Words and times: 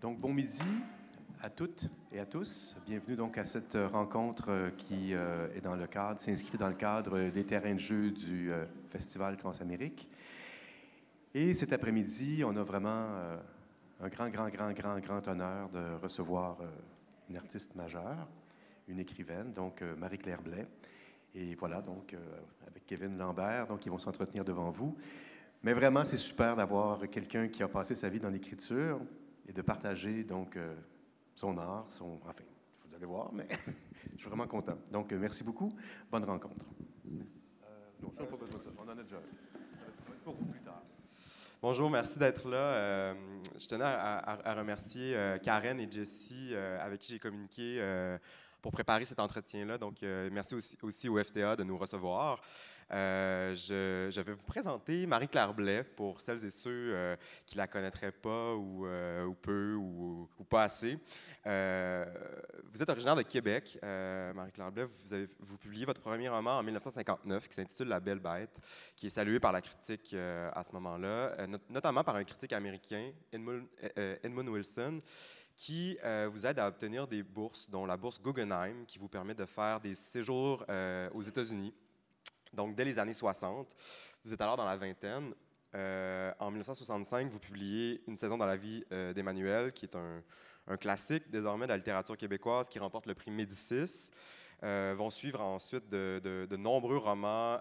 Donc, 0.00 0.18
bon 0.18 0.32
midi 0.32 0.62
à 1.42 1.50
toutes 1.50 1.90
et 2.10 2.20
à 2.20 2.24
tous. 2.24 2.74
Bienvenue 2.86 3.16
donc 3.16 3.36
à 3.36 3.44
cette 3.44 3.76
rencontre 3.92 4.46
euh, 4.48 4.70
qui 4.70 5.12
euh, 5.12 5.54
est 5.54 5.60
dans 5.60 5.76
le 5.76 5.86
cadre, 5.86 6.18
s'inscrit 6.18 6.56
dans 6.56 6.68
le 6.68 6.74
cadre 6.74 7.28
des 7.28 7.44
terrains 7.44 7.74
de 7.74 7.80
jeu 7.80 8.10
du 8.10 8.50
euh, 8.50 8.64
Festival 8.88 9.36
Transamérique. 9.36 10.08
Et 11.34 11.52
cet 11.52 11.74
après-midi, 11.74 12.42
on 12.46 12.56
a 12.56 12.62
vraiment 12.62 13.08
un 14.00 14.08
grand, 14.08 14.30
grand, 14.30 14.48
grand, 14.48 14.72
grand, 14.72 14.98
grand 15.00 15.28
honneur 15.28 15.68
de 15.68 16.02
recevoir 16.02 16.56
une 17.28 17.36
artiste 17.36 17.76
majeure, 17.76 18.26
une 18.88 18.98
écrivaine, 18.98 19.52
donc 19.52 19.82
Marie-Claire 19.98 20.40
Blais. 20.40 20.66
Et 21.34 21.54
voilà, 21.54 21.82
donc, 21.82 22.16
avec 22.66 22.84
Kevin 22.86 23.16
Lambert, 23.16 23.68
donc, 23.68 23.86
ils 23.86 23.90
vont 23.90 23.98
s'entretenir 23.98 24.44
devant 24.44 24.70
vous. 24.70 24.96
Mais 25.62 25.72
vraiment, 25.72 26.04
c'est 26.04 26.16
super 26.16 26.56
d'avoir 26.56 27.08
quelqu'un 27.08 27.46
qui 27.46 27.62
a 27.62 27.68
passé 27.68 27.94
sa 27.94 28.08
vie 28.08 28.18
dans 28.18 28.30
l'écriture 28.30 28.98
et 29.50 29.52
de 29.52 29.62
partager 29.62 30.22
donc 30.22 30.56
euh, 30.56 30.74
son 31.34 31.58
art, 31.58 31.86
son. 31.90 32.20
Enfin, 32.22 32.32
vous 32.88 32.94
allez 32.94 33.04
voir, 33.04 33.32
mais 33.32 33.48
je 34.14 34.20
suis 34.20 34.28
vraiment 34.28 34.46
content. 34.46 34.78
Donc, 34.92 35.12
euh, 35.12 35.18
merci 35.18 35.42
beaucoup. 35.42 35.76
Bonne 36.10 36.24
rencontre. 36.24 36.64
Euh, 37.04 37.18
non, 38.00 38.12
je 38.16 38.22
n'ai 38.22 38.28
pas 38.28 38.36
besoin 38.36 38.58
de 38.58 38.64
ça. 38.64 38.70
On 38.78 38.88
en 38.88 38.96
a 38.96 39.02
déjà. 39.02 39.16
pour 40.24 40.34
vous 40.34 40.46
plus 40.46 40.60
tard. 40.60 40.82
Bonjour, 41.60 41.90
merci 41.90 42.18
d'être 42.18 42.48
là. 42.48 43.12
je 43.58 43.66
tenais 43.66 43.84
à, 43.84 44.54
remercier 44.54 45.14
Karen 45.42 45.78
et 45.78 45.90
Jessie 45.90 46.54
avec 46.54 47.00
qui 47.00 47.12
j'ai 47.12 47.18
communiqué 47.18 47.84
pour 48.62 48.72
préparer 48.72 49.04
cet 49.04 49.18
entretien-là. 49.18 49.76
Donc, 49.76 50.00
merci 50.00 50.54
aussi, 50.54 50.78
aussi, 50.80 51.08
au 51.10 51.22
FTA 51.22 51.56
de 51.56 51.64
nous 51.64 51.76
recevoir. 51.76 52.40
Euh, 52.92 53.54
je, 53.54 54.20
vais 54.20 54.32
vous 54.32 54.46
présenter 54.46 55.06
Marie-Claire 55.06 55.54
Blais 55.54 55.84
pour 55.84 56.20
celles 56.20 56.44
et 56.44 56.50
ceux 56.50 56.92
euh, 56.92 57.16
qui 57.46 57.56
la 57.56 57.68
connaîtraient 57.68 58.12
pas 58.12 58.54
ou, 58.54 58.84
euh, 58.86 59.30
peu 59.40 59.74
ou, 59.74 60.28
pas 60.48 60.64
assez. 60.64 60.98
vous 61.44 62.82
êtes 62.82 62.88
originaire 62.88 63.14
de 63.14 63.22
Québec, 63.22 63.78
Marie-Claire 63.82 64.72
Blais. 64.72 64.86
Vous, 65.38 65.56
publiez 65.58 65.84
votre 65.84 66.00
premier 66.00 66.28
roman 66.28 66.58
en 66.58 66.62
1959 66.62 67.48
qui 67.48 67.54
s'intitule 67.54 67.88
La 67.88 68.00
Belle 68.00 68.18
Bête, 68.18 68.60
qui 68.96 69.06
est 69.06 69.10
salué 69.10 69.38
par 69.38 69.52
la 69.52 69.60
critique 69.60 70.14
à 70.14 70.62
ce 70.64 70.72
moment-là, 70.72 71.46
notamment 71.68 72.02
par 72.02 72.16
un 72.16 72.24
critique 72.24 72.52
américain, 72.52 73.12
Edmund 73.32 74.48
Wilson 74.48 75.00
qui 75.56 75.98
vous 76.32 76.46
aide 76.46 76.58
à 76.58 76.66
obtenir 76.66 77.06
des 77.06 77.22
bourses, 77.22 77.70
dont 77.70 77.86
la 77.86 77.96
bourse 77.96 78.20
Guggenheim, 78.20 78.84
qui 78.86 78.98
vous 78.98 79.08
permet 79.08 79.34
de 79.34 79.44
faire 79.44 79.78
des 79.78 79.94
séjours 79.94 80.64
aux 81.12 81.22
États-Unis 81.22 81.72
donc 82.52 82.74
dès 82.74 82.84
les 82.84 82.98
années 82.98 83.12
60. 83.12 83.74
Vous 84.24 84.32
êtes 84.32 84.40
alors 84.40 84.56
dans 84.56 84.64
la 84.64 84.76
vingtaine. 84.76 85.32
Euh, 85.74 86.32
en 86.38 86.50
1965, 86.50 87.28
vous 87.30 87.38
publiez 87.38 88.02
Une 88.06 88.16
saison 88.16 88.36
dans 88.36 88.46
la 88.46 88.56
vie 88.56 88.84
euh, 88.92 89.12
d'Emmanuel, 89.12 89.72
qui 89.72 89.86
est 89.86 89.96
un, 89.96 90.22
classique 90.78 91.28
désormais 91.30 91.64
de 91.64 91.70
la 91.70 91.76
littérature 91.76 92.16
québécoise 92.16 92.68
qui 92.68 92.78
remporte 92.78 93.06
le 93.06 93.14
prix 93.14 93.32
Médicis. 93.32 94.10
Euh, 94.62 94.94
vont 94.94 95.08
suivre 95.10 95.40
ensuite 95.40 95.88
de, 95.88 96.56
nombreux 96.56 96.98
romans, 96.98 97.58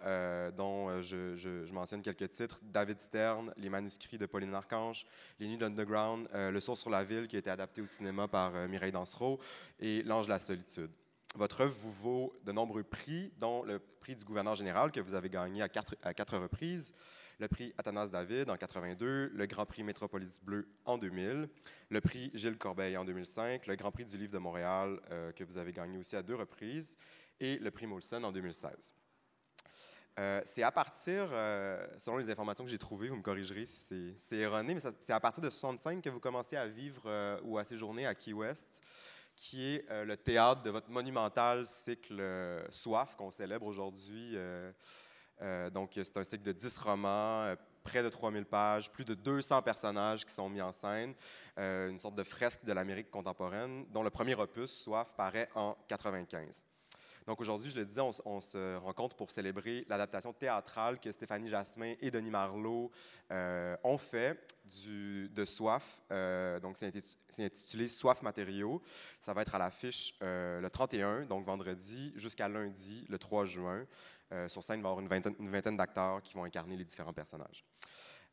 dont 0.56 1.02
je, 1.02 1.72
mentionne 1.72 2.04
quelques 2.04 2.30
titres 2.30 2.60
David 2.62 3.00
Stern, 3.00 3.52
Les 3.58 3.70
manuscrits 3.70 4.20
de 4.20 4.28
Pauline 4.28 4.54
Archange, 4.54 5.08
Les 5.40 5.48
Nuits 5.48 5.58
d'Underground, 5.58 6.28
Le 6.34 6.60
Sourd 6.60 6.78
sur 6.78 6.92
la 6.92 7.04
ville, 7.04 7.28
qui 7.28 7.38
a 7.38 7.40
été 7.40 7.50
adapté 7.50 7.82
au 7.82 7.86
cinéma 7.88 8.28
par 8.28 8.52
Mireille 8.68 8.92
Dansereau, 8.92 9.40
et 9.80 10.04
L'Ange 10.04 10.26
de 10.26 10.32
la 10.32 10.40
solitude. 10.40 10.92
Votre 11.36 11.62
œuvre 11.62 11.76
vous 11.80 11.92
vaut 11.92 12.40
de 12.44 12.52
nombreux 12.52 12.84
prix, 12.84 13.32
dont 13.38 13.62
le 13.64 13.80
prix 13.80 14.16
du 14.16 14.26
gouverneur 14.26 14.56
général 14.56 14.92
que 14.92 15.00
vous 15.00 15.14
avez 15.14 15.30
gagné 15.30 15.62
à 15.62 15.70
quatre, 15.70 16.38
reprises, 16.38 16.92
le 17.38 17.48
prix 17.48 17.72
Athanas 17.78 18.08
David 18.08 18.50
en 18.50 18.58
82, 18.58 19.32
le 19.34 19.46
Grand 19.46 19.66
Prix 19.66 19.84
Métropolis 19.84 20.40
Bleu 20.42 20.68
en 20.86 20.98
2000, 20.98 21.48
le 21.90 22.02
prix 22.02 22.32
Gilles 22.34 22.58
Corbeil 22.58 22.98
en 22.98 23.06
2005, 23.06 23.68
le 23.68 23.76
Grand 23.76 23.92
Prix 23.92 24.06
du 24.06 24.18
Livre 24.18 24.34
de 24.34 24.40
Montréal 24.40 25.00
euh, 25.12 25.32
que 25.32 25.44
vous 25.44 25.58
avez 25.60 25.72
gagné 25.72 26.00
aussi 26.00 26.16
à 26.16 26.24
deux 26.24 26.36
reprises 26.36 26.98
et 27.40 27.60
le 27.60 27.70
prix 27.70 27.86
Molson 27.86 28.24
en 28.24 28.32
2016. 28.32 28.96
Euh, 30.20 30.42
c'est 30.44 30.64
à 30.64 30.72
partir, 30.72 31.30
euh, 31.32 31.88
selon 32.00 32.18
les 32.18 32.30
informations 32.30 32.66
que 32.66 32.72
j'ai 32.72 32.80
trouvées, 32.80 33.08
vous 33.08 33.16
me 33.16 33.22
corrigerez 33.22 33.68
si 33.68 34.16
c'est 34.18 34.38
erroné, 34.38 34.74
mais 34.74 34.82
c'est 34.82 35.14
à 35.14 35.20
partir 35.20 35.44
de 35.44 35.50
65 35.50 36.02
que 36.02 36.10
vous 36.10 36.20
commencez 36.20 36.58
à 36.58 36.66
vivre 36.66 37.40
ou 37.44 37.60
à 37.60 37.64
séjourner 37.64 38.08
à 38.08 38.16
Key 38.16 38.34
West 38.34 38.82
qui 39.40 39.76
est 39.76 39.86
euh, 39.90 40.04
le 40.04 40.18
théâtre 40.18 40.64
de 40.64 40.70
votre 40.70 40.90
monumental 40.90 41.66
cycle 41.66 42.20
euh, 42.20 42.62
Soif 42.72 43.16
qu'on 43.16 43.32
célèbre 43.32 43.66
aujourd'hui. 43.66 44.34
Euh, 44.36 45.70
donc, 45.70 45.92
c'est 45.94 46.18
un 46.18 46.24
cycle 46.26 46.44
de 46.44 46.52
10 46.52 46.78
romans, 46.80 47.56
près 47.86 48.04
de 48.04 48.10
3000 48.10 48.44
pages, 48.44 48.92
plus 48.92 49.06
de 49.06 49.14
200 49.14 49.62
personnages 49.62 50.26
qui 50.26 50.34
sont 50.34 50.50
mis 50.50 50.62
en 50.62 50.74
scène, 50.74 51.14
une 51.58 51.98
sorte 51.98 52.16
de 52.16 52.24
fresque 52.24 52.66
de 52.66 52.74
l'Amérique 52.74 53.10
contemporaine, 53.10 53.86
dont 53.90 54.04
le 54.04 54.10
premier 54.10 54.36
opus, 54.36 54.70
Soif, 54.70 55.16
paraît 55.16 55.48
en 55.56 55.78
95. 55.88 56.66
Donc 57.30 57.42
aujourd'hui, 57.42 57.70
je 57.70 57.76
le 57.76 57.86
disais, 57.86 58.02
on, 58.02 58.42
se 58.42 58.78
rencontre 58.78 59.16
pour 59.16 59.30
célébrer 59.30 59.86
l'adaptation 59.88 60.34
théâtrale 60.34 61.00
que 61.00 61.12
Stéphanie 61.12 61.48
Jasmin 61.48 61.94
et 62.02 62.10
Denis 62.10 62.32
Marlot 62.32 62.90
euh, 63.30 63.78
ont 63.84 64.00
fait 64.00 64.36
de 64.84 65.46
Soif. 65.46 66.02
Euh, 66.10 66.60
donc 66.60 66.76
c'est 66.76 66.92
intitulé 67.40 67.88
Soif 67.88 68.24
matériaux. 68.24 68.82
Ça 69.20 69.34
va 69.34 69.44
être 69.44 69.54
à 69.54 69.60
l'affiche 69.60 70.16
euh, 70.24 70.60
le 70.60 70.72
31, 70.72 71.26
donc 71.26 71.46
vendredi, 71.46 72.14
jusqu'à 72.16 72.50
lundi, 72.50 73.06
le 73.08 73.20
3 73.20 73.46
juin. 73.46 73.86
sur 74.48 74.64
scène, 74.64 74.80
il 74.80 74.82
va 74.82 74.90
y 74.90 74.92
avoir 74.92 75.22
une 75.40 75.52
vingtaine 75.52 75.78
d'acteurs 75.78 76.24
qui 76.24 76.34
vont 76.34 76.46
incarner 76.46 76.78
les 76.78 76.86
différents 76.86 77.14
personnages. 77.14 77.64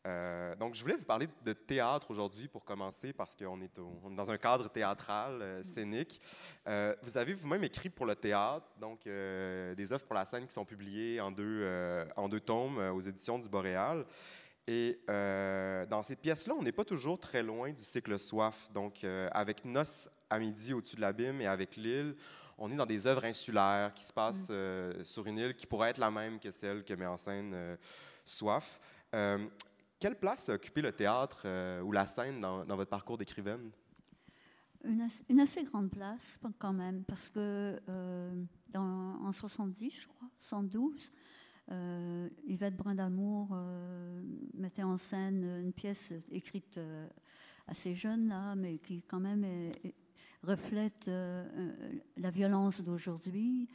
Euh, 0.07 0.55
donc, 0.57 0.75
je 0.75 0.83
voulais 0.83 0.97
vous 0.97 1.05
parler 1.05 1.29
de 1.45 1.53
théâtre 1.53 2.11
aujourd'hui 2.11 2.49
pour 2.49 2.65
commencer 2.65 3.13
parce 3.13 3.35
qu'on 3.35 3.61
est, 3.61 3.81
dans 4.11 4.31
un 4.31 4.39
cadre 4.39 4.69
théâtral, 4.71 5.43
euh, 5.43 5.63
scénique. 5.65 6.21
Euh, 6.69 6.95
vous 7.03 7.19
avez 7.19 7.35
vous-même 7.35 7.65
écrit 7.65 7.91
pour 7.91 8.07
le 8.07 8.15
théâtre, 8.15 8.67
donc 8.81 9.05
des 9.05 9.93
œuvres 9.93 10.05
pour 10.05 10.15
la 10.15 10.25
scène 10.25 10.47
qui 10.47 10.55
sont 10.55 10.65
publiées 10.65 11.21
en 11.21 11.31
deux, 11.31 12.07
en 12.17 12.29
deux 12.29 12.41
tomes 12.41 12.79
aux 12.79 13.01
éditions 13.01 13.39
du 13.39 13.49
Boréal. 13.49 14.05
Et 14.69 15.01
dans 15.07 16.03
ces 16.03 16.17
pièces-là, 16.17 16.55
on 16.59 16.63
n'est 16.63 16.73
pas 16.73 16.85
toujours 16.85 17.19
très 17.19 17.43
loin 17.43 17.73
du 17.73 17.83
cycle 17.83 18.19
Soif. 18.19 18.71
Donc, 18.73 19.05
avec 19.33 19.65
Noce 19.65 20.09
à 20.29 20.39
midi 20.39 20.73
au-dessus 20.73 20.97
de 20.97 21.01
l'abîme 21.01 21.41
et 21.41 21.47
avec 21.47 21.77
l'île, 21.77 22.17
on 22.59 22.71
est 22.71 22.77
dans 22.77 22.87
des 22.87 23.07
œuvres 23.07 23.25
insulaires 23.25 23.93
qui 23.95 24.05
se 24.05 24.13
passent 24.13 24.51
mm. 24.51 25.05
sur 25.05 25.27
une 25.27 25.39
île 25.39 25.55
qui 25.55 25.67
pourrait 25.67 25.91
être 25.91 25.99
la 25.99 26.11
même 26.11 26.41
que 26.41 26.51
celle 26.51 26.85
que 26.85 26.95
met 26.95 27.07
en 27.07 27.17
scène 27.17 27.79
Soif. 28.25 28.81
Quelle 29.99 30.19
place 30.19 30.51
a 30.51 30.55
occupé 30.55 30.83
le 30.83 30.93
théâtre 30.93 31.43
euh, 31.47 31.81
ou 31.81 31.91
la 31.91 32.07
scène 32.07 32.41
dans, 32.41 32.65
votre 32.67 32.91
parcours 32.91 33.17
d'écrivaine? 33.17 33.71
Une, 34.85 35.41
assez 35.41 35.65
grande 35.65 35.91
place, 35.91 36.39
quand 36.59 36.75
même, 36.75 37.03
parce 37.05 37.31
que 37.31 37.81
euh, 37.89 38.45
en 38.75 39.33
70, 39.33 40.03
je 40.03 40.07
crois, 40.07 40.29
112, 40.39 41.13
euh, 41.71 42.29
Yvette 42.47 42.77
Brindamour 42.77 43.57
mettait 44.55 44.85
en 44.85 44.99
scène 44.99 45.43
une 45.61 45.73
pièce 45.73 46.13
écrite 46.31 46.79
assez 47.67 47.95
jeune, 47.95 48.29
là, 48.29 48.55
mais 48.55 48.79
qui 48.79 49.03
quand 49.03 49.19
même 49.19 49.73
reflète 50.45 51.07
la 51.07 52.31
violence 52.31 52.85
d'aujourd'hui, 52.85 53.67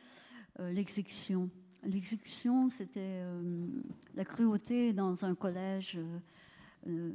l'exécution 0.60 1.50
L'exécution, 1.84 2.69
c'était 2.69 3.00
euh, 3.02 3.66
la 4.16 4.24
cruauté 4.24 4.94
dans 4.94 5.25
un 5.25 5.34
collège. 5.34 5.97
Euh, 5.97 6.19
euh, 6.88 7.12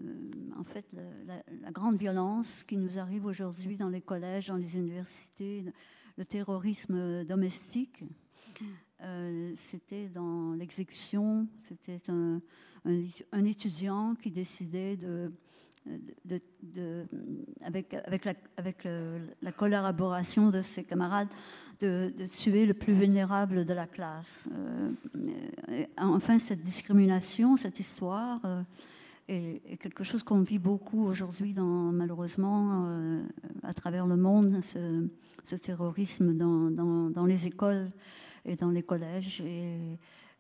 en 0.59 0.65
fait, 0.65 0.85
la, 1.27 1.71
grande 1.71 1.97
violence 1.97 2.65
qui 2.65 2.77
nous 2.77 2.99
arrive 2.99 3.27
aujourd'hui 3.27 3.77
dans 3.77 3.89
les 3.89 4.01
collèges, 4.01 4.49
dans 4.49 4.57
les 4.57 4.77
universités, 4.77 5.65
le 6.17 6.25
terrorisme 6.25 7.25
domestique, 7.25 8.03
c'était 9.57 10.09
dans 10.09 10.55
l'exécution. 10.55 11.47
C'était 11.63 12.01
un, 12.09 13.45
étudiant 13.45 14.15
qui 14.15 14.31
décidait 14.31 14.97
de 14.97 15.33
avec, 17.63 17.93
la, 18.25 18.35
avec 18.57 18.89
la, 19.43 19.53
collaboration 19.53 20.51
de 20.51 20.63
ses 20.63 20.85
camarades, 20.85 21.29
de, 21.81 22.13
tuer 22.33 22.67
le 22.67 22.75
plus 22.75 22.93
vulnérable 22.93 23.65
de 23.65 23.75
la 23.75 23.87
classe. 23.87 24.49
Euh, 24.55 25.85
enfin, 25.99 26.39
cette 26.39 26.61
discrimination, 26.61 27.57
cette 27.57 27.81
histoire 27.81 28.41
euh, 28.45 28.63
est, 29.29 29.77
quelque 29.79 30.05
chose 30.05 30.23
qu'on 30.23 30.41
vit 30.41 30.59
beaucoup 30.59 31.07
aujourd'hui, 31.07 31.55
malheureusement, 31.57 32.87
euh, 32.87 33.23
à 33.63 33.75
travers 33.75 34.07
le 34.07 34.17
monde, 34.17 34.61
ce, 34.63 35.57
terrorisme 35.57 36.35
dans, 36.35 37.27
les 37.27 37.47
écoles 37.47 37.91
et 38.45 38.57
dans 38.57 38.71
les 38.71 38.83
collèges. 38.83 39.43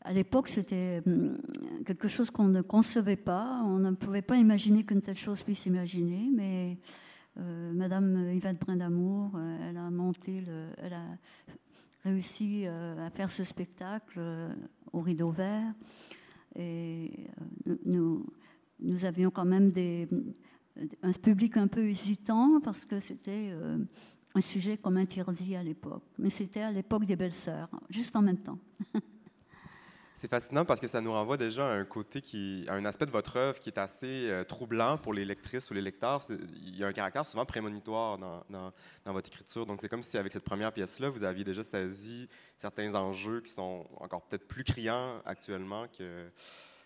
À 0.02 0.12
l'époque, 0.12 0.48
c'était 0.48 1.02
hum, 1.06 1.38
quelque 1.84 2.08
chose 2.08 2.30
qu'on 2.30 2.48
ne 2.48 2.62
concevait 2.62 3.16
pas. 3.16 3.62
On 3.64 3.78
ne 3.78 3.90
pouvait 3.92 4.22
pas 4.22 4.36
imaginer 4.36 4.84
qu'une 4.84 5.00
telle 5.00 5.16
chose 5.16 5.42
puisse 5.42 5.60
s'imaginer, 5.60 6.30
mais 6.32 6.78
euh, 7.38 7.72
Madame 7.72 8.32
Yvette 8.32 8.60
Brindamour, 8.60 9.32
euh, 9.34 9.68
elle 9.68 9.76
a 9.76 9.90
monté, 9.90 10.40
le, 10.40 10.68
elle 10.78 10.94
a 10.94 11.04
réussi 12.04 12.62
euh, 12.66 13.04
à 13.04 13.10
faire 13.10 13.30
ce 13.30 13.44
spectacle 13.44 14.20
au 14.92 15.00
rideau 15.00 15.30
vert. 15.30 15.74
Et 16.54 17.26
nous, 17.84 18.24
nous 18.80 19.04
avions 19.04 19.30
quand 19.30 19.44
même 19.44 19.72
un 21.02 21.12
public 21.12 21.56
un 21.58 21.66
peu 21.66 21.86
hésitant 21.86 22.60
parce 22.60 22.86
que 22.86 22.98
c'était 22.98 23.52
un 24.34 24.40
sujet 24.40 24.78
comme 24.78 24.96
interdit 24.96 25.54
à 25.54 25.62
l'époque. 25.62 26.04
Mais 26.18 26.30
c'était 26.30 26.62
à 26.62 26.72
l'époque 26.72 27.04
des 27.04 27.16
belles-sœurs, 27.16 27.68
juste 27.90 28.16
en 28.16 28.22
même 28.22 28.38
temps. 28.38 28.58
C'est 30.18 30.28
fascinant 30.28 30.64
parce 30.64 30.80
que 30.80 30.86
ça 30.86 31.02
nous 31.02 31.12
renvoie 31.12 31.36
déjà 31.36 31.66
à 31.68 31.74
un 31.74 31.84
côté 31.84 32.22
qui, 32.22 32.64
à 32.68 32.72
un 32.72 32.86
aspect 32.86 33.04
de 33.04 33.10
votre 33.10 33.36
œuvre 33.36 33.60
qui 33.60 33.68
est 33.68 33.78
assez 33.78 34.30
euh, 34.30 34.44
troublant 34.44 34.96
pour 34.96 35.12
les 35.12 35.26
lectrices 35.26 35.70
ou 35.70 35.74
les 35.74 35.82
lecteurs. 35.82 36.22
Il 36.30 36.74
y 36.74 36.82
a 36.82 36.86
un 36.86 36.92
caractère 36.94 37.26
souvent 37.26 37.44
prémonitoire 37.44 38.16
dans, 38.16 38.42
dans, 38.48 39.12
votre 39.12 39.28
écriture. 39.28 39.66
Donc 39.66 39.82
c'est 39.82 39.90
comme 39.90 40.02
si 40.02 40.16
avec 40.16 40.32
cette 40.32 40.42
première 40.42 40.72
pièce-là, 40.72 41.10
vous 41.10 41.22
aviez 41.22 41.44
déjà 41.44 41.62
saisi 41.62 42.30
certains 42.56 42.94
enjeux 42.94 43.42
qui 43.42 43.52
sont 43.52 43.86
encore 44.00 44.22
peut-être 44.22 44.48
plus 44.48 44.64
criants 44.64 45.20
actuellement 45.26 45.86
que 45.88 46.30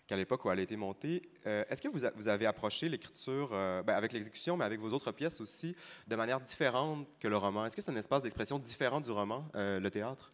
qu'à 0.07 0.17
l'époque 0.17 0.43
où 0.43 0.51
elle 0.51 0.59
a 0.59 0.63
été 0.63 0.75
montée. 0.75 1.21
Euh, 1.47 1.63
est-ce 1.69 1.81
que 1.81 1.87
vous, 1.87 2.05
vous, 2.15 2.27
avez 2.27 2.45
approché 2.45 2.89
l'écriture 2.89 3.51
euh, 3.53 3.81
ben, 3.81 3.93
avec 3.93 4.11
l'exécution, 4.11 4.57
mais 4.57 4.65
avec 4.65 4.81
vos 4.81 4.89
autres 4.89 5.13
pièces 5.13 5.39
aussi, 5.39 5.73
de 6.05 6.17
manière 6.17 6.41
différente 6.41 7.07
que 7.17 7.29
le 7.29 7.37
roman? 7.37 7.65
Est-ce 7.65 7.77
que 7.77 7.81
c'est 7.81 7.91
un 7.91 7.95
espace 7.95 8.23
d'expression 8.23 8.59
différent 8.59 8.99
du 8.99 9.11
roman, 9.11 9.47
le 9.53 9.87
théâtre? 9.87 10.33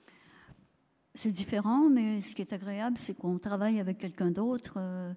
C'est 1.18 1.31
différent, 1.31 1.90
mais 1.90 2.22
ce 2.22 2.36
qui 2.36 2.44
est 2.44 2.54
agréable, 2.54 2.96
c'est 3.00 3.16
qu'on 3.16 3.40
travaille 3.40 3.80
avec 3.80 3.98
quelqu'un 3.98 4.30
d'autre. 4.30 4.75
Euh, 4.78 5.14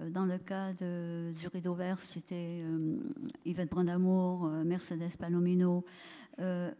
euh, 0.00 0.10
dans 0.10 0.26
le 0.26 0.36
cas 0.36 0.74
du 0.74 1.48
Rideau 1.48 1.72
Vert, 1.72 2.00
c'était 2.00 2.60
euh, 2.62 2.98
Yvette 3.46 3.70
Brandamour, 3.70 4.46
Mercedes 4.66 5.16
Palomino. 5.18 5.86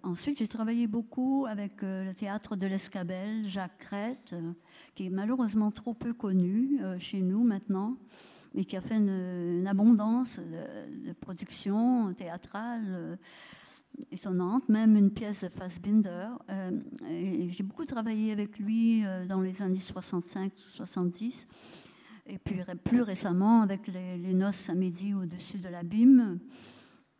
ensuite, 0.02 0.38
j'ai 0.38 0.48
travaillé 0.48 0.86
beaucoup 0.86 1.46
avec 1.48 1.80
le 1.80 2.12
théâtre 2.12 2.56
de 2.56 2.66
l'Escabelle, 2.66 3.48
Jacques 3.48 3.78
Crête, 3.78 4.34
qui 4.94 5.06
est 5.06 5.10
malheureusement 5.10 5.70
trop 5.70 5.94
peu 5.94 6.12
connu 6.12 6.78
chez 6.98 7.22
nous 7.22 7.42
maintenant, 7.44 7.96
mais 8.54 8.66
qui 8.66 8.76
a 8.76 8.82
fait 8.82 8.96
une, 8.96 9.66
abondance 9.66 10.38
de 10.38 11.12
productions 11.14 12.12
théâtrales 12.12 13.18
étonnante, 14.10 14.68
même 14.68 14.96
une 14.96 15.10
pièce 15.10 15.44
de 15.44 15.48
Fassbinder. 15.48 16.28
Euh, 16.50 16.70
j'ai 17.50 17.62
beaucoup 17.62 17.84
travaillé 17.84 18.32
avec 18.32 18.58
lui 18.58 19.04
euh, 19.04 19.26
dans 19.26 19.40
les 19.40 19.62
années 19.62 19.78
65-70, 19.78 21.46
et 22.26 22.38
puis 22.38 22.60
plus 22.84 23.02
récemment 23.02 23.62
avec 23.62 23.86
les, 23.86 24.34
Noces 24.34 24.68
à 24.68 24.74
midi 24.74 25.14
au-dessus 25.14 25.58
de 25.58 25.68
l'abîme, 25.68 26.38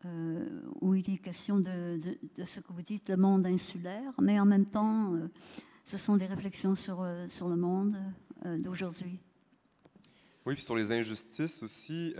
euh, 0.04 0.62
où 0.80 0.94
il 0.94 1.10
est 1.10 1.18
question 1.18 1.58
de, 1.58 1.98
ce 2.44 2.60
que 2.60 2.72
vous 2.72 2.82
dites, 2.82 3.08
le 3.08 3.16
monde 3.16 3.46
insulaire, 3.46 4.12
mais 4.20 4.38
en 4.38 4.46
même 4.46 4.66
temps, 4.66 5.14
ce 5.84 5.96
sont 5.96 6.16
des 6.16 6.26
réflexions 6.26 6.74
sur, 6.74 7.02
le 7.02 7.56
monde 7.56 7.96
d'aujourd'hui. 8.58 9.18
Oui, 10.46 10.54
puis 10.54 10.62
sur 10.62 10.76
les 10.76 10.92
injustices 10.92 11.62
aussi 11.62 12.14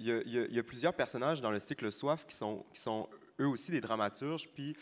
il 0.00 0.52
y, 0.52 0.58
a, 0.58 0.62
plusieurs 0.62 0.94
personnages 0.94 1.40
dans 1.40 1.50
le 1.50 1.58
cycle 1.58 1.90
Soif 1.90 2.24
qui 2.26 2.36
sont 2.36 3.08
eux 3.40 3.46
aussi 3.46 3.70
des 3.70 3.80
dramaturges. 3.80 4.48
Puis 4.48 4.76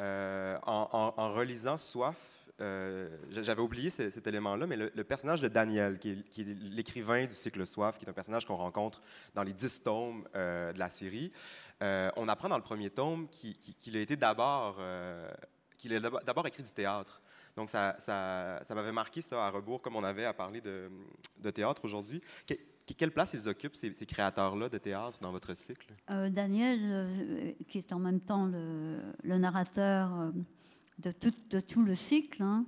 euh, 0.00 0.58
en, 0.66 1.32
relisant 1.32 1.76
Soif, 1.76 2.16
euh, 2.60 3.08
j'avais 3.30 3.62
oublié 3.62 3.90
cet, 3.90 4.26
élément-là, 4.26 4.66
mais 4.66 4.76
le, 4.76 5.04
personnage 5.04 5.40
de 5.40 5.48
Daniel, 5.48 5.98
qui 5.98 6.10
est, 6.10 6.44
l'écrivain 6.62 7.26
du 7.26 7.34
cycle 7.34 7.66
Soif, 7.66 7.98
qui 7.98 8.04
est 8.04 8.08
un 8.08 8.14
personnage 8.14 8.46
qu'on 8.46 8.56
rencontre 8.56 9.02
dans 9.34 9.42
les 9.42 9.52
dix 9.52 9.82
tomes 9.82 10.26
euh, 10.34 10.72
de 10.72 10.78
la 10.78 10.90
série, 10.90 11.32
on 12.16 12.28
apprend 12.28 12.48
dans 12.48 12.56
le 12.56 12.62
premier 12.62 12.90
tome 12.90 13.28
qu'il 13.28 13.96
a 13.96 14.00
été 14.00 14.14
d'abord 14.14 14.80
qu'il 15.76 15.92
a 15.96 15.98
d'abord 15.98 16.46
écrit 16.46 16.62
du 16.62 16.70
théâtre. 16.70 17.20
Donc, 17.56 17.70
ça, 17.70 17.96
ça, 17.98 18.62
m'avait 18.72 18.92
marqué 18.92 19.20
ça 19.20 19.44
à 19.44 19.50
rebours, 19.50 19.82
comme 19.82 19.96
on 19.96 20.04
avait 20.04 20.24
à 20.24 20.32
parler 20.32 20.60
de 20.60 21.50
théâtre 21.50 21.84
aujourd'hui 21.84 22.22
quelle 22.96 23.12
place 23.12 23.34
ils 23.34 23.48
occupent, 23.48 23.76
ces, 23.76 23.92
créateurs-là 24.06 24.68
de 24.68 24.78
théâtre, 24.78 25.18
dans 25.20 25.32
votre 25.32 25.54
cycle? 25.56 25.94
Euh, 26.10 26.28
Daniel, 26.28 26.80
euh, 26.82 27.52
qui 27.68 27.78
est 27.78 27.92
en 27.92 27.98
même 27.98 28.20
temps 28.20 28.46
le, 28.46 29.38
narrateur 29.38 30.12
euh, 30.14 30.30
de, 30.98 31.12
tout, 31.12 31.32
de, 31.50 31.60
tout, 31.60 31.82
le 31.82 31.94
cycle, 31.94 32.42
hein, 32.42 32.66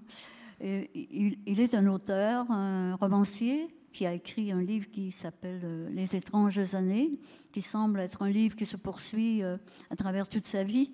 il, 0.60 1.38
il, 1.46 1.60
est 1.60 1.74
un 1.74 1.86
auteur, 1.86 2.50
un 2.50 2.94
romancier, 2.96 3.68
qui 3.92 4.06
a 4.06 4.12
écrit 4.12 4.50
un 4.50 4.60
livre 4.60 4.90
qui 4.90 5.12
s'appelle 5.12 5.88
Les 5.92 6.16
étranges 6.16 6.74
années, 6.74 7.12
qui 7.52 7.62
semble 7.62 8.00
être 8.00 8.22
un 8.22 8.30
livre 8.30 8.56
qui 8.56 8.66
se 8.66 8.76
poursuit 8.76 9.42
à 9.44 9.96
travers 9.96 10.28
toute 10.28 10.46
sa 10.46 10.64
vie. 10.64 10.90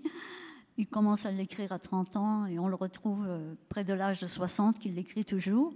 Il 0.77 0.87
commence 0.87 1.25
à 1.25 1.31
l'écrire 1.31 1.73
à 1.73 1.79
30 1.79 2.17
ans 2.17 2.45
et 2.45 2.59
on 2.59 2.69
le 2.69 2.75
retrouve 2.75 3.27
près 3.71 3.85
de 3.85 3.95
l'âge 3.95 4.21
de 4.21 4.27
60 4.27 4.79
qu'il 4.79 4.97
l'écrit 4.97 5.25
toujours. 5.25 5.73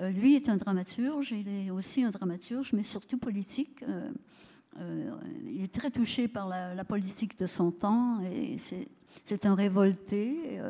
Euh, 0.00 0.10
lui 0.10 0.36
est 0.36 0.48
un 0.48 0.56
dramaturge, 0.56 1.32
il 1.32 1.48
est 1.48 1.70
aussi 1.70 2.04
un 2.04 2.10
dramaturge, 2.10 2.72
mais 2.72 2.82
surtout 2.82 3.18
politique. 3.18 3.82
Euh, 3.82 4.10
euh, 4.78 5.10
il 5.46 5.62
est 5.62 5.74
très 5.74 5.90
touché 5.90 6.28
par 6.28 6.48
la, 6.48 6.84
politique 6.84 7.38
de 7.38 7.46
son 7.46 7.72
temps 7.72 8.20
et 8.20 8.56
c'est 8.58 9.46
un 9.46 9.54
révolté, 9.56 10.60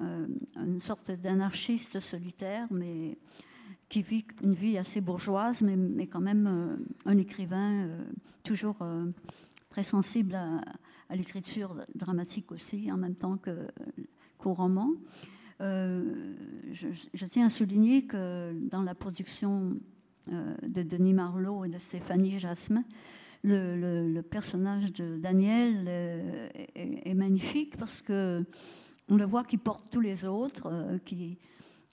une 0.00 0.80
sorte 0.80 1.12
d'anarchiste 1.12 2.00
solitaire, 2.00 2.66
mais 2.72 3.16
qui 3.88 4.02
vit 4.02 4.24
une 4.42 4.54
vie 4.54 4.78
assez 4.78 5.00
bourgeoise, 5.00 5.62
mais, 5.62 6.08
quand 6.08 6.20
même 6.20 6.78
un 7.04 7.18
écrivain 7.18 7.88
toujours 8.42 8.78
très 9.70 9.84
sensible 9.84 10.34
à, 10.34 10.60
à 11.08 11.14
l'écriture 11.14 11.76
dramatique 11.94 12.50
aussi, 12.50 12.90
en 12.90 12.96
même 12.96 13.14
temps 13.14 13.38
qu'au 14.38 14.54
roman. 14.54 14.90
Euh, 15.60 16.34
je, 16.72 17.26
tiens 17.26 17.46
à 17.46 17.50
souligner 17.50 18.06
que 18.06 18.52
dans 18.68 18.82
la 18.82 18.94
production 18.94 19.74
euh, 20.30 20.54
de 20.62 20.82
Denis 20.82 21.14
Marlowe 21.14 21.64
et 21.64 21.68
de 21.68 21.78
Stéphanie 21.78 22.38
Jasmin, 22.38 22.84
le, 23.42 24.20
personnage 24.20 24.92
de 24.92 25.16
Daniel 25.16 25.84
euh, 25.88 26.48
est, 26.74 27.14
magnifique 27.14 27.76
parce 27.76 28.02
que 28.02 28.44
on 29.08 29.16
le 29.16 29.24
voit 29.24 29.44
qui 29.44 29.56
porte 29.56 29.86
tous 29.88 30.00
les 30.00 30.24
autres, 30.24 30.98
qui, 31.04 31.38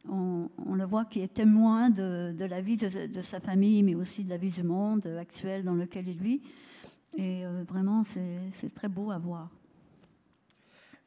on, 0.09 0.49
le 0.73 0.83
voit 0.83 1.05
qui 1.05 1.21
est 1.21 1.31
témoin 1.31 1.91
de, 1.91 2.35
la 2.39 2.59
vie 2.59 2.75
de, 2.75 3.05
de, 3.05 3.21
sa 3.21 3.39
famille, 3.39 3.83
mais 3.83 3.93
aussi 3.93 4.23
de 4.23 4.29
la 4.31 4.37
vie 4.37 4.49
du 4.49 4.63
monde 4.63 5.05
actuel 5.05 5.63
dans 5.63 5.75
lequel 5.75 6.07
il 6.07 6.17
vit. 6.17 6.41
Et 7.15 7.43
vraiment, 7.69 8.03
c'est 8.03 8.73
très 8.73 8.89
beau 8.89 9.11
à 9.11 9.19
voir. 9.19 9.51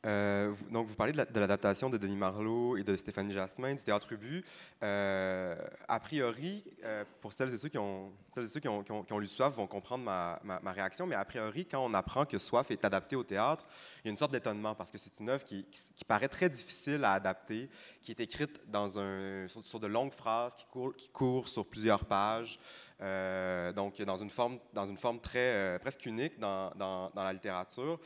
Euh, 0.06 0.54
donc, 0.70 0.86
vous 0.86 0.94
parlez 0.94 1.12
de 1.12 1.40
l'adaptation 1.40 1.90
de, 1.90 1.98
Denis 1.98 2.16
Marlowe 2.16 2.78
et 2.78 2.84
de 2.84 2.96
Stéphanie 2.96 3.32
Jasmin 3.32 3.74
du 3.74 3.82
théâtre 3.82 4.12
Ubu. 4.12 4.44
Euh, 4.82 5.56
a 5.88 5.98
priori, 5.98 6.62
euh, 6.84 7.04
pour 7.20 7.32
celles 7.32 7.52
et 7.52 7.58
ceux 7.58 7.68
qui 7.68 7.78
ont, 7.78 8.12
ceux 8.36 8.60
qui 8.60 8.68
ont, 8.68 8.84
qui 8.84 9.12
ont, 9.12 9.18
lu 9.18 9.26
Soif 9.26 9.54
vont 9.54 9.66
comprendre 9.66 10.04
ma, 10.04 10.40
ma, 10.44 10.72
réaction, 10.72 11.06
mais 11.06 11.16
a 11.16 11.24
priori, 11.24 11.66
quand 11.66 11.84
on 11.84 11.92
apprend 11.94 12.24
que 12.24 12.38
Soif 12.38 12.70
est 12.70 12.84
adapté 12.84 13.16
au 13.16 13.24
théâtre, 13.24 13.64
il 14.04 14.08
y 14.08 14.08
a 14.08 14.12
une 14.12 14.16
sorte 14.16 14.32
d'étonnement 14.32 14.74
parce 14.76 14.92
que 14.92 14.98
c'est 14.98 15.18
une 15.18 15.28
œuvre 15.28 15.44
qui, 15.44 15.64
qui, 15.64 16.04
paraît 16.04 16.28
très 16.28 16.48
difficile 16.48 17.04
à 17.04 17.12
adapter, 17.14 17.68
qui 18.02 18.12
est 18.12 18.20
écrite 18.20 18.60
dans 18.68 19.00
un, 19.00 19.48
sur, 19.48 19.80
de 19.80 19.86
longues 19.88 20.12
phrases, 20.12 20.54
qui 20.54 20.66
courent, 20.66 20.94
qui 20.94 21.08
court 21.08 21.48
sur 21.48 21.66
plusieurs 21.66 22.04
pages. 22.04 22.60
donc, 23.00 24.00
dans 24.02 24.16
une 24.16 24.30
forme, 24.30 24.58
dans 24.72 24.86
une 24.86 24.98
forme 24.98 25.18
très, 25.18 25.78
presque 25.80 26.06
unique 26.06 26.38
dans, 26.38 26.70
dans 26.76 27.10
la 27.24 27.32
littérature. 27.32 27.98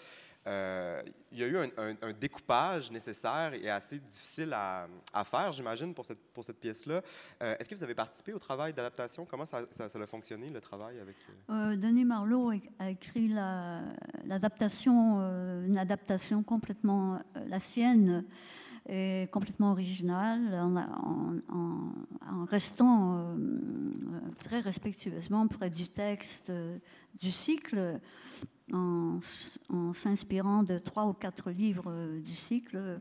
Euh, 0.50 1.00
il 1.32 1.38
y 1.38 1.44
a 1.44 1.46
eu 1.46 1.56
un, 1.56 2.12
découpage 2.12 2.90
nécessaire 2.90 3.54
et 3.54 3.70
assez 3.70 4.00
difficile 4.00 4.52
à, 4.52 4.88
faire, 5.24 5.52
j'imagine, 5.52 5.94
pour 5.94 6.04
cette, 6.04 6.58
pièce-là. 6.58 7.02
Euh, 7.40 7.54
est-ce 7.58 7.68
que 7.68 7.76
vous 7.76 7.84
avez 7.84 7.94
participé 7.94 8.32
au 8.32 8.38
travail 8.40 8.72
d'adaptation? 8.72 9.24
Comment 9.24 9.46
ça, 9.46 9.60
a 9.78 10.06
fonctionné, 10.06 10.50
le 10.50 10.60
travail 10.60 10.98
avec... 10.98 11.14
Euh? 11.50 11.76
Denis 11.76 12.04
Marlowe 12.04 12.52
a 12.80 12.90
écrit 12.90 13.28
l'adaptation, 13.28 15.20
une 15.64 15.78
adaptation 15.78 16.42
complètement 16.42 17.20
la 17.46 17.60
sienne 17.60 18.24
et 18.88 19.28
complètement 19.30 19.70
originale, 19.70 20.52
en 21.48 22.44
restant 22.46 23.36
très 24.42 24.58
respectueusement 24.58 25.46
près 25.46 25.70
du 25.70 25.86
texte, 25.86 26.50
du 27.20 27.30
cycle 27.30 28.00
en, 28.72 29.20
s'inspirant 29.92 30.62
de 30.62 30.78
trois 30.78 31.06
ou 31.06 31.12
quatre 31.12 31.50
livres 31.50 31.88
euh, 31.88 32.20
du 32.20 32.34
cycle. 32.34 33.00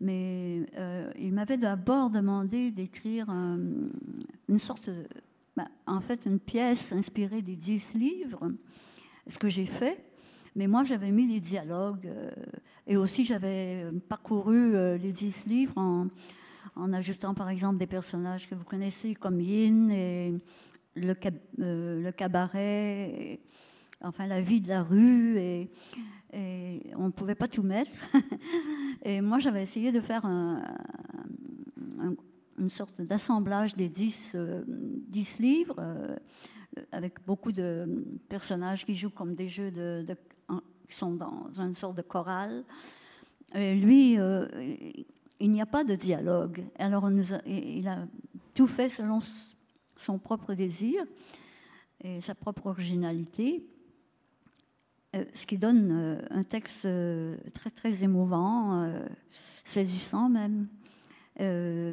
Mais 0.00 0.66
euh, 0.76 1.12
il 1.18 1.32
m'avait 1.32 1.58
d'abord 1.58 2.10
demandé 2.10 2.70
d'écrire 2.70 3.28
une 3.30 4.58
sorte, 4.58 4.90
de, 4.90 5.06
bah, 5.56 5.68
en 5.86 6.00
fait, 6.00 6.26
une 6.26 6.40
pièce 6.40 6.92
inspirée 6.92 7.40
des 7.40 7.54
dix 7.54 7.94
livres, 7.94 8.50
ce 9.28 9.38
que 9.38 9.48
j'ai 9.48 9.66
fait. 9.66 10.04
Mais 10.56 10.66
moi, 10.66 10.82
j'avais 10.84 11.12
mis 11.12 11.26
les 11.26 11.40
dialogues 11.40 12.06
euh, 12.06 12.30
et 12.86 12.96
aussi 12.96 13.24
j'avais 13.24 13.86
parcouru 14.08 14.98
les 14.98 15.12
dix 15.12 15.46
livres 15.46 15.78
en, 15.78 16.08
en, 16.74 16.92
ajoutant, 16.92 17.32
par 17.32 17.48
exemple, 17.48 17.78
des 17.78 17.86
personnages 17.86 18.48
que 18.48 18.56
vous 18.56 18.64
connaissez 18.64 19.14
comme 19.14 19.40
Yin 19.40 19.90
et 19.90 20.34
le 20.96 22.10
cabaret 22.10 23.40
enfin 24.02 24.26
la 24.26 24.40
vie 24.40 24.60
de 24.60 24.68
la 24.68 24.82
rue 24.82 25.38
et, 25.38 25.70
on 26.96 27.06
ne 27.06 27.10
pouvait 27.10 27.34
pas 27.34 27.46
tout 27.46 27.62
mettre. 27.62 27.90
et 29.02 29.20
moi, 29.20 29.38
j'avais 29.38 29.62
essayé 29.62 29.92
de 29.92 30.00
faire 30.00 30.24
une 30.24 30.64
sorte 32.70 33.02
d'assemblage 33.02 33.74
des 33.74 33.90
dix, 33.90 34.32
euh, 34.34 34.64
livres. 35.40 35.76
Euh, 35.78 36.16
avec 36.90 37.22
beaucoup 37.26 37.52
de 37.52 38.02
personnages 38.30 38.86
qui 38.86 38.94
jouent 38.94 39.10
comme 39.10 39.34
des 39.34 39.50
jeux 39.50 39.70
de, 39.70 40.06
qui 40.88 40.96
sont 40.96 41.12
dans 41.12 41.50
une 41.58 41.74
sorte 41.74 41.98
de 41.98 42.02
chorale. 42.02 42.64
Et 43.54 43.74
lui, 43.74 44.16
il 45.38 45.50
n'y 45.50 45.60
a 45.60 45.66
pas 45.66 45.84
de 45.84 45.94
dialogue. 45.94 46.64
Alors 46.78 47.10
il 47.44 47.88
a 47.88 48.06
tout 48.54 48.66
fait 48.66 48.88
selon 48.88 49.18
son 49.96 50.18
propre 50.18 50.54
désir 50.54 51.04
et 52.02 52.20
sa 52.20 52.34
propre 52.34 52.66
originalité, 52.66 53.64
euh, 53.64 53.81
ce 55.34 55.46
qui 55.46 55.58
donne 55.58 55.90
euh, 55.92 56.22
un 56.30 56.42
texte 56.42 56.84
euh, 56.86 57.36
très 57.52 57.70
très 57.70 58.04
émouvant, 58.04 58.90
saisissant 59.64 60.28
même. 60.28 60.68
je 61.38 61.92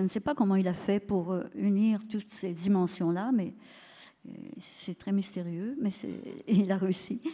ne 0.00 0.08
sais 0.08 0.20
pas 0.20 0.34
comment 0.34 0.56
il 0.56 0.68
a 0.68 0.74
fait 0.74 1.00
pour 1.00 1.36
unir 1.54 2.00
toutes 2.08 2.32
ces 2.32 2.52
dimensions-là, 2.52 3.30
mais 3.32 3.54
c'est 4.60 4.98
très 4.98 5.12
mystérieux, 5.12 5.76
mais 5.80 5.90
il 6.48 6.70
a 6.72 6.76
réussi. 6.76 7.20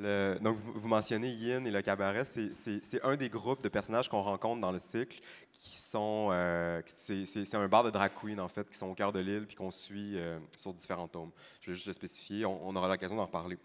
donc, 0.00 0.58
vous, 0.74 0.88
mentionnez 0.88 1.28
Yin 1.28 1.66
et 1.66 1.70
le 1.70 1.82
cabaret. 1.82 2.24
C'est 2.24 3.04
un 3.04 3.16
des 3.16 3.28
groupes 3.28 3.62
de 3.62 3.68
personnages 3.68 4.08
qu'on 4.08 4.22
rencontre 4.22 4.60
dans 4.60 4.72
le 4.72 4.78
cycle 4.78 5.20
qui 5.52 5.78
sont. 5.78 6.28
Euh, 6.32 6.80
c'est 6.86 7.54
un 7.54 7.68
bar 7.68 7.84
de 7.84 7.90
drag 7.90 8.12
en 8.38 8.48
fait, 8.48 8.68
qui 8.70 8.78
sont 8.78 8.88
au 8.88 8.94
cœur 8.94 9.12
de 9.12 9.20
l'île 9.20 9.46
puis 9.46 9.56
qu'on 9.56 9.70
suit 9.70 10.18
euh, 10.18 10.38
sur 10.56 10.72
différents 10.72 11.08
tomes. 11.08 11.30
Je 11.60 11.70
vais 11.70 11.74
juste 11.74 11.86
le 11.86 11.92
spécifier. 11.92 12.46
On, 12.46 12.74
aura 12.74 12.88
l'occasion 12.88 13.16
d'en 13.16 13.26
reparler. 13.26 13.58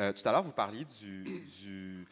Euh, 0.00 0.12
tout 0.12 0.26
à 0.26 0.32
l'heure, 0.32 0.42
vous 0.42 0.52
parliez 0.52 0.84
du 0.84 2.06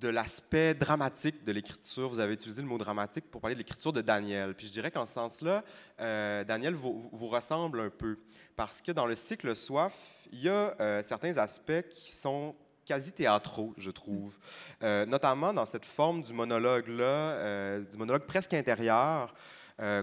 de 0.00 0.08
l'aspect 0.08 0.74
dramatique 0.74 1.44
de 1.44 1.52
l'écriture. 1.52 2.08
Vous 2.08 2.20
avez 2.20 2.32
utilisé 2.32 2.62
le 2.62 2.68
mot 2.68 2.78
dramatique 2.78 3.30
pour 3.30 3.40
parler 3.40 3.54
de 3.54 3.58
l'écriture 3.58 3.92
de 3.92 4.00
Daniel. 4.00 4.54
Puis 4.54 4.66
je 4.66 4.72
dirais 4.72 4.90
qu'en 4.90 5.04
ce 5.04 5.12
sens-là, 5.12 5.62
euh, 6.00 6.42
Daniel 6.44 6.74
vous, 6.74 7.10
ressemble 7.12 7.80
un 7.80 7.90
peu. 7.90 8.18
Parce 8.56 8.80
que 8.80 8.92
dans 8.92 9.06
le 9.06 9.14
cycle 9.14 9.54
Soif, 9.54 9.94
il 10.32 10.40
y 10.40 10.48
a 10.48 10.74
euh, 10.80 11.02
certains 11.02 11.36
aspects 11.36 11.88
qui 11.90 12.10
sont 12.10 12.54
quasi 12.86 13.12
théâtraux, 13.12 13.74
je 13.76 13.90
trouve. 13.90 14.38
Euh, 14.82 15.04
notamment 15.04 15.52
dans 15.52 15.66
cette 15.66 15.84
forme 15.84 16.22
du 16.22 16.32
monologue-là, 16.32 17.80
du 17.80 17.96
monologue 17.98 18.24
presque 18.24 18.54
intérieur. 18.54 19.34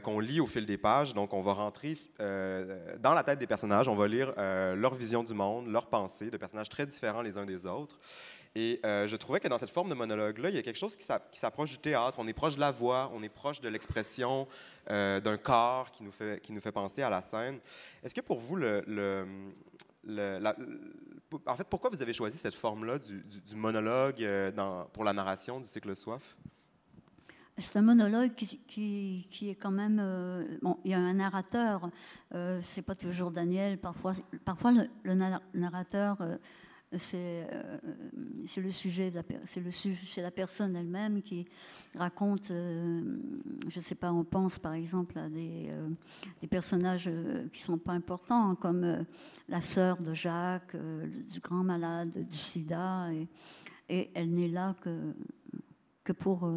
qu'on 0.03 0.19
lit 0.19 0.39
au 0.39 0.47
fil 0.47 0.65
des 0.65 0.77
pages. 0.79 1.13
Donc, 1.13 1.33
on 1.33 1.43
va 1.43 1.53
rentrer 1.53 1.93
dans 2.19 3.13
la 3.13 3.23
tête 3.23 3.37
des 3.37 3.45
personnages, 3.45 3.87
on 3.87 3.95
va 3.95 4.07
lire 4.07 4.33
leur 4.75 4.95
vision 4.95 5.23
du 5.23 5.35
monde, 5.35 5.67
leurs 5.67 5.85
pensées, 5.85 6.31
de 6.31 6.37
personnages 6.37 6.69
très 6.69 6.87
différents 6.87 7.21
les 7.21 7.37
uns 7.37 7.45
des 7.45 7.67
autres. 7.67 7.99
Et 8.59 8.79
euh, 8.83 9.05
je 9.05 9.15
trouvais 9.15 9.39
que 9.39 9.47
dans 9.47 9.59
cette 9.59 9.69
forme 9.69 9.87
de 9.87 9.93
monologue-là, 9.93 10.49
il 10.49 10.55
y 10.55 10.57
a 10.57 10.63
quelque 10.63 10.79
chose 10.79 10.97
qui 10.97 11.05
s'approche 11.05 11.69
du 11.69 11.77
théâtre. 11.77 12.17
On 12.17 12.27
est 12.27 12.33
proche 12.33 12.55
de 12.55 12.59
la 12.59 12.71
voix, 12.71 13.11
on 13.13 13.21
est 13.21 13.29
proche 13.29 13.61
de 13.61 13.69
l'expression 13.69 14.47
euh, 14.89 15.19
d'un 15.19 15.37
corps 15.37 15.91
qui 15.91 16.03
nous, 16.03 16.11
fait, 16.11 16.71
penser 16.71 17.03
à 17.03 17.11
la 17.11 17.21
scène. 17.21 17.59
Est-ce 18.03 18.15
que 18.15 18.21
pour 18.21 18.39
vous, 18.39 18.57
en 21.45 21.55
fait, 21.55 21.67
pourquoi 21.69 21.91
vous 21.91 22.01
avez 22.01 22.13
choisi 22.13 22.39
cette 22.39 22.55
forme-là 22.55 22.97
du, 22.97 23.55
monologue 23.55 24.23
euh, 24.23 24.51
pour 24.91 25.03
la 25.03 25.13
narration 25.13 25.59
du 25.59 25.67
cycle 25.67 25.95
Soif? 25.95 26.35
C'est 27.59 27.77
un 27.77 27.83
monologue 27.83 28.33
qui, 28.33 29.27
est 29.43 29.55
quand 29.55 29.69
même. 29.69 30.57
bon, 30.63 30.79
il 30.83 30.89
y 30.89 30.93
a 30.95 30.97
un 30.97 31.13
narrateur, 31.13 31.91
c'est 32.63 32.81
pas 32.81 32.95
toujours 32.95 33.29
Daniel, 33.29 33.77
parfois, 33.77 34.13
parfois 34.45 34.71
le, 34.71 35.13
narrateur 35.53 36.17
euh, 36.21 36.37
c'est 36.95 37.47
le 38.61 38.71
sujet, 38.71 39.11
c'est 39.45 39.59
le 39.59 39.71
c'est 39.71 40.21
la 40.21 40.31
personne 40.31 40.75
elle-même 40.75 41.21
qui 41.21 41.45
raconte, 41.95 42.51
euh, 42.51 43.19
je 43.67 43.77
ne 43.77 43.83
sais 43.83 43.95
pas, 43.95 44.11
on 44.11 44.23
pense 44.23 44.57
par 44.57 44.73
exemple 44.73 45.19
à 45.19 45.27
des, 45.29 45.67
euh, 45.69 46.47
personnages 46.49 47.09
qui 47.51 47.61
sont 47.61 47.77
pas 47.77 47.91
importants, 47.91 48.55
comme 48.55 49.05
la 49.49 49.61
sœur 49.61 49.97
de 49.97 50.13
Jacques, 50.13 50.75
du 50.75 51.39
grand 51.41 51.63
malade 51.63 52.25
du 52.25 52.37
sida, 52.37 53.11
et, 53.11 53.27
et 53.89 54.11
elle 54.13 54.33
n'est 54.33 54.47
là 54.47 54.75
que, 54.81 55.13
que 56.03 56.13
pour 56.13 56.49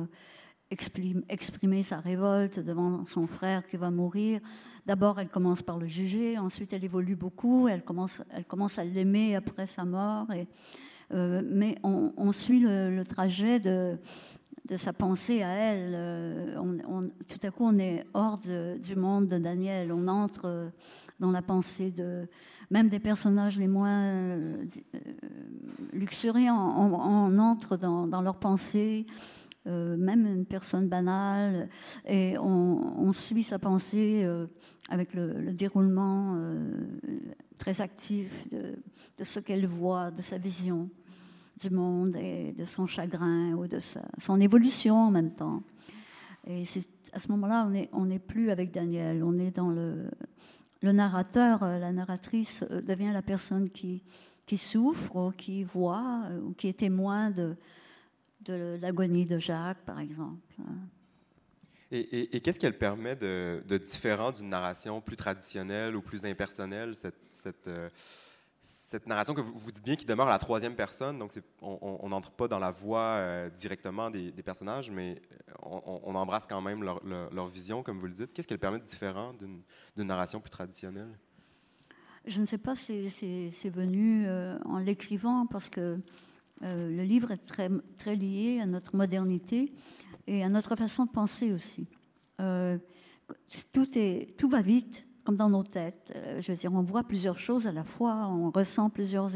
exprimer 0.71 1.83
sa 1.83 1.99
révolte 1.99 2.61
devant 2.61 3.05
son 3.07 3.27
frère 3.27 3.67
qui 3.67 3.77
va 3.77 3.91
mourir. 3.91 4.41
D'abord, 4.87 5.21
elle 5.21 5.29
commence 5.29 5.63
par 5.63 5.79
le 5.79 5.87
juger, 5.87 6.39
ensuite 6.39 6.73
elle 6.73 6.85
évolue 6.85 7.17
beaucoup, 7.17 7.69
elle 7.69 7.83
commence, 7.83 8.23
elle 8.31 8.45
commence 8.45 8.79
à 8.79 8.85
l'aimer 8.85 9.37
après 9.37 9.67
sa 9.67 9.85
mort. 9.85 10.29
Euh, 11.13 11.43
mais 11.45 11.77
on, 11.83 12.33
suit 12.33 12.61
le, 12.61 13.03
trajet 13.03 13.59
de, 13.59 13.99
sa 14.77 14.93
pensée 14.93 15.43
à 15.43 15.49
elle. 15.49 15.93
Euh, 15.95 16.61
tout 17.29 17.41
à 17.43 17.51
coup, 17.51 17.65
on 17.65 17.79
est 17.79 18.05
hors 18.15 18.39
du 18.39 18.97
monde 18.97 19.29
de 19.29 19.39
Daniel, 19.39 19.93
on 19.93 20.07
entre 20.07 20.71
dans 21.19 21.31
la 21.31 21.43
pensée 21.43 21.91
de 21.91 22.29
même 22.71 22.89
des 22.89 23.01
personnages 23.01 23.59
les 23.59 23.67
moins 23.67 24.05
euh, 24.05 24.65
luxuriants, 25.93 26.73
on, 26.79 27.39
entre 27.39 27.77
dans, 27.77 28.07
dans 28.07 28.23
leur 28.23 28.37
pensée. 28.37 29.07
Euh, 29.67 29.95
même 29.99 30.27
une 30.27 30.47
personne 30.47 30.89
banale, 30.89 31.69
et 32.09 32.39
on, 32.39 33.13
suit 33.13 33.43
sa 33.43 33.59
pensée 33.59 34.23
euh, 34.25 34.47
avec 34.89 35.13
le, 35.13 35.53
déroulement 35.53 36.35
euh, 36.37 36.79
très 37.59 37.83
actif 37.83 38.49
de, 38.51 38.79
ce 39.23 39.39
qu'elle 39.39 39.67
voit, 39.67 40.11
de 40.13 40.23
sa 40.23 40.39
vision 40.39 40.89
du 41.61 41.69
monde 41.69 42.17
et 42.17 42.53
de 42.53 42.65
son 42.65 42.87
chagrin 42.87 43.53
ou 43.53 43.67
de 43.67 43.81
son 44.17 44.41
évolution 44.41 44.97
en 44.97 45.11
même 45.11 45.33
temps. 45.33 45.63
Et 46.47 46.63
à 47.13 47.19
ce 47.19 47.29
moment-là, 47.29 47.69
on 47.93 48.07
n'est 48.07 48.19
plus 48.19 48.51
avec 48.51 48.73
Daniel, 48.73 49.23
on 49.23 49.39
est 49.39 49.51
dans 49.51 49.69
le, 49.69 50.09
le 50.81 50.93
narrateur, 50.93 51.61
la 51.61 51.93
narratrice 51.93 52.65
devient 52.71 53.11
la 53.13 53.21
personne 53.21 53.69
qui, 53.69 54.03
qui 54.47 54.57
souffre 54.57 55.17
ou 55.17 55.31
qui 55.33 55.65
voit 55.65 56.23
ou 56.47 56.55
qui 56.55 56.69
est 56.69 56.79
témoin 56.79 57.31
de, 57.31 57.57
de 58.43 58.79
l'agonie 58.81 59.27
de 59.27 59.39
Jacques, 59.39 59.85
par 59.85 60.01
exemple. 60.01 60.41
Et, 61.93 62.41
qu'est-ce 62.41 62.61
qu'elle 62.61 62.79
permet 62.79 63.17
de, 63.17 63.79
différent 63.79 64.31
d'une 64.31 64.49
narration 64.49 65.01
plus 65.01 65.17
traditionnelle 65.17 65.97
ou 65.97 66.03
plus 66.03 66.25
impersonnelle, 66.25 66.95
cette, 66.95 67.19
cette, 67.31 67.67
euh, 67.67 67.89
cette 68.63 69.07
narration 69.07 69.35
que 69.35 69.41
vous, 69.41 69.53
vous, 69.57 69.73
dites 69.73 69.85
bien 69.85 69.97
qui 69.97 70.05
demeure 70.05 70.29
à 70.29 70.33
la 70.33 70.39
troisième 70.39 70.77
personne, 70.77 71.19
donc 71.19 71.33
on 71.61 72.09
n'entre 72.09 72.31
pas 72.31 72.47
dans 72.47 72.61
la 72.61 72.71
voix 72.71 73.17
euh, 73.17 73.51
directement 73.51 74.09
des, 74.09 74.31
personnages, 74.45 74.91
mais 74.91 75.21
on, 75.63 76.15
embrasse 76.15 76.47
quand 76.47 76.61
même 76.61 76.85
leur, 76.85 77.05
leur, 77.05 77.49
vision, 77.49 77.83
comme 77.83 77.99
vous 77.99 78.07
le 78.07 78.13
dites. 78.13 78.33
Qu'est-ce 78.33 78.47
qu'elle 78.47 78.59
permet 78.59 78.79
de 78.79 78.85
différent 78.85 79.33
d'une 79.33 80.07
narration 80.07 80.41
plus 80.41 80.51
traditionnelle? 80.51 81.19
Je 82.27 82.41
ne 82.41 82.47
sais 82.47 82.59
pas 82.59 82.77
si 82.77 83.09
c'est 83.11 83.71
venu 83.71 84.27
euh, 84.27 84.59
en 84.67 84.79
l'écrivant, 84.79 85.47
parce 85.47 85.69
que 85.69 85.99
euh, 86.63 86.91
le 86.91 87.03
livre 87.03 87.31
est 87.31 87.39
très, 87.97 88.17
lié 88.17 88.61
à 88.61 88.67
notre 88.67 88.95
modernité 88.95 89.73
et 90.27 90.45
à 90.45 90.49
notre 90.49 90.77
façon 90.77 91.07
de 91.07 91.11
penser 91.11 91.53
aussi. 91.53 91.87
Euh, 92.41 92.79
tout, 93.73 94.49
va 94.49 94.61
vite, 94.61 95.07
comme 95.25 95.37
dans 95.37 95.49
nos 95.49 95.63
têtes. 95.63 96.13
Euh, 96.15 96.41
je 96.41 96.53
veux 96.53 96.59
dire, 96.59 96.73
on 96.73 96.83
voit 96.83 97.05
plusieurs 97.05 97.39
choses 97.39 97.67
à 97.67 97.73
la 97.73 97.85
fois, 97.85 98.29
on 98.29 98.51
ressent 98.51 98.91
plusieurs 98.91 99.31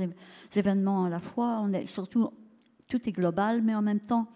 événements 0.54 1.04
à 1.04 1.08
la 1.08 1.20
fois. 1.20 1.60
On 1.62 1.72
est 1.72 1.86
surtout, 1.86 2.30
tout 2.88 3.08
est 3.08 3.12
global, 3.12 3.62
mais 3.62 3.74
en 3.74 3.82
même 3.82 4.00
temps, 4.00 4.28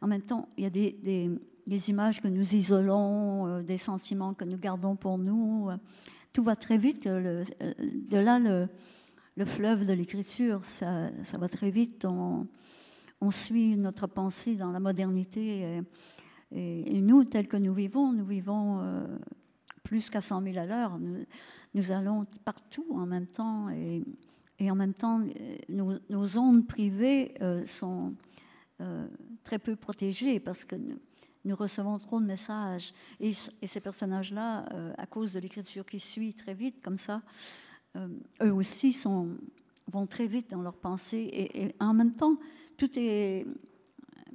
en 0.00 0.06
même 0.06 0.22
temps, 0.22 0.48
il 0.56 0.64
y 0.64 0.66
a 0.66 0.70
des 0.70 1.90
images 1.90 2.22
que 2.22 2.28
nous 2.28 2.54
isolons, 2.54 3.62
des 3.62 3.76
sentiments 3.76 4.32
que 4.32 4.44
nous 4.44 4.56
gardons 4.56 4.96
pour 4.96 5.18
nous. 5.18 5.68
tout 6.32 6.42
va 6.42 6.56
très 6.56 6.78
vite. 6.78 7.06
de 7.06 8.16
là, 8.16 8.38
le, 8.38 8.66
le 9.40 9.46
fleuve 9.46 9.86
de 9.86 9.94
l'écriture, 9.94 10.62
ça, 10.66 11.10
va 11.32 11.48
très 11.48 11.70
vite. 11.70 12.04
On, 12.04 12.46
suit 13.30 13.74
notre 13.78 14.06
pensée 14.06 14.54
dans 14.54 14.70
la 14.70 14.80
modernité. 14.80 15.80
Et, 16.52 17.00
nous, 17.00 17.24
tel 17.24 17.48
que 17.48 17.56
nous 17.56 17.72
vivons, 17.72 18.12
nous 18.12 18.26
vivons 18.26 18.80
euh, 18.82 19.06
plus 19.82 20.10
qu'à 20.10 20.20
100 20.20 20.42
000 20.42 20.58
à 20.58 20.66
l'heure. 20.66 20.98
Nous, 21.72 21.90
allons 21.90 22.26
partout 22.44 22.84
en 22.90 23.06
même 23.06 23.26
temps. 23.26 23.70
Et, 23.70 24.70
en 24.70 24.74
même 24.74 24.92
temps, 24.92 25.22
nos, 25.70 25.94
nos 26.10 26.38
ondes 26.38 26.66
privées 26.66 27.32
euh, 27.40 27.64
sont 27.64 28.12
euh, 28.82 29.08
très 29.42 29.58
peu 29.58 29.74
protégées 29.74 30.38
parce 30.38 30.66
que 30.66 30.76
nous, 31.46 31.56
recevons 31.56 31.96
trop 31.96 32.20
de 32.20 32.26
messages. 32.26 32.92
Et, 33.20 33.32
et 33.62 33.66
ces 33.66 33.80
personnages-là, 33.80 34.68
à 34.98 35.06
cause 35.06 35.32
de 35.32 35.40
l'écriture 35.40 35.86
qui 35.86 35.98
suit 35.98 36.34
très 36.34 36.52
vite, 36.52 36.82
comme 36.82 36.98
ça, 36.98 37.22
euh, 37.96 38.08
eux 38.42 38.52
aussi 38.52 38.96
vont 39.86 40.06
très 40.06 40.26
vite 40.26 40.50
dans 40.50 40.62
leurs 40.62 40.76
pensées 40.76 41.28
et, 41.32 41.74
en 41.80 41.92
même 41.92 42.12
temps, 42.12 42.36
tout 42.76 42.90
est 42.96 43.46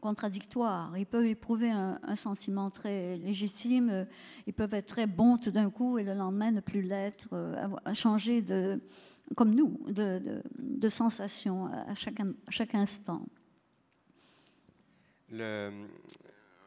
contradictoire. 0.01 0.95
Ils 0.97 1.05
peuvent 1.05 1.25
éprouver 1.25 1.71
un, 1.71 2.15
sentiment 2.15 2.69
très 2.69 3.17
légitime, 3.17 4.05
ils 4.45 4.53
peuvent 4.53 4.73
être 4.73 4.87
très 4.87 5.07
bons 5.07 5.37
tout 5.37 5.51
d'un 5.51 5.69
coup 5.69 5.97
et 5.97 6.03
le 6.03 6.13
lendemain 6.13 6.51
ne 6.51 6.59
plus 6.59 6.81
l'être, 6.81 7.27
euh, 7.33 7.93
changer 7.93 8.41
de, 8.41 8.79
comme 9.35 9.55
nous, 9.55 9.79
de, 9.87 10.41
de, 10.59 10.89
sensation 10.89 11.67
à 11.67 11.95
chaque, 11.95 12.75
instant. 12.75 13.25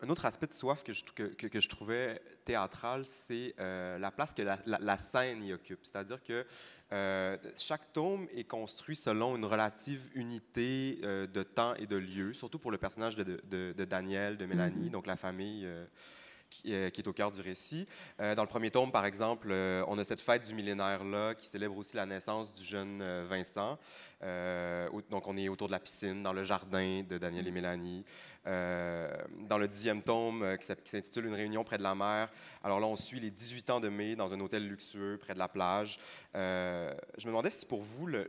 Un 0.03 0.09
autre 0.09 0.25
aspect 0.25 0.47
de 0.47 0.53
soif 0.53 0.83
que 0.83 0.93
je, 0.93 1.05
que, 1.05 1.23
que, 1.25 1.61
je 1.61 1.69
trouvais 1.69 2.21
théâtral, 2.45 3.05
c'est 3.05 3.55
euh, 3.59 3.99
la 3.99 4.11
place 4.11 4.33
que 4.33 4.43
la, 4.43 4.59
la, 4.65 4.99
scène 4.99 5.43
y 5.45 5.53
occupe. 5.53 5.81
C'est-à-dire 5.83 6.23
que 6.23 6.47
euh, 6.93 7.37
chaque 7.57 7.93
tome 7.93 8.29
est 8.35 8.45
construit 8.45 8.97
selon 8.97 9.37
une 9.37 9.45
relative 9.45 10.09
unité 10.15 11.01
euh, 11.03 11.27
de 11.27 11.43
temps 11.43 11.75
et 11.75 11.87
de 11.87 11.97
lieu, 11.97 12.33
surtout 12.33 12.59
pour 12.59 12.71
le 12.71 12.79
personnage 12.79 13.17
de, 13.17 13.25
de, 13.25 13.75
de 13.77 13.85
Daniel, 13.85 14.37
de 14.37 14.47
Mélanie, 14.47 14.89
mm-hmm. 14.89 14.91
donc 14.91 15.07
la 15.07 15.17
famille. 15.17 15.69
Qui 16.51 16.73
est, 16.73 16.91
qui, 16.95 17.03
est, 17.03 17.07
au 17.07 17.13
cœur 17.13 17.31
du 17.31 17.43
récit. 17.43 17.87
dans 18.19 18.41
le 18.41 18.49
premier 18.49 18.71
tome, 18.71 18.91
par 18.91 19.05
exemple, 19.05 19.53
on 19.53 19.99
a 19.99 20.03
cette 20.05 20.23
fête 20.23 20.47
du 20.47 20.55
millénaire-là 20.55 21.35
qui 21.35 21.47
célèbre 21.47 21.77
aussi 21.77 21.95
la 21.95 22.07
naissance 22.07 22.55
du 22.55 22.65
jeune 22.65 23.05
Vincent. 23.27 23.79
donc, 25.11 25.27
on 25.27 25.37
est 25.37 25.51
autour 25.51 25.67
de 25.67 25.73
la 25.73 25.79
piscine, 25.79 26.23
dans 26.23 26.33
le 26.33 26.45
jardin 26.45 27.03
de 27.07 27.19
Daniel 27.19 27.47
et 27.47 27.51
mm-hmm. 27.51 27.53
Mélanie. 27.53 28.05
Euh, 28.49 29.11
dans 29.47 29.59
le 29.59 29.69
dixième 29.69 30.01
tome 30.01 30.43
euh, 30.43 30.57
qui 30.57 30.67
s'intitule 30.91 31.27
Une 31.27 31.35
réunion 31.35 31.65
près 31.65 31.77
de 31.77 31.83
la 31.83 31.95
mer. 31.95 32.31
Alors 32.63 32.81
là, 32.81 32.87
on 32.87 32.97
suit 32.97 33.21
les 33.21 33.31
18 33.31 33.69
ans 33.69 33.81
de 33.81 33.91
mai 33.91 34.17
dans 34.17 34.33
un 34.33 34.41
hôtel 34.41 34.67
luxueux 34.67 35.19
près 35.21 35.35
de 35.35 35.39
la 35.39 35.49
plage. 35.49 35.99
Euh, 36.35 36.95
je 37.19 37.27
me 37.27 37.33
demandais 37.33 37.51
si 37.51 37.67
pour 37.67 37.83
vous, 37.83 38.07
le, 38.07 38.27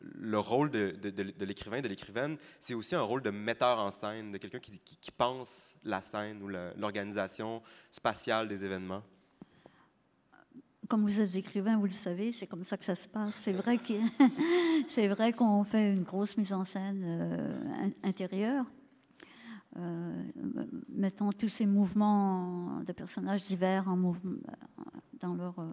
le, 0.00 0.38
rôle 0.38 0.70
de, 0.70 0.90
de, 0.90 1.44
l'écrivain, 1.46 1.80
de 1.80 1.88
l'écrivaine, 1.88 2.36
c'est 2.60 2.74
aussi 2.74 2.94
un 2.94 3.02
rôle 3.02 3.22
de 3.22 3.30
metteur 3.30 3.78
en 3.78 3.90
scène, 3.90 4.30
de 4.30 4.36
quelqu'un 4.36 4.58
qui, 4.58 5.10
pense 5.10 5.76
la 5.84 6.02
scène 6.02 6.42
ou 6.42 6.48
l'organisation 6.48 7.62
spatiale 7.90 8.46
des 8.46 8.62
événements? 8.62 9.02
Comme 10.86 11.02
vous 11.02 11.20
êtes 11.20 11.34
écrivain, 11.34 11.78
vous 11.78 11.86
le 11.86 11.90
savez, 11.90 12.32
c'est 12.32 12.46
comme 12.46 12.64
ça 12.64 12.76
que 12.76 12.84
ça 12.84 12.94
se 12.94 13.08
passe. 13.08 13.34
C'est 13.36 13.52
vrai 15.08 15.32
qu'on 15.32 15.64
fait 15.64 15.92
une 15.92 16.02
grosse 16.02 16.36
mise 16.36 16.52
en 16.52 16.64
scène 16.64 17.94
intérieure, 18.02 18.64
mettant 20.88 21.32
tous 21.32 21.48
ces 21.48 21.66
mouvements 21.66 22.80
de 22.84 22.92
personnages 22.92 23.44
divers 23.44 23.86
mouvement, 23.86 24.38
dans 25.20 25.34
leur 25.34 25.58
euh, 25.58 25.72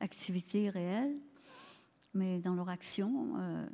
activité 0.00 0.70
réelle, 0.70 1.16
mais 2.12 2.40
dans 2.40 2.54
leur 2.54 2.68
action. 2.68 3.34
Euh, 3.36 3.66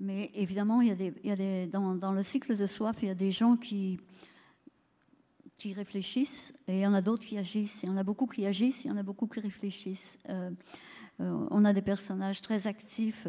mais 0.00 0.30
évidemment, 0.34 0.80
il 0.80 0.88
y 0.88 0.90
a 0.90 0.94
des, 0.94 1.14
il 1.22 1.28
y 1.28 1.32
a 1.32 1.36
des, 1.36 1.66
dans, 1.66 1.94
dans, 1.94 2.12
le 2.12 2.22
cycle 2.22 2.56
de 2.56 2.66
soif, 2.66 2.96
il 3.02 3.08
y 3.08 3.10
a 3.10 3.14
des 3.14 3.30
gens 3.30 3.56
qui, 3.56 4.00
qui 5.58 5.72
réfléchissent 5.72 6.52
et 6.66 6.78
il 6.78 6.80
y 6.80 6.86
en 6.86 6.94
a 6.94 7.00
d'autres 7.00 7.24
qui 7.24 7.38
agissent. 7.38 7.82
Il 7.84 7.88
y 7.88 7.92
en 7.92 7.96
a 7.96 8.02
beaucoup 8.02 8.26
qui 8.26 8.44
agissent, 8.46 8.84
il 8.84 8.88
y 8.88 8.90
en 8.90 8.96
a 8.96 9.02
beaucoup 9.02 9.26
qui 9.26 9.40
réfléchissent. 9.40 10.18
On 11.50 11.64
a 11.64 11.72
des 11.72 11.82
personnages 11.82 12.40
très 12.40 12.66
actifs 12.66 13.26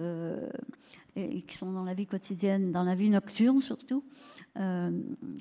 et 1.15 1.41
qui 1.43 1.57
sont 1.57 1.71
dans 1.71 1.83
la 1.83 1.93
vie 1.93 2.07
quotidienne, 2.07 2.71
dans 2.71 2.83
la 2.83 2.95
vie 2.95 3.09
nocturne 3.09 3.61
surtout, 3.61 4.03
euh, 4.57 4.91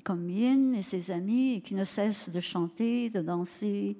comme 0.03 0.29
Yin 0.29 0.75
et 0.75 0.83
ses 0.83 1.11
amis, 1.11 1.61
qui 1.61 1.73
ne 1.75 1.83
cessent 1.83 2.29
de 2.29 2.39
chanter, 2.39 3.09
de 3.09 3.21
danser 3.21 3.97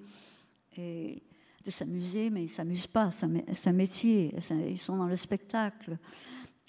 et 0.78 1.24
de 1.66 1.72
s'amuser, 1.72 2.30
mais 2.30 2.42
ils 2.42 2.48
ne 2.48 2.52
s'amusent 2.52 2.88
pas, 2.88 3.10
c'est 3.12 3.68
un 3.68 3.74
métier, 3.74 4.36
ils 4.70 4.80
sont 4.80 4.98
dans 4.98 5.08
le 5.08 5.16
spectacle. 5.16 5.98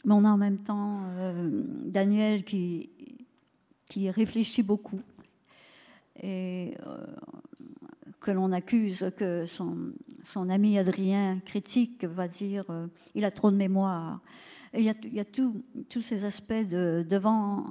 Mais 0.05 0.13
on 0.13 0.25
a 0.25 0.31
en 0.31 0.37
même 0.37 0.59
temps 0.59 1.01
euh, 1.17 1.63
Daniel 1.85 2.45
qui, 2.45 2.91
qui 3.87 4.11
réfléchit 4.11 4.63
beaucoup 4.63 5.01
et 6.23 6.75
euh, 6.87 7.07
que 8.21 8.31
l'on 8.31 8.53
accuse, 8.53 9.11
que 9.17 9.47
son, 9.47 9.93
son, 10.25 10.49
ami 10.49 10.79
Adrien 10.79 11.41
critique, 11.45 12.05
va 12.05 12.29
dire 12.29 12.65
il 13.15 13.25
a 13.25 13.31
trop 13.31 13.51
de 13.51 13.57
mémoire 13.57 14.21
il 14.77 14.85
y 14.85 15.21
a, 15.21 15.25
tous 15.25 16.01
ces 16.01 16.25
aspects 16.25 16.53
de, 16.53 17.05
devant 17.09 17.61
euh, 17.61 17.63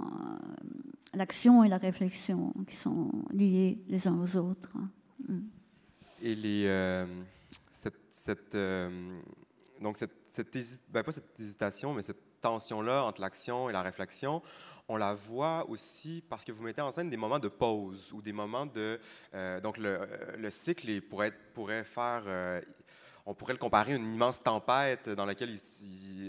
l'action 1.13 1.63
et 1.63 1.69
la 1.69 1.77
réflexion 1.77 2.53
qui 2.67 2.75
sont 2.75 3.11
liés 3.31 3.79
les 3.87 4.07
uns 4.07 4.17
aux 4.19 4.37
autres. 4.37 4.71
Et 6.21 6.35
les, 6.35 6.65
euh, 6.65 7.05
cette, 7.71 8.55
euh, 8.55 9.19
donc 9.81 9.97
cette 9.97 10.57
ben 10.89 11.03
pas 11.03 11.11
cette 11.11 11.39
hésitation, 11.39 11.93
mais 11.93 12.01
cette 12.01 12.41
tension-là 12.41 13.03
entre 13.03 13.21
l'action 13.21 13.69
et 13.69 13.73
la 13.73 13.81
réflexion, 13.81 14.41
on 14.87 14.97
la 14.97 15.13
voit 15.13 15.65
aussi 15.69 16.23
parce 16.29 16.43
que 16.43 16.51
vous 16.51 16.63
mettez 16.63 16.81
en 16.81 16.91
scène 16.91 17.09
des 17.09 17.17
moments 17.17 17.39
de 17.39 17.47
pause 17.47 18.11
ou 18.13 18.21
des 18.21 18.33
moments 18.33 18.65
de... 18.65 18.99
donc 19.61 19.77
le, 19.77 20.07
le 20.37 20.51
cycle 20.51 21.01
pourrait, 21.01 21.83
faire 21.83 22.23
on 23.25 23.33
pourrait 23.33 23.53
le 23.53 23.59
comparer 23.59 23.93
à 23.93 23.95
une 23.95 24.13
immense 24.13 24.43
tempête 24.43 25.09
dans 25.09 25.25
laquelle 25.25 25.55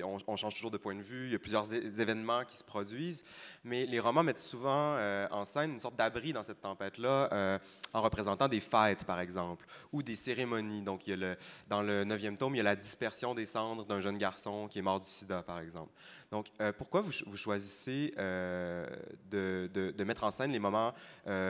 on, 0.05 0.37
change 0.37 0.55
toujours 0.55 0.71
de 0.71 0.77
point 0.77 0.95
de 0.95 1.03
vue, 1.03 1.27
il 1.27 1.33
y 1.33 1.35
a 1.35 1.39
plusieurs 1.41 1.73
événements 1.73 2.45
qui 2.45 2.57
se 2.57 2.63
produisent, 2.63 3.25
mais 3.65 3.85
les 3.85 3.99
romans 3.99 4.23
mettent 4.23 4.39
souvent 4.39 4.95
euh, 4.97 5.27
en 5.33 5.45
scène 5.45 5.73
une 5.73 5.81
sorte 5.81 5.97
d'abri 5.97 6.33
dans 6.33 6.45
cette 6.45 6.61
tempête-là, 6.61 7.29
euh, 7.33 7.59
en 7.93 8.01
représentant 8.01 8.47
des 8.47 8.61
fêtes, 8.61 9.05
par 9.05 9.19
exemple, 9.19 9.67
ou 9.93 10.03
des 10.05 10.15
cérémonies. 10.15 10.83
Donc, 10.83 11.07
il 11.07 11.11
y 11.11 11.13
a 11.15 11.17
le, 11.17 11.37
dans 11.69 11.83
le 11.83 12.05
neuvième 12.05 12.37
tome, 12.37 12.55
il 12.55 12.59
y 12.59 12.61
a 12.61 12.65
la 12.65 12.77
dispersion 12.77 13.35
des 13.35 13.47
cendres 13.47 13.85
d'un 13.85 14.01
jeune 14.01 14.19
garçon 14.19 14.69
qui 14.69 14.79
est 14.79 14.83
mort 14.83 15.01
du 15.01 15.09
sida, 15.09 15.43
par 15.43 15.59
exemple. 15.59 15.91
Donc, 16.35 16.51
euh, 16.61 16.73
pourquoi 16.77 17.01
vous, 17.01 17.37
choisissez 17.37 18.13
de, 18.17 19.71
de, 19.73 20.03
mettre 20.03 20.25
en 20.25 20.33
scène 20.33 20.51
les 20.51 20.59
moments 20.59 20.93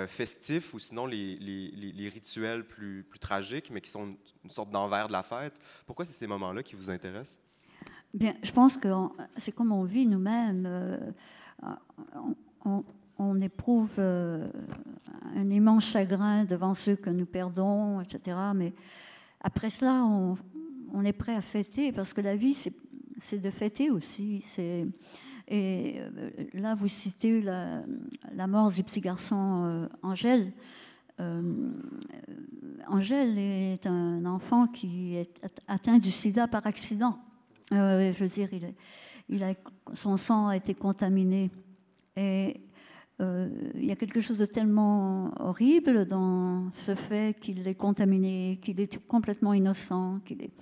festifs 0.09 0.75
ou 0.75 0.79
sinon 0.79 1.07
les, 1.07 2.11
rituels 2.13 2.67
plus, 2.67 3.07
tragiques, 3.19 3.71
mais 3.71 3.81
qui 3.81 3.89
sont 3.89 4.15
une 4.45 4.51
sorte 4.51 4.69
d'envers 4.69 5.09
de 5.09 5.13
la 5.15 5.23
fête? 5.23 5.59
Pourquoi 5.87 6.05
c'est 6.05 6.13
ces 6.13 6.27
moments-là 6.27 6.63
qui 6.63 6.77
vous 6.77 6.91
intéressent? 6.91 7.41
Bien, 8.13 8.35
je 8.43 8.53
pense 8.53 8.77
que 8.77 8.89
c'est 9.39 9.53
comme 9.53 9.73
on 9.73 9.85
vit 9.85 10.05
nous-mêmes. 10.05 11.15
On, 12.67 13.41
éprouve 13.41 13.95
euh, 13.97 14.47
un 15.35 15.49
immense 15.49 15.87
chagrin 15.87 16.45
devant 16.45 16.75
ceux 16.75 16.97
que 16.97 17.09
nous 17.09 17.25
perdons, 17.25 18.03
etc. 18.03 18.37
Mais 18.55 18.75
après 19.41 19.71
cela, 19.71 20.05
on 20.05 21.05
est 21.07 21.15
prêt 21.15 21.35
à 21.35 21.41
fêter 21.41 21.91
parce 21.91 22.13
que 22.13 22.21
la 22.21 22.37
vie, 22.37 22.53
c'est 22.53 22.75
de 23.33 23.51
fêter 23.51 23.91
aussi. 23.91 24.45
Et 25.47 25.97
euh, 25.99 26.31
là, 26.55 26.75
vous 26.75 26.89
citez 26.89 27.43
la, 27.43 28.47
mort 28.47 28.71
du 28.71 28.83
petit 28.83 29.01
garçon 29.01 29.65
euh, 29.65 29.89
Angèle. 30.03 30.53
Angèle 32.89 33.39
est 33.39 33.87
un 33.87 34.25
enfant 34.25 34.67
qui 34.67 35.15
est 35.15 35.31
atteint 35.69 35.99
du 35.99 36.11
sida 36.11 36.49
par 36.49 36.67
accident. 36.67 37.19
je 37.71 38.19
veux 38.19 38.29
dire, 38.29 38.49
son 39.93 40.17
sang 40.17 40.49
a 40.49 40.57
été 40.57 40.75
contaminé 40.75 41.51
et 42.17 42.61
euh, 43.21 43.49
il 43.77 43.85
y 43.85 43.93
a 43.93 43.97
quelque 43.97 44.21
chose 44.21 44.39
de 44.39 44.47
tellement 44.47 45.31
horrible 45.41 46.07
dans 46.07 46.71
ce 46.73 46.95
fait 46.95 47.39
qu'il 47.41 47.67
est 47.67 47.75
contaminé, 47.75 48.59
qu'il 48.61 48.81
est 48.81 48.99
complètement 49.07 49.53
innocent. 49.53 50.19
Qu'il 50.25 50.43
est, 50.43 50.53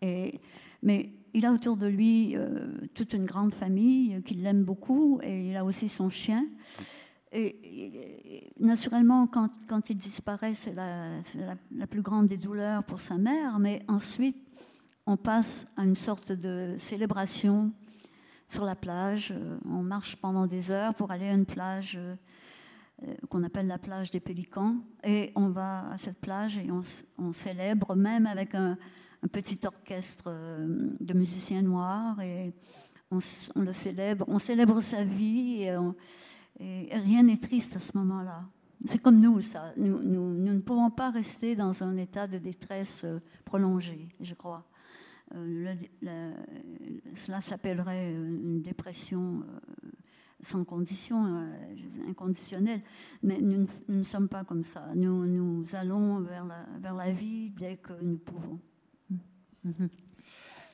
et, 0.00 0.40
mais 0.82 1.12
il 1.34 1.46
a 1.46 1.52
autour 1.52 1.76
de 1.76 1.86
lui 1.86 2.36
euh, 2.36 2.72
toute 2.94 3.12
une 3.14 3.24
grande 3.24 3.54
famille 3.54 4.22
qui 4.22 4.34
l'aime 4.34 4.64
beaucoup 4.64 5.20
et 5.22 5.48
il 5.48 5.56
a 5.56 5.64
aussi 5.64 5.88
son 5.88 6.10
chien. 6.10 6.46
Et, 7.34 8.50
naturellement, 8.60 9.26
quand, 9.26 9.88
il 9.88 9.96
disparaît, 9.96 10.54
c'est 10.54 10.74
la, 10.74 11.86
plus 11.86 12.02
grande 12.02 12.26
des 12.26 12.36
douleurs 12.36 12.84
pour 12.84 13.00
sa 13.00 13.16
mère, 13.16 13.58
mais 13.58 13.82
ensuite, 13.88 14.36
on 15.06 15.16
passe 15.16 15.66
à 15.76 15.84
une 15.84 15.94
sorte 15.94 16.32
de 16.32 16.74
célébration 16.78 17.72
sur 18.48 18.64
la 18.64 18.76
plage. 18.76 19.32
Euh, 19.34 19.58
on 19.64 19.82
marche 19.82 20.16
pendant 20.16 20.46
des 20.46 20.70
heures 20.70 20.94
pour 20.94 21.10
aller 21.10 21.28
à 21.28 21.32
une 21.32 21.46
plage 21.46 21.94
euh, 21.96 22.14
euh, 23.02 23.14
qu'on 23.30 23.42
appelle 23.42 23.66
la 23.66 23.78
plage 23.78 24.10
des 24.10 24.20
Pélicans. 24.20 24.76
Et 25.02 25.32
on 25.34 25.48
va 25.48 25.90
à 25.90 25.98
cette 25.98 26.18
plage 26.18 26.58
et 26.58 26.68
on, 26.70 27.32
célèbre, 27.32 27.96
même 27.96 28.26
avec 28.26 28.54
un, 28.54 28.76
petit 29.28 29.60
orchestre 29.64 30.30
de 31.00 31.12
musiciens 31.14 31.62
noirs. 31.62 32.20
Et 32.20 32.52
on, 33.10 33.18
le 33.60 33.72
célèbre. 33.72 34.24
On 34.28 34.38
célèbre 34.38 34.80
sa 34.80 35.04
vie 35.04 35.62
et, 35.62 35.76
rien 36.58 37.22
n'est 37.22 37.38
triste 37.38 37.76
à 37.76 37.78
ce 37.78 37.96
moment-là. 37.96 38.44
C'est 38.84 39.00
comme 39.00 39.20
nous, 39.20 39.40
ça. 39.40 39.72
Nous, 39.76 40.02
ne 40.02 40.58
pouvons 40.58 40.90
pas 40.90 41.10
rester 41.10 41.54
dans 41.54 41.82
un 41.82 41.96
état 41.96 42.26
de 42.26 42.38
détresse 42.38 43.06
prolongé, 43.44 44.08
je 44.20 44.34
crois. 44.34 44.66
Euh, 45.34 45.74
cela 47.14 47.40
s'appellerait 47.40 48.12
une 48.12 48.60
dépression 48.60 49.42
euh, 49.42 49.90
sans 50.40 50.64
condition, 50.64 51.24
euh, 51.24 52.08
inconditionnelle. 52.08 52.82
Mais 53.22 53.40
nous, 53.40 53.66
ne 53.88 54.02
sommes 54.02 54.28
pas 54.28 54.44
comme 54.44 54.64
ça. 54.64 54.88
Nous, 54.94 55.64
allons 55.74 56.20
vers 56.20 56.94
la 56.94 57.10
vie 57.12 57.50
dès 57.50 57.76
que 57.76 57.92
nous 58.02 58.18
pouvons. 58.18 58.60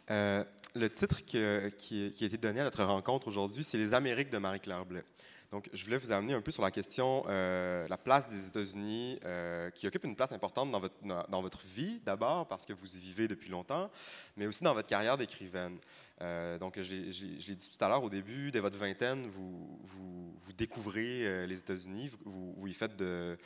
Le 0.09 0.89
titre 0.89 1.25
qui, 1.25 1.39
qui, 1.79 2.25
a 2.25 2.27
été 2.27 2.39
donné 2.39 2.61
à 2.61 2.65
notre 2.65 2.85
rencontre 2.85 3.29
aujourd'hui, 3.29 3.65
c'est 3.65 3.79
Les 3.79 3.95
Amériques 3.95 4.31
de 4.31 4.39
Marie-Claire 4.39 4.85
Blais. 4.85 5.05
Donc, 5.51 5.71
je 5.73 5.83
voulais 5.83 5.97
vous 5.97 6.13
amener 6.13 6.35
un 6.35 6.43
peu 6.43 6.51
sur 6.51 6.63
la 6.63 6.71
question, 6.71 7.25
euh, 7.27 7.89
la 7.89 7.97
place 7.97 8.29
des 8.29 8.47
États-Unis, 8.49 9.19
euh, 9.25 9.71
qui 9.71 9.87
occupe 9.87 10.05
une 10.05 10.15
place 10.15 10.31
importante 10.33 10.71
dans 10.71 11.41
votre, 11.41 11.63
vie, 11.75 12.01
d'abord, 12.05 12.47
parce 12.49 12.67
que 12.67 12.75
vous 12.75 12.97
y 12.97 13.01
vivez 13.01 13.29
depuis 13.29 13.49
longtemps, 13.49 13.91
mais 14.37 14.47
aussi 14.47 14.63
dans 14.63 14.75
votre 14.75 14.89
carrière 14.89 15.17
d'écrivaine. 15.17 15.79
Euh, 16.21 16.59
donc, 16.59 16.79
je, 16.79 16.93
l'ai 16.93 17.55
dit 17.55 17.71
tout 17.71 17.83
à 17.83 17.89
l'heure, 17.89 18.05
au 18.05 18.11
début, 18.11 18.51
dès 18.51 18.61
votre 18.61 18.77
vingtaine, 18.77 19.27
vous 19.31 20.53
découvrez 20.59 21.47
les 21.47 21.59
États-Unis, 21.59 22.11
vous, 22.25 22.53
vous, 22.53 22.67
y 22.67 22.75
faites 22.75 22.97
de, 22.97 23.39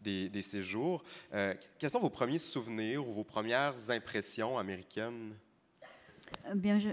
des, 0.00 0.42
séjours. 0.42 1.02
quels 1.30 1.90
sont 1.90 2.00
vos 2.00 2.10
premiers 2.10 2.38
souvenirs 2.38 3.06
ou 3.08 3.12
vos 3.12 3.24
premières 3.24 3.90
impressions 3.90 4.58
américaines? 4.58 5.34
Bien, 6.54 6.78
je, 6.78 6.90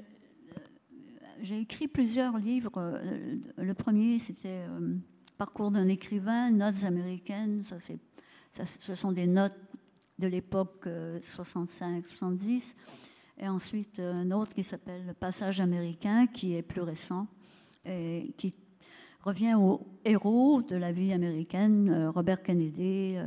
j'ai 1.42 1.60
écrit 1.60 1.88
plusieurs 1.88 2.38
livres. 2.38 2.72
Euh, 2.78 3.38
le 3.58 3.74
premier, 3.74 4.20
c'était 4.20 4.66
euh, 4.70 4.96
Parcours 5.38 5.72
d'un 5.72 5.88
écrivain, 5.88 6.52
Notes 6.52 6.84
américaines. 6.86 7.64
Ça, 7.64 7.78
c'est, 7.80 8.00
ce 8.52 8.96
sont 8.96 9.12
des 9.12 9.28
notes 9.28 9.58
de 10.18 10.28
l'époque 10.28 10.88
65-70. 10.88 12.06
Euh, 12.38 12.62
et 13.38 13.50
ensuite, 13.50 14.00
un 14.00 14.32
autre 14.32 14.54
qui 14.54 14.64
s'appelle 14.64 15.06
Le 15.06 15.14
Passage 15.14 15.60
américain, 15.60 16.26
qui 16.28 16.56
est 16.56 16.62
plus 16.62 16.82
récent 16.82 17.28
et 17.86 18.34
qui 18.38 18.54
revient 19.26 19.56
aux 19.56 19.86
héros 20.06 20.62
de 20.62 20.76
la 20.76 20.92
vie 20.92 21.12
américaine, 21.12 22.12
Robert 22.14 22.44
Kennedy, 22.44 23.18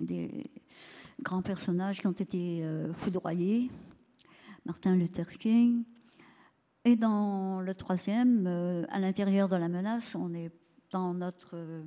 des 0.00 0.50
grands 1.22 1.42
personnages 1.42 2.00
qui 2.00 2.06
ont 2.06 2.12
été 2.12 2.64
foudroyés, 2.94 3.70
Martin 4.64 4.96
Luther 4.96 5.28
King. 5.38 5.84
Et 6.84 6.96
dans 6.96 7.60
le 7.60 7.74
troisième, 7.74 8.46
euh, 8.46 8.84
à 8.88 8.98
l'intérieur 8.98 9.48
de 9.48 9.56
la 9.56 9.68
menace, 9.68 10.14
on 10.14 10.32
est 10.32 10.50
dans 10.90 11.12
notre 11.12 11.50
euh, 11.54 11.82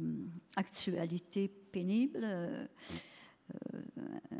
actualité 0.56 1.48
pénible 1.48 2.20
euh, 2.24 2.66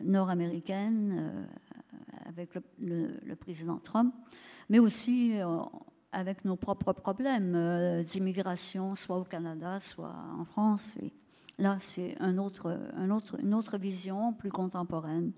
nord-américaine 0.04 1.48
avec 2.26 2.52
le, 2.80 3.36
président 3.36 3.78
Trump, 3.78 4.14
mais 4.70 4.80
aussi 4.80 5.34
avec 6.14 6.46
nos 6.46 6.56
propres 6.56 6.94
problèmes 6.94 8.02
d'immigration, 8.04 8.96
soit 8.96 9.18
au 9.18 9.24
Canada, 9.26 9.80
soit 9.80 10.16
en 10.40 10.46
France. 10.46 10.98
Là, 11.58 11.78
c'est 11.80 12.16
une 12.22 12.40
autre 12.40 13.78
vision 13.78 14.34
plus 14.34 14.52
contemporaine. 14.52 15.32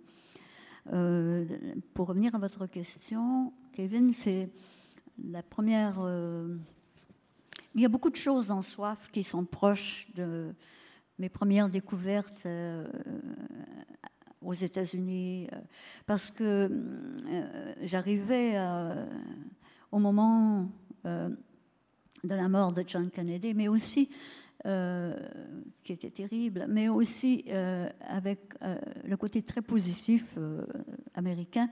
pour 0.85 2.07
revenir 2.07 2.35
à 2.35 2.37
votre 2.37 2.67
question, 2.67 3.51
Kevin, 3.73 4.13
c'est 4.13 4.49
la 5.23 5.43
première. 5.43 5.97
Euh, 5.99 6.55
il 7.73 7.81
y 7.81 7.85
a 7.85 7.89
beaucoup 7.89 8.09
de 8.09 8.15
choses 8.15 8.47
dans 8.47 8.61
Soif 8.61 9.09
qui 9.11 9.23
sont 9.23 9.45
proches 9.45 10.07
de 10.15 10.53
mes 11.19 11.29
premières 11.29 11.69
découvertes 11.69 12.45
euh, 12.45 12.87
aux 14.41 14.53
États-Unis, 14.53 15.47
euh, 15.51 15.57
parce 16.05 16.31
que 16.31 16.71
j'arrivais 17.81 18.55
au 19.95 19.99
moment 19.99 20.69
de 21.03 21.29
la 22.23 22.49
mort 22.49 22.73
de 22.73 22.83
John 22.85 23.09
Kennedy, 23.09 23.53
mais 23.53 23.67
aussi, 23.67 24.09
qui 24.63 25.93
était 25.93 26.09
terrible, 26.09 26.65
mais 26.67 26.89
aussi 26.89 27.45
avec 28.01 28.39
le 28.61 29.15
côté 29.15 29.41
très 29.41 29.61
positif 29.61 30.37
américain 31.13 31.69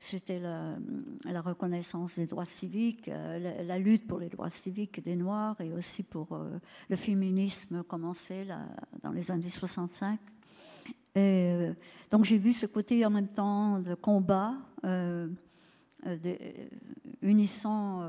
c'était 0.00 0.38
la, 0.38 1.40
reconnaissance 1.40 2.16
des 2.16 2.26
droits 2.26 2.44
civiques, 2.44 3.08
euh, 3.08 3.64
la, 3.64 3.78
lutte 3.78 4.06
pour 4.06 4.18
les 4.18 4.28
droits 4.28 4.50
civiques 4.50 5.02
des 5.02 5.16
Noirs 5.16 5.60
et 5.60 5.72
aussi 5.72 6.02
pour 6.02 6.32
euh, 6.32 6.58
le 6.88 6.96
féminisme 6.96 7.82
commencé 7.82 8.44
là, 8.44 8.60
dans 9.02 9.10
les 9.10 9.30
années 9.30 9.48
65. 9.48 10.18
Et, 11.14 11.20
euh, 11.20 11.72
donc 12.10 12.24
j'ai 12.24 12.38
vu 12.38 12.52
ce 12.52 12.66
côté 12.66 13.04
en 13.04 13.10
même 13.10 13.28
temps 13.28 13.80
de 13.80 13.94
combat, 13.94 14.54
unissant 17.22 18.08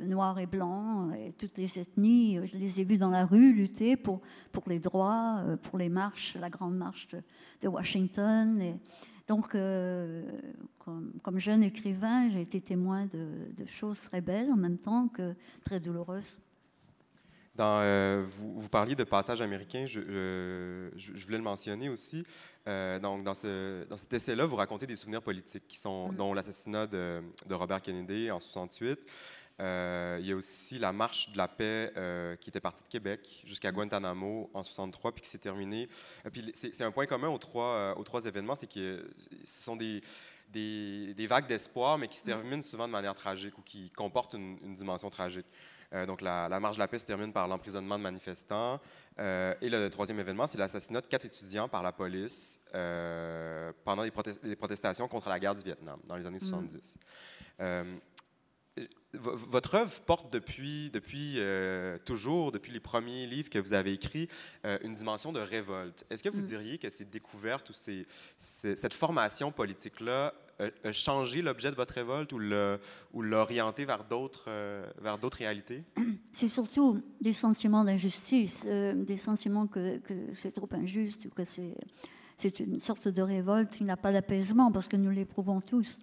noirs 0.00 0.38
et 0.38 0.46
blancs 0.46 1.14
et 1.14 1.32
toutes 1.32 1.58
les 1.58 1.78
ethnies. 1.78 2.40
Je 2.46 2.56
les 2.56 2.80
ai 2.80 2.84
vus 2.84 2.98
dans 2.98 3.10
la 3.10 3.26
rue 3.26 3.52
lutter 3.52 3.96
pour, 3.96 4.20
pour 4.52 4.64
les 4.68 4.78
droits, 4.78 5.42
pour 5.62 5.78
les 5.78 5.88
marches, 5.88 6.36
la 6.40 6.50
grande 6.50 6.76
marche 6.76 7.08
de, 7.60 7.68
Washington. 7.68 8.78
Donc, 9.28 9.54
euh, 9.54 10.22
comme, 10.78 11.38
jeune 11.38 11.62
écrivain, 11.62 12.28
j'ai 12.28 12.40
été 12.40 12.62
témoin 12.62 13.06
de, 13.06 13.64
choses 13.66 14.00
très 14.00 14.22
belles 14.22 14.50
en 14.50 14.56
même 14.56 14.78
temps 14.78 15.08
que 15.08 15.34
très 15.64 15.78
douloureuses. 15.78 16.38
Euh, 17.60 18.24
vous, 18.26 18.68
parliez 18.68 18.94
de 18.94 19.04
passage 19.04 19.42
américain, 19.42 19.84
je, 19.86 20.00
voulais 21.24 21.36
le 21.36 21.42
mentionner 21.42 21.90
aussi. 21.90 22.24
Euh, 22.68 22.98
donc, 22.98 23.24
dans, 23.24 23.34
ce, 23.34 23.84
dans 23.84 23.96
cet 23.96 24.12
essai-là, 24.12 24.44
vous 24.44 24.56
racontez 24.56 24.86
des 24.86 24.96
souvenirs 24.96 25.22
politiques, 25.22 25.66
qui 25.66 25.78
sont, 25.78 26.12
mm. 26.12 26.16
dont 26.16 26.34
l'assassinat 26.34 26.86
de, 26.86 27.22
de, 27.46 27.54
Robert 27.54 27.80
Kennedy 27.80 28.30
en 28.30 28.40
68, 28.40 29.00
euh, 29.60 30.18
il 30.20 30.26
y 30.26 30.32
a 30.32 30.36
aussi 30.36 30.78
la 30.78 30.92
marche 30.92 31.30
de 31.32 31.38
la 31.38 31.48
paix 31.48 31.92
euh, 31.96 32.36
qui 32.36 32.50
était 32.50 32.60
partie 32.60 32.82
de 32.82 32.88
Québec 32.88 33.42
jusqu'à 33.44 33.72
Guantanamo 33.72 34.50
en 34.52 34.62
63, 34.62 35.12
puis 35.12 35.22
qui 35.22 35.30
s'est 35.30 35.38
terminée. 35.38 35.88
Puis 36.30 36.52
c'est 36.54 36.84
un 36.84 36.92
point 36.92 37.06
commun 37.06 37.28
aux 37.28 37.38
trois, 37.38 37.98
aux 37.98 38.04
trois 38.04 38.24
événements, 38.26 38.54
c'est 38.54 38.70
que 38.70 39.10
ce 39.44 39.62
sont 39.64 39.74
des, 39.74 40.02
des, 40.52 41.26
vagues 41.26 41.46
d'espoir, 41.46 41.98
mais 41.98 42.08
qui 42.08 42.18
se 42.18 42.24
terminent 42.24 42.62
souvent 42.62 42.86
de 42.86 42.92
manière 42.92 43.14
tragique 43.14 43.56
ou 43.58 43.62
qui 43.62 43.90
comportent 43.90 44.34
une, 44.34 44.74
dimension 44.74 45.10
tragique. 45.10 45.46
Donc 46.06 46.20
la, 46.20 46.48
marche 46.60 46.76
de 46.76 46.80
la 46.80 46.88
paix 46.88 46.98
se 46.98 47.06
termine 47.06 47.32
par 47.32 47.48
l'emprisonnement 47.48 47.96
de 47.96 48.02
manifestants. 48.02 48.80
et 49.18 49.68
le 49.68 49.88
troisième 49.88 50.20
événement, 50.20 50.46
c'est 50.46 50.58
l'assassinat 50.58 51.00
de 51.00 51.06
quatre 51.06 51.24
étudiants 51.24 51.68
par 51.68 51.82
la 51.82 51.92
police 51.92 52.60
pendant 53.84 54.02
des, 54.02 54.56
protestations 54.56 55.08
contre 55.08 55.28
la 55.28 55.38
guerre 55.38 55.54
du 55.54 55.62
Vietnam 55.62 55.98
dans 56.06 56.16
les 56.16 56.26
années 56.26 56.38
70 56.38 56.98
votre 59.14 59.74
œuvre 59.74 60.00
porte 60.02 60.32
depuis, 60.32 60.90
depuis 60.90 61.34
euh, 61.36 61.98
toujours, 62.04 62.52
depuis 62.52 62.72
les 62.72 62.80
premiers 62.80 63.26
livres 63.26 63.50
que 63.50 63.58
vous 63.58 63.72
avez 63.72 63.92
écrits, 63.92 64.28
euh, 64.64 64.78
une 64.82 64.94
dimension 64.94 65.32
de 65.32 65.40
révolte. 65.40 66.04
Est-ce 66.10 66.22
que 66.22 66.28
vous 66.28 66.42
mm. 66.42 66.46
diriez 66.46 66.78
que 66.78 66.90
ces 66.90 67.04
découvertes 67.04 67.70
ou 67.70 67.72
ces, 67.72 68.06
cette 68.36 68.94
formation 68.94 69.50
politique-là 69.50 70.34
a, 70.58 70.92
changé 70.92 71.42
l'objet 71.42 71.70
de 71.70 71.76
votre 71.76 71.94
révolte 71.94 72.32
ou 72.32 72.38
d'autres 74.08 74.44
euh, 74.48 74.86
vers 75.00 75.18
d'autres 75.18 75.38
réalités? 75.38 75.84
C'est 76.32 76.48
surtout 76.48 77.00
des 77.20 77.32
sentiments 77.32 77.84
d'injustice, 77.84 78.66
des 78.66 79.16
sentiments 79.16 79.66
que, 79.66 80.00
c'est 80.34 80.52
trop 80.52 80.68
injuste 80.72 81.26
ou 81.26 81.30
que 81.30 81.44
c'est 81.44 82.60
une 82.60 82.80
sorte 82.80 83.08
de 83.08 83.22
révolte 83.22 83.72
qui 83.72 83.84
n'a 83.84 83.96
pas 83.96 84.12
d'apaisement 84.12 84.70
parce 84.70 84.88
que 84.88 84.96
nous 84.96 85.10
l'éprouvons 85.10 85.60
tous 85.60 86.00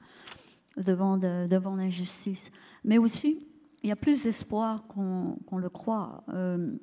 devant, 0.77 1.75
l'injustice. 1.75 2.51
Mais 2.83 2.97
aussi, 2.97 3.47
il 3.83 3.89
y 3.89 3.91
a 3.91 3.95
plus 3.95 4.23
d'espoir 4.23 4.85
qu'on 4.87 5.57
le 5.57 5.69
croit. 5.69 6.23
Euh, 6.33 6.75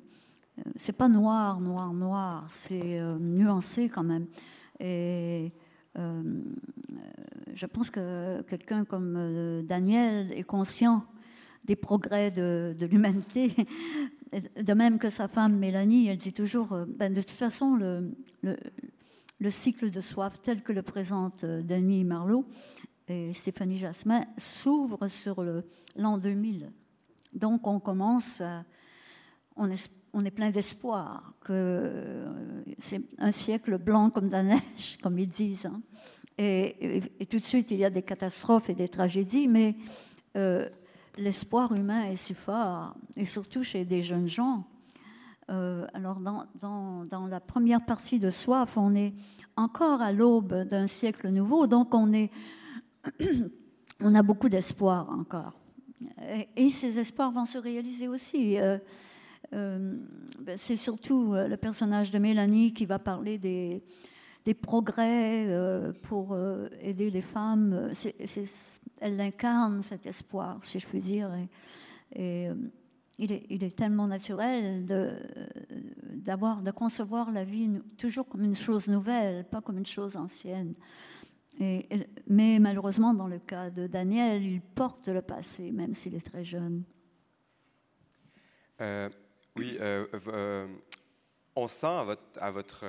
c'est 0.75 0.93
pas 0.93 1.09
noir, 1.09 1.59
noir, 1.59 1.93
noir, 1.93 2.45
c'est 2.49 2.99
euh, 2.99 3.17
nuancé 3.19 3.89
quand 3.89 4.03
même. 4.03 4.27
Et 4.79 5.51
euh, 5.53 5.62
je 5.95 7.65
pense 7.65 7.89
que 7.89 8.41
quelqu'un 8.43 8.85
comme 8.85 9.15
euh, 9.17 9.61
Daniel 9.61 10.31
est 10.31 10.43
conscient 10.43 11.05
des 11.65 11.75
progrès 11.75 12.31
de, 12.31 12.75
l'humanité. 12.89 13.53
De 14.59 14.73
même 14.73 14.97
que 14.97 15.11
sa 15.11 15.27
femme 15.27 15.59
Mélanie, 15.59 16.07
elle 16.07 16.17
dit 16.17 16.33
toujours, 16.33 16.75
ben 16.87 17.13
de 17.13 17.21
toute 17.21 17.29
façon, 17.29 17.75
le, 17.75 18.11
le, 18.41 18.57
le, 19.39 19.49
cycle 19.51 19.91
de 19.91 20.01
soif 20.01 20.41
tel 20.41 20.63
que 20.63 20.73
le 20.73 20.81
présente 20.81 21.45
Denis 21.45 22.03
Marlowe 22.03 22.43
et 23.07 23.31
Stéphanie 23.33 23.77
Jasmin 23.77 24.25
s'ouvre 24.39 25.07
sur 25.07 25.45
l'an 25.95 26.17
2000. 26.17 26.71
Donc 27.33 27.67
on 27.67 27.79
commence, 27.79 28.41
on, 29.55 29.69
est, 29.69 29.91
on 30.13 30.23
est 30.25 30.31
plein 30.31 30.51
d'espoir 30.51 31.33
que 31.41 31.51
euh, 31.53 32.63
c'est 32.77 33.01
un 33.17 33.31
siècle 33.31 33.77
blanc 33.77 34.11
comme 34.11 34.29
la 34.29 34.43
neige, 34.43 34.97
comme 35.03 35.17
ils 35.17 35.27
disent. 35.27 35.65
Hein. 35.65 35.81
Et, 36.37 37.01
tout 37.29 37.39
de 37.39 37.45
suite, 37.45 37.71
il 37.71 37.77
y 37.77 37.85
a 37.85 37.89
des 37.89 38.01
catastrophes 38.01 38.69
et 38.69 38.73
des 38.73 38.89
tragédies, 38.89 39.47
mais 39.47 39.75
euh, 40.35 40.67
l'espoir 41.17 41.73
humain 41.73 42.05
est 42.05 42.15
si 42.15 42.33
fort, 42.33 42.95
et 43.15 43.25
surtout 43.25 43.63
chez 43.63 43.85
des 43.85 44.01
jeunes 44.01 44.27
gens. 44.27 44.65
Euh, 45.49 45.85
alors, 45.93 46.19
dans, 46.19 46.45
dans, 46.59 47.05
dans, 47.05 47.27
la 47.27 47.39
première 47.39 47.85
partie 47.85 48.19
de 48.19 48.31
Soif, 48.31 48.77
on 48.77 48.95
est 48.95 49.13
encore 49.55 50.01
à 50.01 50.11
l'aube 50.11 50.63
d'un 50.67 50.87
siècle 50.87 51.29
nouveau, 51.29 51.67
donc 51.67 51.93
on 51.93 52.13
est 52.13 52.31
on 53.99 54.15
a 54.15 54.23
beaucoup 54.23 54.49
d'espoir 54.49 55.09
encore. 55.09 55.53
Et, 56.55 56.69
ces 56.69 56.97
espoirs 56.97 57.31
vont 57.31 57.45
se 57.45 57.57
réaliser 57.57 58.07
aussi. 58.07 58.57
Euh, 59.53 59.95
ben, 60.39 60.57
c'est 60.57 60.75
surtout 60.75 61.33
euh, 61.33 61.47
le 61.47 61.57
personnage 61.57 62.11
de 62.11 62.19
Mélanie 62.19 62.73
qui 62.73 62.85
va 62.85 62.99
parler 62.99 63.37
des, 63.37 63.83
progrès 64.61 65.47
pour 66.01 66.37
aider 66.81 67.09
les 67.09 67.21
femmes. 67.21 67.91
elle 68.99 69.21
incarne 69.21 69.81
cet 69.81 70.05
espoir, 70.05 70.59
si 70.63 70.79
je 70.79 70.87
puis 70.87 70.99
dire. 70.99 71.31
Et, 72.13 72.49
il 73.19 73.31
est, 73.31 73.75
tellement 73.75 74.07
naturel 74.07 74.85
de, 74.85 75.11
de 76.11 76.71
concevoir 76.71 77.31
la 77.31 77.45
vie 77.45 77.69
toujours 77.97 78.27
comme 78.27 78.43
une 78.43 78.55
chose 78.55 78.87
nouvelle, 78.87 79.45
pas 79.45 79.61
comme 79.61 79.77
une 79.77 79.85
chose 79.85 80.17
ancienne. 80.17 80.73
Mais 81.59 82.57
malheureusement, 82.59 83.13
dans 83.13 83.27
le 83.27 83.39
cas 83.39 83.69
de 83.69 83.87
Daniel, 83.87 84.43
il 84.43 84.61
porte 84.61 85.07
le 85.07 85.21
passé, 85.21 85.71
même 85.71 85.93
s'il 85.93 86.15
est 86.15 86.25
très 86.25 86.43
jeune. 86.43 86.83
Euh, 88.81 89.09
oui, 89.55 89.77
euh, 89.79 90.05
euh, 90.27 90.67
on 91.55 91.67
sent 91.67 91.85
à 91.85 92.03
votre, 92.03 92.51
votre 92.51 92.85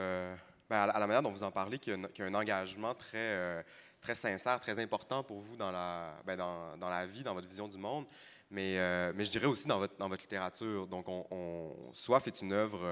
ben, 0.71 0.83
à 0.83 0.99
la 0.99 1.07
manière 1.07 1.23
dont 1.23 1.31
vous 1.31 1.43
en 1.43 1.51
parlez 1.51 1.79
qu'il 1.79 1.93
y, 1.93 2.23
a 2.23 2.25
un 2.25 2.35
engagement 2.35 2.95
très, 2.95 3.65
très 4.01 4.15
sincère, 4.15 4.61
très 4.61 4.79
important 4.79 5.23
pour 5.23 5.41
vous 5.41 5.57
dans 5.57 5.71
la, 5.71 6.15
ben, 6.25 6.37
dans, 6.37 6.77
dans, 6.79 6.89
la 6.89 7.07
vie, 7.07 7.23
dans 7.23 7.35
votre 7.35 7.49
vision 7.49 7.69
du 7.69 7.77
monde. 7.77 8.07
Mais, 8.55 9.13
mais 9.15 9.25
je 9.25 9.31
dirais 9.31 9.47
aussi 9.47 9.67
dans 9.67 9.79
votre, 9.79 9.97
dans 9.97 10.09
votre 10.09 10.23
littérature. 10.23 10.87
Donc, 10.87 11.09
on, 11.09 11.73
Soif 11.93 12.27
est 12.29 12.41
une, 12.41 12.53
œuvre, 12.53 12.87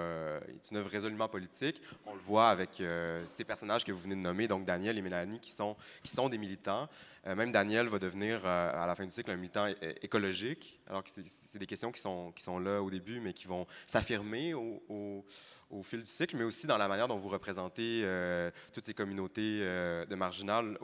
est 0.49 0.71
une 0.71 0.79
œuvre 0.79 0.91
résolument 0.91 1.29
politique. 1.29 1.81
On 2.05 2.15
le 2.15 2.21
voit 2.21 2.49
avec 2.49 2.83
ces 3.27 3.45
personnages 3.45 3.85
que 3.85 3.93
vous 3.93 4.01
venez 4.01 4.17
de 4.17 4.21
nommer, 4.21 4.49
donc 4.49 4.65
Daniel 4.65 4.99
et 4.99 5.03
Mélanie, 5.03 5.39
qui 5.39 5.53
sont, 5.53 5.77
qui 6.03 6.11
sont 6.11 6.29
des 6.29 6.39
militants. 6.39 6.89
Euh, 7.27 7.37
même 7.37 7.53
Daniel 7.53 7.87
va 7.87 7.99
devenir, 7.99 8.41
euh, 8.45 8.83
à 8.83 8.87
la 8.87 8.97
fin 8.97 9.05
du 9.05 9.11
cycle, 9.11 9.31
un 9.31 9.37
militant 9.37 9.67
écologique, 10.01 10.81
alors 10.89 11.05
que 11.05 11.11
c'est 11.11 11.59
des 11.59 11.67
questions 11.67 11.93
qui 11.93 12.01
sont, 12.01 12.33
qui 12.33 12.43
sont 12.43 12.59
là 12.59 12.83
au 12.83 12.91
début, 12.91 13.21
mais 13.21 13.33
qui 13.33 13.47
vont 13.47 13.65
s'affirmer 13.87 14.55
au, 14.55 15.25
fil 15.85 16.01
du 16.01 16.07
cycle, 16.07 16.37
mais 16.37 16.45
aussi 16.45 16.67
dans 16.67 16.77
la 16.77 16.87
manière 16.87 17.09
dont 17.09 17.17
vous 17.17 17.31
représentez 17.31 18.03
euh, 18.05 18.51
toutes 18.75 18.85
ces 18.85 18.93
communautés 18.93 19.61
de, 19.61 20.15
marginales, 20.15 20.77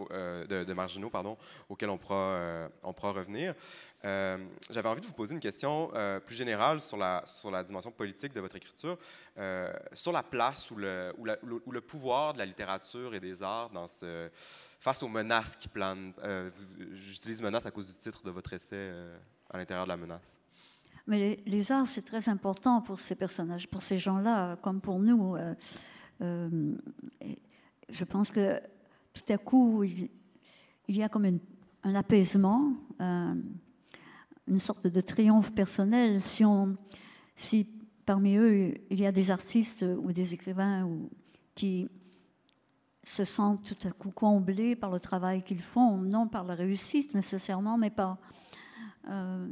de, 0.49 0.73
marginaux 0.73 1.11
pardon, 1.11 1.37
auxquelles 1.69 1.91
on 1.91 1.99
pourra 1.99 2.71
revenir. 3.12 3.55
J'avais 4.03 4.89
envie 4.89 5.01
de 5.01 5.07
vous 5.07 5.13
poser 5.13 5.35
une 5.35 5.41
question 5.41 5.91
plus 6.25 6.37
générale 6.37 6.81
sur 6.81 6.97
la, 6.97 7.25
sur 7.27 7.51
la 7.51 7.65
dimension 7.65 7.91
politique 7.91 8.33
de 8.33 8.41
votre 8.41 8.57
écriture, 8.57 8.97
sur 9.93 10.13
la 10.13 10.23
place 10.23 10.71
ou 10.71 10.77
le, 10.77 11.13
ou, 11.19 11.73
le 11.73 11.81
pouvoir 11.81 12.33
de 12.33 12.39
la 12.39 12.47
littérature 12.47 13.15
et 13.15 13.21
des 13.21 13.43
arts 13.43 13.71
face 14.81 15.03
aux 15.03 15.09
menaces 15.09 15.57
qui 15.57 15.69
planent. 15.69 16.13
Euh, 16.23 16.51
j'utilise 16.93 17.43
menace 17.43 17.67
à 17.67 17.71
cause 17.71 17.87
du 17.87 17.95
titre 17.95 18.23
de 18.25 18.31
votre 18.31 18.53
essai 18.53 18.77
euh, 18.77 19.17
à 19.51 19.59
l'intérieur 19.59 19.87
de 19.87 19.91
la 19.91 19.97
menace. 19.97 20.41
Mais 21.07 21.41
les, 21.47 21.73
arts, 21.73 21.87
c'est 21.87 22.03
très 22.03 22.29
important 22.29 22.83
pour 22.83 22.99
ces 22.99 23.15
personnages, 23.15 23.67
pour 23.69 23.83
ces 23.83 23.99
gens-là, 23.99 24.57
comme 24.57 24.81
pour 24.81 24.99
nous. 24.99 25.37
Euh, 26.21 26.75
je 27.89 28.05
pense 28.05 28.31
que 28.31 28.61
tout 29.15 29.33
à 29.33 29.39
coup, 29.39 29.85
il, 29.85 30.11
y 30.89 31.03
a 31.03 31.09
comme 31.09 31.41
un 31.83 31.95
apaisement, 31.95 32.75
une 34.49 34.59
sorte 34.59 34.87
de 34.87 35.01
triomphe 35.01 35.53
personnel. 35.53 36.21
Si, 36.21 37.67
parmi 38.05 38.37
eux, 38.37 38.75
il 38.91 39.01
y 39.01 39.07
a 39.07 39.13
des 39.13 39.31
artistes 39.31 39.85
ou 40.03 40.13
des 40.13 40.35
écrivains 40.35 40.89
qui 41.55 41.89
se 43.05 43.25
sentent 43.25 43.63
tout 43.63 43.89
à 43.89 43.91
coup 43.91 44.11
comblés 44.11 44.77
par 44.77 44.91
le 44.91 45.01
travail 45.01 45.43
qu'ils 45.43 45.63
font, 45.63 45.97
non 45.97 46.29
par 46.29 46.45
la 46.45 46.55
réussite 46.55 47.15
nécessairement, 47.15 47.79
mais 47.79 47.91
par 47.91 48.19
euh, 49.09 49.47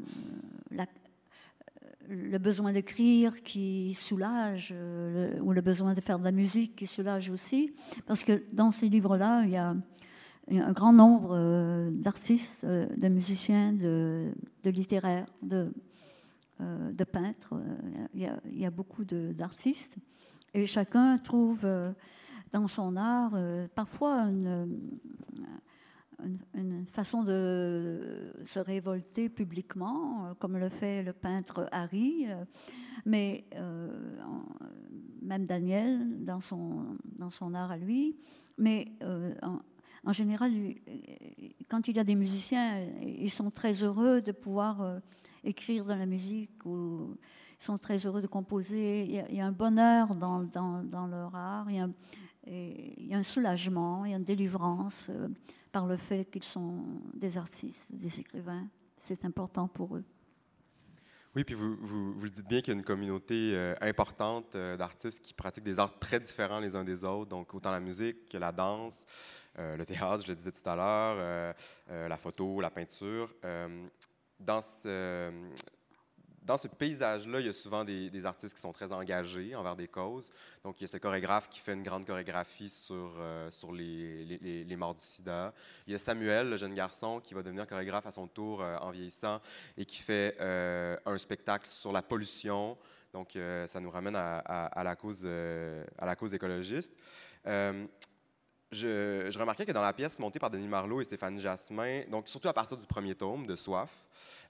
le 2.08 2.38
besoin 2.38 2.72
d'écrire 2.72 3.42
qui 3.42 3.94
soulage, 3.94 4.70
euh, 4.72 5.38
ou 5.40 5.52
le 5.52 5.60
besoin 5.60 5.94
de 5.94 6.00
faire 6.00 6.18
de 6.18 6.24
la 6.24 6.32
musique 6.32 6.76
qui 6.76 6.86
soulage 6.86 7.30
aussi, 7.30 7.72
parce 8.06 8.24
que 8.24 8.44
dans 8.52 8.70
ces 8.70 8.88
livres-là, 8.88 9.42
il 9.44 9.50
y 9.50 9.56
a 9.56 9.74
un 10.50 10.72
grand 10.72 10.92
nombre 10.92 11.30
euh, 11.32 11.90
d'artistes, 11.90 12.64
de 12.64 13.08
musiciens, 13.08 13.72
de, 13.72 14.32
littéraires, 14.64 15.26
de, 15.42 15.72
de 16.60 17.04
peintres. 17.04 17.54
Il 18.14 18.30
y, 18.52 18.66
a, 18.66 18.70
beaucoup 18.70 19.04
d'artistes, 19.04 19.96
et 20.54 20.66
chacun 20.66 21.18
trouve 21.18 21.66
dans 22.52 22.66
son 22.66 22.96
art, 22.96 23.32
euh, 23.34 23.68
parfois 23.74 24.22
une, 24.22 24.78
façon 26.90 27.22
de 27.22 28.32
se 28.44 28.58
révolter 28.58 29.28
publiquement, 29.28 30.26
euh, 30.26 30.34
comme 30.38 30.56
le 30.56 30.70
fait 30.70 31.02
le 31.02 31.12
peintre 31.12 31.68
Harry, 31.72 32.26
euh, 32.28 32.44
mais 33.04 33.44
même 35.20 35.44
Daniel 35.44 36.24
dans 36.24 36.40
son, 36.40 36.96
dans 37.18 37.30
son 37.30 37.54
art 37.54 37.70
à 37.70 37.76
lui. 37.76 38.16
Mais 38.56 38.92
en, 40.06 40.12
général, 40.12 40.52
quand 41.68 41.88
il 41.88 41.96
y 41.96 42.00
a 42.00 42.04
des 42.04 42.14
musiciens, 42.14 42.80
ils 43.02 43.30
sont 43.30 43.50
très 43.50 43.72
heureux 43.82 44.22
de 44.22 44.32
pouvoir 44.32 45.00
écrire 45.44 45.84
de 45.84 45.92
la 45.92 46.06
musique 46.06 46.64
ou 46.64 47.16
ils 47.60 47.64
sont 47.64 47.78
très 47.78 47.98
heureux 47.98 48.20
de 48.20 48.26
composer. 48.26 49.04
Il 49.04 49.34
y 49.34 49.40
a, 49.40 49.46
un 49.46 49.52
bonheur 49.52 50.14
dans, 50.14 50.42
dans, 50.42 50.82
dans, 50.82 51.06
leur 51.06 51.34
art. 51.34 51.70
Il 51.70 51.76
y 52.98 53.14
a 53.14 53.16
un 53.16 53.22
soulagement, 53.22 54.04
il 54.04 54.10
y 54.10 54.14
a 54.14 54.16
une 54.16 54.24
délivrance 54.24 55.08
euh, 55.10 55.28
par 55.72 55.86
le 55.86 55.96
fait 55.96 56.26
qu'ils 56.26 56.44
sont 56.44 56.84
des 57.14 57.38
artistes, 57.38 57.92
des 57.92 58.20
écrivains. 58.20 58.66
C'est 59.00 59.24
important 59.24 59.68
pour 59.68 59.96
eux. 59.96 60.04
Oui, 61.34 61.44
puis 61.44 61.54
vous, 61.54 61.76
vous, 61.76 62.22
le 62.22 62.30
dites 62.30 62.48
bien 62.48 62.60
qu'il 62.60 62.72
y 62.72 62.76
a 62.76 62.78
une 62.78 62.84
communauté 62.84 63.52
euh, 63.54 63.74
importante 63.82 64.54
euh, 64.54 64.76
d'artistes 64.76 65.20
qui 65.20 65.34
pratiquent 65.34 65.64
des 65.64 65.78
arts 65.78 65.98
très 65.98 66.18
différents 66.18 66.60
les 66.60 66.74
uns 66.74 66.84
des 66.84 67.04
autres, 67.04 67.28
donc 67.28 67.52
autant 67.52 67.70
la 67.70 67.80
musique 67.80 68.28
que 68.28 68.38
la 68.38 68.52
danse, 68.52 69.04
le 69.56 69.84
théâtre, 69.84 70.22
je 70.24 70.28
le 70.28 70.34
disais 70.34 70.52
tout 70.52 70.68
à 70.68 70.76
l'heure, 70.76 71.54
la 71.88 72.16
photo, 72.16 72.60
la 72.60 72.70
peinture. 72.70 73.34
dans 74.40 74.60
ce, 74.60 75.30
paysage-là, 76.78 77.40
il 77.40 77.46
y 77.46 77.48
a 77.48 77.52
souvent 77.52 77.84
des, 77.84 78.26
artistes 78.26 78.54
qui 78.54 78.60
sont 78.60 78.72
très 78.72 78.92
engagés 78.92 79.54
envers 79.54 79.76
des 79.76 79.88
causes. 79.88 80.30
Donc, 80.62 80.80
il 80.80 80.82
y 80.82 80.84
a 80.84 80.88
ce 80.88 80.98
chorégraphe 80.98 81.48
qui 81.48 81.60
fait 81.60 81.72
une 81.72 81.82
grande 81.82 82.04
chorégraphie 82.04 82.68
sur, 82.68 83.14
euh, 83.18 83.50
les, 83.72 84.76
morts 84.76 84.94
du 84.94 85.02
sida. 85.02 85.54
Il 85.86 85.92
y 85.92 85.96
a 85.96 85.98
Samuel, 85.98 86.50
le 86.50 86.56
jeune 86.56 86.74
garçon, 86.74 87.20
qui 87.20 87.34
va 87.34 87.42
devenir 87.42 87.66
chorégraphe 87.66 88.06
à 88.06 88.10
son 88.10 88.28
tour 88.28 88.62
euh, 88.62 88.76
en 88.78 88.90
vieillissant 88.90 89.40
et 89.76 89.84
qui 89.84 89.98
fait 89.98 90.36
euh, 90.40 90.96
un 91.06 91.18
spectacle 91.18 91.66
sur 91.66 91.92
la 91.92 92.02
pollution. 92.02 92.76
Donc, 93.12 93.38
ça 93.66 93.80
nous 93.80 93.88
ramène 93.88 94.14
à 94.14 94.82
la 94.84 94.94
cause 94.94 95.24
écologiste. 96.34 96.94
Je, 98.76 99.38
remarquais 99.38 99.64
que 99.64 99.72
dans 99.72 99.82
la 99.82 99.92
pièce 99.92 100.18
montée 100.18 100.38
par 100.38 100.50
Denis 100.50 100.68
Marlot 100.68 101.00
et 101.00 101.04
Stéphanie 101.04 101.40
Jasmin, 101.40 102.02
donc 102.10 102.28
surtout 102.28 102.48
à 102.48 102.52
partir 102.52 102.76
du 102.76 102.86
premier 102.86 103.14
tome 103.14 103.46
de 103.46 103.56
Soif, 103.56 103.90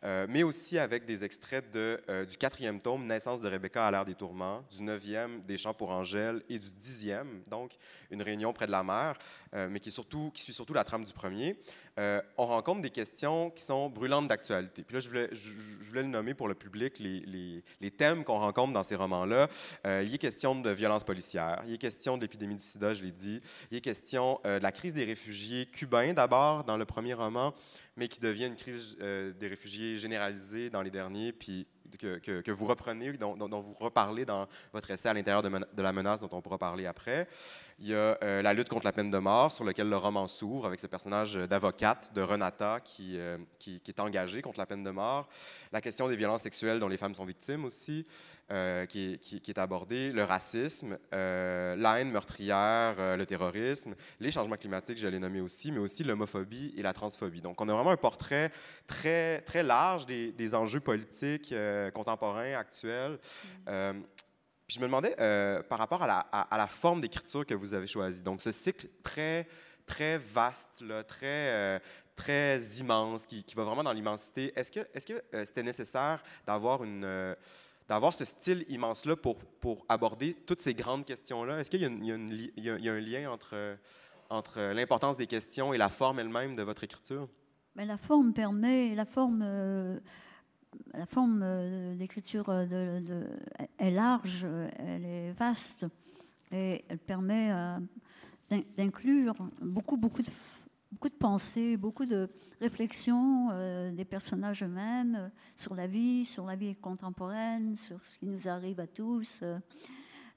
euh, 0.04 0.26
mais 0.28 0.42
aussi 0.42 0.78
avec 0.78 1.04
des 1.04 1.24
extraits 1.24 1.70
de, 1.72 2.00
euh, 2.08 2.24
du 2.24 2.36
quatrième 2.36 2.80
tome, 2.80 3.06
Naissance 3.06 3.40
de 3.40 3.48
Rebecca 3.48 3.86
à 3.86 3.90
l'ère 3.90 4.04
des 4.04 4.14
tourments, 4.14 4.62
du 4.70 4.82
neuvième, 4.82 5.42
Des 5.42 5.56
chants 5.56 5.74
pour 5.74 5.90
Angèle, 5.90 6.42
et 6.48 6.58
du 6.58 6.70
dixième, 6.70 7.42
donc 7.48 7.76
Une 8.10 8.22
réunion 8.22 8.52
près 8.52 8.66
de 8.66 8.72
la 8.72 8.82
mer, 8.82 9.18
euh, 9.54 9.68
mais 9.70 9.80
qui, 9.80 9.90
suit 9.90 10.52
surtout 10.52 10.74
la 10.74 10.84
trame 10.84 11.04
du 11.04 11.12
premier. 11.12 11.56
on 11.98 12.46
rencontre 12.46 12.82
des 12.82 12.90
questions 12.90 13.50
qui 13.50 13.64
sont 13.64 13.88
brûlantes 13.88 14.28
d'actualité. 14.28 14.82
Puis 14.82 14.94
là, 14.94 15.00
je 15.00 15.08
voulais, 15.08 16.02
le 16.02 16.02
nommer 16.02 16.34
pour 16.34 16.46
le 16.46 16.54
public, 16.54 16.98
les, 16.98 17.90
thèmes 17.96 18.24
qu'on 18.24 18.38
rencontre 18.38 18.74
dans 18.74 18.82
ces 18.82 18.96
romans-là. 18.96 19.48
il 19.84 20.14
est 20.14 20.18
question 20.18 20.54
de 20.60 20.70
violence 20.70 21.04
policière, 21.04 21.62
il 21.66 21.74
est 21.74 21.78
question 21.78 22.16
de 22.16 22.22
l'épidémie 22.22 22.56
du 22.56 22.62
sida, 22.62 22.92
je 22.92 23.02
l'ai 23.02 23.12
dit, 23.12 23.40
il 23.70 23.78
est 23.78 23.80
question 23.80 24.40
de 24.44 24.58
la 24.58 24.72
crise 24.72 24.92
des 24.92 25.04
réfugiés 25.04 25.66
cubains 25.66 26.12
d'abord 26.12 26.64
dans 26.64 26.76
le 26.76 26.84
premier 26.84 27.14
roman, 27.14 27.54
mais 27.96 28.08
qui 28.08 28.20
devient 28.20 28.46
une 28.46 28.56
crise 28.56 28.98
des 28.98 29.46
réfugiés 29.48 29.85
généralisée 29.94 30.70
dans 30.70 30.82
les 30.82 30.90
derniers, 30.90 31.32
puis 31.32 31.66
que, 31.96 32.50
vous 32.50 32.66
reprenez, 32.66 33.12
dont, 33.12 33.36
dont, 33.36 33.60
vous 33.60 33.74
reparlez 33.78 34.24
dans 34.24 34.48
votre 34.72 34.90
essai 34.90 35.08
à 35.08 35.14
l'intérieur 35.14 35.42
de, 35.42 35.48
de, 35.48 35.82
la 35.82 35.92
menace, 35.92 36.20
dont 36.20 36.28
on 36.32 36.40
pourra 36.40 36.58
parler 36.58 36.86
après. 36.86 37.28
Il 37.78 37.88
y 37.88 37.94
a 37.94 38.18
euh, 38.22 38.42
la 38.42 38.54
lutte 38.54 38.68
contre 38.68 38.84
la 38.84 38.92
peine 38.92 39.10
de 39.10 39.18
mort, 39.18 39.52
sur 39.52 39.64
lequel 39.64 39.88
le 39.88 39.96
roman 39.96 40.26
s'ouvre, 40.26 40.66
avec 40.66 40.80
ce 40.80 40.86
personnage 40.86 41.34
d'avocate, 41.34 42.12
de 42.14 42.22
Renata, 42.22 42.80
qui, 42.80 43.18
euh, 43.18 43.38
qui, 43.58 43.80
qui, 43.80 43.90
est 43.90 44.00
engagée 44.00 44.42
contre 44.42 44.58
la 44.58 44.66
peine 44.66 44.82
de 44.82 44.90
mort. 44.90 45.28
La 45.72 45.80
question 45.80 46.08
des 46.08 46.16
violences 46.16 46.42
sexuelles 46.42 46.80
dont 46.80 46.88
les 46.88 46.96
femmes 46.96 47.14
sont 47.14 47.24
victimes 47.24 47.64
aussi. 47.64 48.06
Euh, 48.52 48.86
qui, 48.86 49.42
est 49.48 49.58
abordé, 49.58 50.12
le 50.12 50.22
racisme, 50.22 50.98
euh, 51.12 51.74
la 51.74 51.98
haine 51.98 52.12
meurtrière, 52.12 52.94
euh, 52.96 53.16
le 53.16 53.26
terrorisme, 53.26 53.96
les 54.20 54.30
changements 54.30 54.56
climatiques, 54.56 54.98
je 54.98 55.08
l'ai 55.08 55.18
nommé 55.18 55.40
aussi, 55.40 55.72
mais 55.72 55.80
aussi 55.80 56.04
l'homophobie 56.04 56.72
et 56.76 56.82
la 56.82 56.92
transphobie. 56.92 57.40
Donc, 57.40 57.60
on 57.60 57.68
a 57.68 57.72
vraiment 57.72 57.90
un 57.90 57.96
portrait 57.96 58.52
très, 58.86 59.40
très 59.40 59.64
large 59.64 60.06
des, 60.06 60.54
enjeux 60.54 60.78
politiques 60.78 61.52
contemporains, 61.92 62.54
actuels. 62.54 63.18
Mm. 63.66 64.02
puis 64.68 64.76
je 64.76 64.78
me 64.78 64.84
demandais, 64.84 65.16
par 65.68 65.80
rapport 65.80 66.04
à 66.04 66.06
la, 66.06 66.18
à, 66.18 66.56
la 66.56 66.68
forme 66.68 67.00
d'écriture 67.00 67.44
que 67.44 67.54
vous 67.54 67.74
avez 67.74 67.88
choisie, 67.88 68.22
donc 68.22 68.40
ce 68.40 68.52
cycle 68.52 68.86
très, 69.02 69.48
très 69.86 70.18
vaste, 70.18 70.82
là, 70.82 71.02
très, 71.02 71.82
très 72.14 72.60
immense, 72.78 73.26
qui, 73.26 73.42
qui, 73.42 73.56
va 73.56 73.64
vraiment 73.64 73.82
dans 73.82 73.92
l'immensité, 73.92 74.52
est-ce 74.54 74.70
que 74.70 75.44
c'était 75.44 75.64
nécessaire 75.64 76.22
d'avoir 76.46 76.84
une 76.84 77.34
d'avoir 77.88 78.14
ce 78.14 78.24
style 78.24 78.64
immense-là 78.68 79.16
pour, 79.16 79.36
pour 79.38 79.84
aborder 79.88 80.34
toutes 80.46 80.60
ces 80.60 80.74
grandes 80.74 81.04
questions-là? 81.04 81.60
Est-ce 81.60 81.70
qu'il 81.70 81.80
y, 81.80 81.84
a 82.88 82.92
un 82.92 83.00
lien 83.00 83.30
entre, 83.30 83.76
entre 84.30 84.60
l'importance 84.60 85.16
des 85.16 85.26
questions 85.26 85.72
et 85.72 85.78
la 85.78 85.88
forme 85.88 86.18
elle-même 86.18 86.56
de 86.56 86.62
votre 86.62 86.84
écriture? 86.84 87.28
Mais 87.74 87.86
la 87.86 87.98
forme 87.98 88.32
permet, 88.32 88.94
la 88.94 89.04
forme 89.04 89.42
euh, 89.44 89.98
la 90.94 91.06
forme 91.06 91.96
d'écriture 91.96 92.52
est 92.52 93.90
large, 93.90 94.46
elle 94.78 95.04
est 95.04 95.32
vaste 95.32 95.86
et 96.52 96.84
elle 96.88 96.98
permet 96.98 97.50
d'inclure 98.76 99.34
beaucoup, 99.60 99.96
beaucoup 99.96 100.22
de 100.22 100.30
beaucoup 100.92 101.08
de 101.08 101.14
pensées, 101.14 101.76
beaucoup 101.76 102.06
de 102.06 102.28
réflexions 102.60 103.50
des 103.92 104.04
personnages 104.04 104.62
eux-mêmes 104.62 105.30
sur 105.54 105.74
la 105.74 105.86
vie, 105.86 106.24
sur 106.24 106.46
la 106.46 106.56
vie 106.56 106.74
contemporaine, 106.76 107.76
sur 107.76 108.02
ce 108.02 108.18
qui 108.18 108.26
nous 108.26 108.48
arrive 108.48 108.80
à 108.80 108.86
tous. 108.86 109.42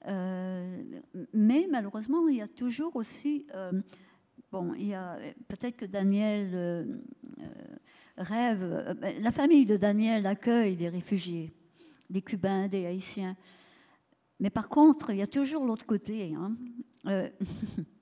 mais 0.06 1.68
malheureusement, 1.70 2.28
il 2.28 2.36
y 2.36 2.42
a 2.42 2.48
toujours 2.48 2.96
aussi 2.96 3.46
Bon, 4.50 4.74
il 4.74 4.88
y 4.88 4.94
a 4.94 5.16
peut-être 5.46 5.76
que 5.76 5.84
Daniel 5.84 6.50
euh, 6.54 6.84
euh, 7.38 7.44
rêve. 8.16 8.62
Euh, 8.62 8.94
ben, 8.94 9.22
la 9.22 9.30
famille 9.30 9.64
de 9.64 9.76
Daniel 9.76 10.26
accueille 10.26 10.74
des 10.74 10.88
réfugiés, 10.88 11.52
des 12.08 12.20
Cubains, 12.20 12.66
des 12.66 12.84
Haïtiens. 12.84 13.36
Mais 14.40 14.50
par 14.50 14.68
contre, 14.68 15.10
il 15.10 15.18
y 15.18 15.22
a 15.22 15.28
toujours 15.28 15.64
l'autre 15.64 15.86
côté. 15.86 16.34
Hein. 16.34 16.56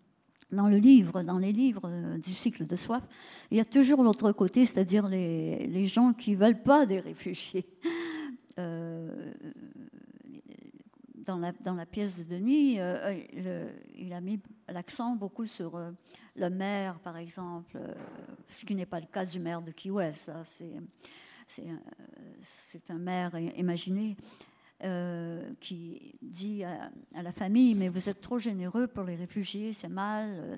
dans 0.51 0.69
le 0.69 0.79
livre, 0.79 1.23
dans 1.23 1.39
les 1.39 1.53
livres 1.53 1.91
du 2.19 2.33
cycle 2.33 2.67
de 2.67 2.77
soif, 2.77 3.03
il 3.51 3.59
y 3.59 3.61
a 3.61 3.65
toujours 3.65 4.03
l'autre 4.03 4.33
côté, 4.33 4.65
c'est-à-dire 4.65 5.09
les, 5.09 5.67
les, 5.67 5.87
gens 5.87 6.13
qui 6.13 6.33
ne 6.33 6.37
veulent 6.37 6.63
pas 6.63 6.87
des 6.87 7.01
réfugiés 7.01 7.67
dans 11.29 11.37
la, 11.37 11.53
dans 11.53 11.75
la 11.75 11.85
pièce 11.85 12.17
de 12.19 12.25
Denis, 12.25 12.81
euh, 12.81 13.71
il 13.95 14.13
a 14.15 14.21
mis 14.21 14.41
l'accent 14.67 15.15
beaucoup 15.15 15.45
sur 15.45 15.77
euh, 15.77 15.91
le 16.37 16.49
maire, 16.49 16.99
par 17.01 17.19
exemple, 17.19 17.77
euh, 17.77 17.93
ce 18.49 18.65
qui 18.65 18.75
n'est 18.75 18.87
pas 18.87 18.99
le 18.99 19.07
cas 19.07 19.27
du 19.27 19.39
maire 19.39 19.61
de 19.61 19.71
Key 19.71 19.91
West. 19.91 20.31
C'est 21.47 22.91
un 22.91 22.99
maire 22.99 23.37
imaginé 24.81 25.57
qui 25.61 26.15
dit 26.23 26.63
à, 26.65 26.91
la 27.21 27.33
famille, 27.33 27.75
mais 27.75 27.89
vous 27.89 28.09
êtes 28.09 28.21
trop 28.21 28.39
généreux 28.39 28.87
pour 28.87 29.05
les 29.05 29.17
réfugiés, 29.17 29.73
c'est 29.73 29.89
mal, 29.89 30.57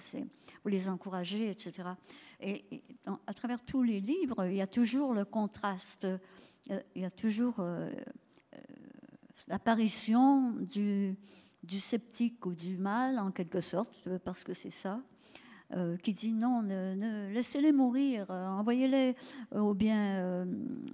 vous 0.62 0.68
les 0.68 0.88
encouragez, 0.90 1.50
etc. 1.50 1.88
Et, 2.40 2.82
à 3.26 3.32
travers 3.32 3.64
tous 3.64 3.82
les 3.82 4.00
livres, 4.00 4.46
il 4.46 4.56
y 4.56 4.60
a 4.60 4.66
toujours 4.66 5.14
le 5.14 5.24
contraste, 5.24 6.06
il 6.68 7.02
y 7.02 7.04
a 7.04 7.10
toujours 7.10 7.64
l'apparition 9.48 10.52
du, 10.60 11.16
sceptique 11.78 12.44
ou 12.46 12.54
du 12.54 12.76
mal, 12.76 13.18
en 13.18 13.30
quelque 13.30 13.60
sorte, 13.60 14.08
parce 14.24 14.44
que 14.44 14.54
c'est 14.54 14.70
ça, 14.70 15.00
euh, 15.72 15.96
qui 15.98 16.12
dit 16.12 16.32
non, 16.32 16.62
laissez-les 17.32 17.72
mourir, 17.72 18.26
euh, 18.30 18.48
envoyez-les, 18.48 19.14
euh, 19.54 19.60
ou 19.60 19.74
bien 19.74 20.44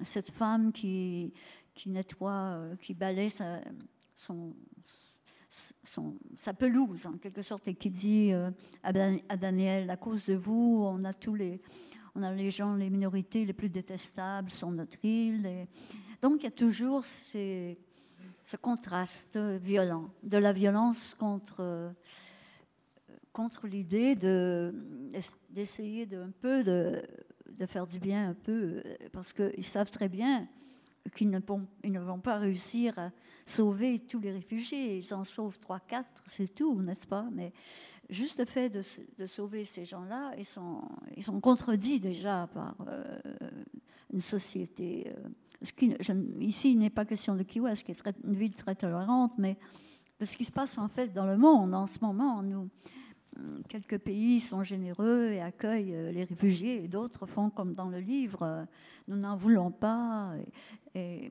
cette 0.03 0.31
femme 0.31 0.71
qui, 0.73 1.33
qui 1.77 1.91
nettoie, 1.91 2.59
qui 2.81 2.95
balaye 2.95 3.31
sa, 3.31 3.61
son, 4.15 4.55
sa 6.39 6.53
pelouse, 6.55 7.07
en 7.07 7.19
quelque 7.19 7.43
sorte, 7.43 7.69
et 7.69 7.75
qui 7.75 7.91
dit 7.91 8.33
à, 8.83 8.93
Daniel, 9.37 9.91
à 9.91 9.97
cause 9.97 10.25
de 10.25 10.35
vous, 10.35 10.83
on 10.85 11.05
a 11.05 11.12
tous 11.12 11.35
les, 11.35 11.61
on 12.15 12.23
a 12.23 12.33
les 12.33 12.51
gens, 12.51 12.75
les 12.75 12.91
minorités 12.91 13.45
les 13.45 13.53
plus 13.53 13.69
détestables 13.69 14.51
sur 14.51 14.71
notre 14.71 14.97
île. 15.05 15.67
Donc 16.23 16.41
il 16.41 16.45
y 16.45 16.49
a 16.49 16.51
toujours 16.51 17.05
ce 17.05 17.77
contraste 18.61 19.37
violent, 19.37 20.11
de 20.23 20.39
la 20.39 20.53
violence 20.53 21.15
contre, 21.15 21.93
contre 23.33 23.67
l'idée 23.67 24.15
de, 24.15 24.75
d'essayer 25.51 26.07
de, 26.07 26.23
un 26.23 26.31
peu 26.31 26.65
de, 26.65 27.03
de, 27.51 27.67
faire 27.67 27.87
du 27.87 27.99
bien 27.99 28.31
un 28.31 28.35
peu, 28.35 28.83
parce 29.12 29.33
qu'ils 29.33 29.65
savent 29.65 29.91
très 29.91 30.09
bien 30.09 30.49
qu'ils 31.14 31.31
ne, 31.31 31.40
vont, 31.99 32.19
pas 32.19 32.38
réussir 32.38 32.99
à 32.99 33.11
sauver 33.45 34.01
tous 34.01 34.21
les 34.21 34.33
réfugiés. 34.33 34.99
Ils 34.99 35.14
en 35.14 35.25
sauvent 35.25 35.59
trois, 35.59 35.81
quatre, 35.81 36.23
c'est 36.27 36.55
tout, 36.55 36.81
n'est-ce 36.83 37.07
pas? 37.07 37.27
Mais 37.33 37.53
juste 38.11 38.38
le 38.38 38.45
fait 38.45 38.71
de, 38.71 39.27
sauver 39.27 39.64
ces 39.64 39.85
gens-là, 39.85 40.33
ils 40.38 40.45
sont, 40.45 40.83
ils 41.16 41.25
sont 41.25 41.40
contredits 41.40 42.01
déjà 42.01 42.49
par 42.53 42.77
euh, 42.88 43.19
une 44.12 44.21
société. 44.21 45.12
Euh, 45.16 45.29
ici, 46.40 46.73
il 46.73 46.79
n'est 46.79 46.90
pas 46.90 47.05
question 47.05 47.35
de 47.35 47.45
West, 47.61 47.85
qui 47.85 47.92
est 47.92 48.03
une 48.25 48.35
ville 48.35 48.55
très 48.55 48.75
tolérante, 48.75 49.33
mais 49.38 49.57
de 50.19 50.25
ce 50.25 50.37
qui 50.37 50.45
se 50.45 50.53
passe 50.53 50.79
en 50.79 50.88
fait 50.88 51.12
dans 51.12 51.27
le 51.27 51.37
monde 51.37 51.75
en 51.75 51.87
ce 51.87 51.99
moment. 52.01 52.42
Nous, 52.42 52.69
quelques 53.69 53.99
pays 53.99 54.40
sont 54.40 54.62
généreux 54.62 55.31
et 55.31 55.40
accueillent 55.40 55.95
euh, 55.95 56.12
les 56.12 56.25
réfugiés, 56.25 56.85
et 56.85 56.88
d'autres 56.88 57.27
font 57.27 57.51
comme 57.51 57.75
dans 57.75 57.88
le 57.88 57.99
livre, 57.99 58.66
nous 59.09 59.16
n'en 59.16 59.37
voulons 59.37 59.71
pas. 59.71 60.33
Et, 60.96 61.30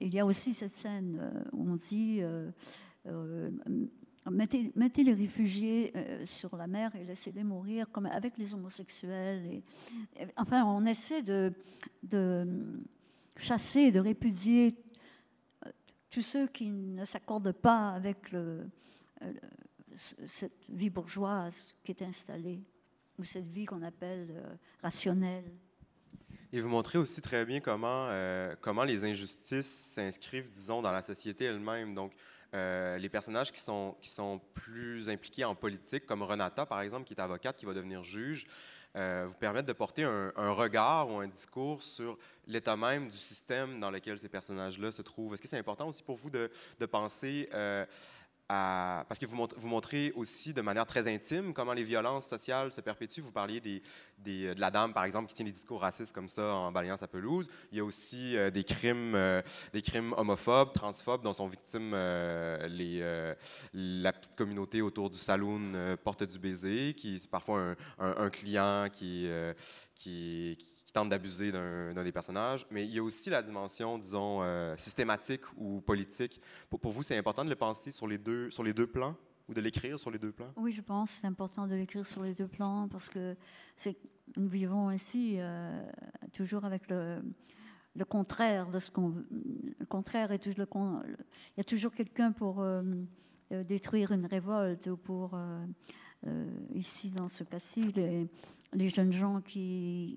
il 0.00 0.12
y 0.12 0.18
a 0.18 0.26
aussi 0.26 0.52
cette 0.52 0.72
scène 0.72 1.16
euh, 1.20 1.44
où 1.52 1.70
on 1.70 1.76
dit 1.76 2.20
mettez, 4.28 4.72
mettez, 4.74 5.04
les 5.04 5.14
réfugiés 5.14 5.92
sur 6.24 6.56
la 6.56 6.66
mer 6.66 6.94
et 6.96 7.04
laissez-les 7.04 7.44
mourir 7.44 7.86
comme 7.92 8.06
avec 8.06 8.36
les 8.36 8.52
homosexuels. 8.52 9.62
Enfin, 10.36 10.64
on 10.64 10.84
essaie 10.86 11.22
de, 11.22 11.52
chasser, 13.36 13.90
de 13.90 14.00
répudier 14.00 14.74
euh, 15.66 15.70
tous 16.10 16.22
ceux 16.22 16.46
qui 16.46 16.70
ne 16.70 17.04
s'accordent 17.04 17.52
pas 17.52 17.90
avec 17.90 18.32
euh, 18.34 18.64
cette 20.26 20.64
vie 20.68 20.90
bourgeoise 20.90 21.74
qui 21.84 21.92
est 21.92 22.02
installée, 22.02 22.62
ou 23.18 23.24
cette 23.24 23.48
vie 23.48 23.64
qu'on 23.64 23.82
appelle 23.82 24.28
euh, 24.30 24.54
rationnelle. 24.82 25.50
Et 26.52 26.60
vous 26.60 26.68
montrez 26.68 26.98
aussi 26.98 27.20
très 27.22 27.44
bien 27.44 27.60
comment, 27.60 28.08
comment 28.60 28.82
les 28.82 29.04
injustices 29.04 29.92
s'inscrivent, 29.94 30.50
disons, 30.50 30.82
dans 30.82 30.90
la 30.90 31.02
société 31.02 31.44
elle-même. 31.44 31.94
Donc, 31.94 32.12
les 32.52 33.08
personnages 33.08 33.52
qui 33.52 33.60
sont, 33.60 33.94
qui 34.00 34.10
sont 34.10 34.40
plus 34.54 35.08
impliqués 35.08 35.44
en 35.44 35.54
politique, 35.54 36.06
comme 36.06 36.22
Renata, 36.22 36.66
par 36.66 36.80
exemple, 36.80 37.04
qui 37.04 37.14
est 37.14 37.20
avocate, 37.20 37.56
qui 37.56 37.66
va 37.66 37.74
devenir 37.74 38.02
juge, 38.02 38.46
euh, 38.96 39.26
vous 39.28 39.34
permettre 39.34 39.68
de 39.68 39.72
porter 39.72 40.02
un, 40.02 40.50
regard 40.50 41.08
ou 41.08 41.20
un 41.20 41.28
discours 41.28 41.80
sur 41.84 42.18
l'état 42.48 42.76
même 42.76 43.08
du 43.08 43.16
système 43.16 43.78
dans 43.78 43.92
lequel 43.92 44.18
ces 44.18 44.28
personnages-là 44.28 44.90
se 44.90 45.02
trouvent. 45.02 45.32
Est-ce 45.32 45.42
que 45.42 45.46
c'est 45.46 45.58
important 45.58 45.86
aussi 45.86 46.02
pour 46.02 46.16
vous 46.16 46.30
de, 46.30 46.50
de 46.80 46.86
penser 46.86 47.48
parce 48.50 49.20
que 49.20 49.26
vous, 49.26 49.68
montrez 49.68 50.12
aussi 50.16 50.52
de 50.52 50.60
manière 50.60 50.84
très 50.84 51.06
intime 51.06 51.54
comment 51.54 51.72
les 51.72 51.84
violences 51.84 52.26
sociales 52.26 52.72
se 52.72 52.80
perpétuent. 52.80 53.20
Vous 53.20 53.30
parliez 53.30 53.60
de 53.60 54.58
la 54.58 54.72
dame, 54.72 54.92
par 54.92 55.04
exemple, 55.04 55.28
qui 55.28 55.34
tient 55.34 55.44
des 55.44 55.52
discours 55.52 55.80
racistes 55.80 56.12
comme 56.12 56.26
ça 56.26 56.52
en 56.52 56.72
balayant 56.72 56.96
sa 56.96 57.06
pelouse. 57.06 57.48
Il 57.70 57.78
y 57.78 57.80
a 57.80 57.84
aussi 57.84 58.36
euh, 58.36 58.50
des, 58.50 58.64
crimes, 58.64 59.14
euh, 59.14 59.40
des 59.72 59.82
crimes 59.82 60.14
homophobes, 60.16 60.72
transphobes 60.72 61.22
dont 61.22 61.32
sont 61.32 61.46
victimes 61.46 61.92
euh, 61.94 63.34
la 63.72 64.12
petite 64.12 64.34
communauté 64.34 64.82
autour 64.82 65.10
du 65.10 65.18
saloon 65.18 65.96
Porte 66.02 66.24
du 66.24 66.38
Baiser, 66.38 66.94
qui 66.94 67.20
c'est 67.20 67.30
parfois 67.30 67.76
un, 67.98 68.30
client 68.30 68.88
qui, 68.92 69.28
tente 70.92 71.08
d'abuser 71.08 71.52
d'un 71.52 72.02
des 72.02 72.12
personnages. 72.12 72.66
Mais 72.70 72.84
il 72.84 72.92
y 72.92 72.98
a 72.98 73.02
aussi 73.02 73.30
la 73.30 73.42
dimension, 73.42 73.96
disons, 73.96 74.42
systématique 74.76 75.42
ou 75.56 75.80
politique. 75.80 76.40
Pour 76.68 76.90
vous, 76.90 77.02
c'est 77.02 77.16
important 77.16 77.44
de 77.44 77.50
le 77.50 77.56
penser 77.56 77.90
sur 77.90 78.08
les 78.08 78.18
deux 78.18 78.39
sur 78.48 78.62
les 78.62 78.72
deux 78.72 78.86
plans 78.86 79.16
ou 79.48 79.54
de 79.54 79.60
l'écrire 79.60 79.98
sur 79.98 80.10
les 80.10 80.18
deux 80.18 80.32
plans? 80.32 80.52
Oui, 80.56 80.72
je 80.72 80.80
pense 80.80 81.10
c'est 81.10 81.26
important 81.26 81.66
de 81.66 81.74
l'écrire 81.74 82.06
sur 82.06 82.22
les 82.22 82.34
deux 82.34 82.48
plans 82.48 82.88
parce 82.88 83.08
que 83.08 83.36
nous 84.36 84.48
vivons 84.48 84.88
ainsi 84.88 85.36
euh, 85.38 85.82
toujours 86.32 86.64
avec 86.64 86.88
le, 86.88 87.20
le, 87.96 88.04
contraire 88.04 88.70
de 88.70 88.78
ce 88.78 88.90
qu'on 88.90 89.14
le 89.78 89.86
contraire 89.86 90.30
est 90.30 90.38
toujours 90.38 90.60
le, 90.60 91.10
il 91.10 91.58
y 91.58 91.60
a 91.60 91.64
toujours 91.64 91.92
quelqu'un 91.92 92.32
pour 92.32 92.60
euh, 92.60 92.82
euh, 93.52 93.64
détruire 93.64 94.12
une 94.12 94.26
révolte 94.26 94.86
ou 94.86 94.96
pour 94.96 95.38
ici 96.74 97.10
dans 97.10 97.28
ce 97.28 97.44
cas-ci 97.44 97.92
les, 98.72 98.88
jeunes 98.88 99.12
gens 99.12 99.40
qui 99.40 100.16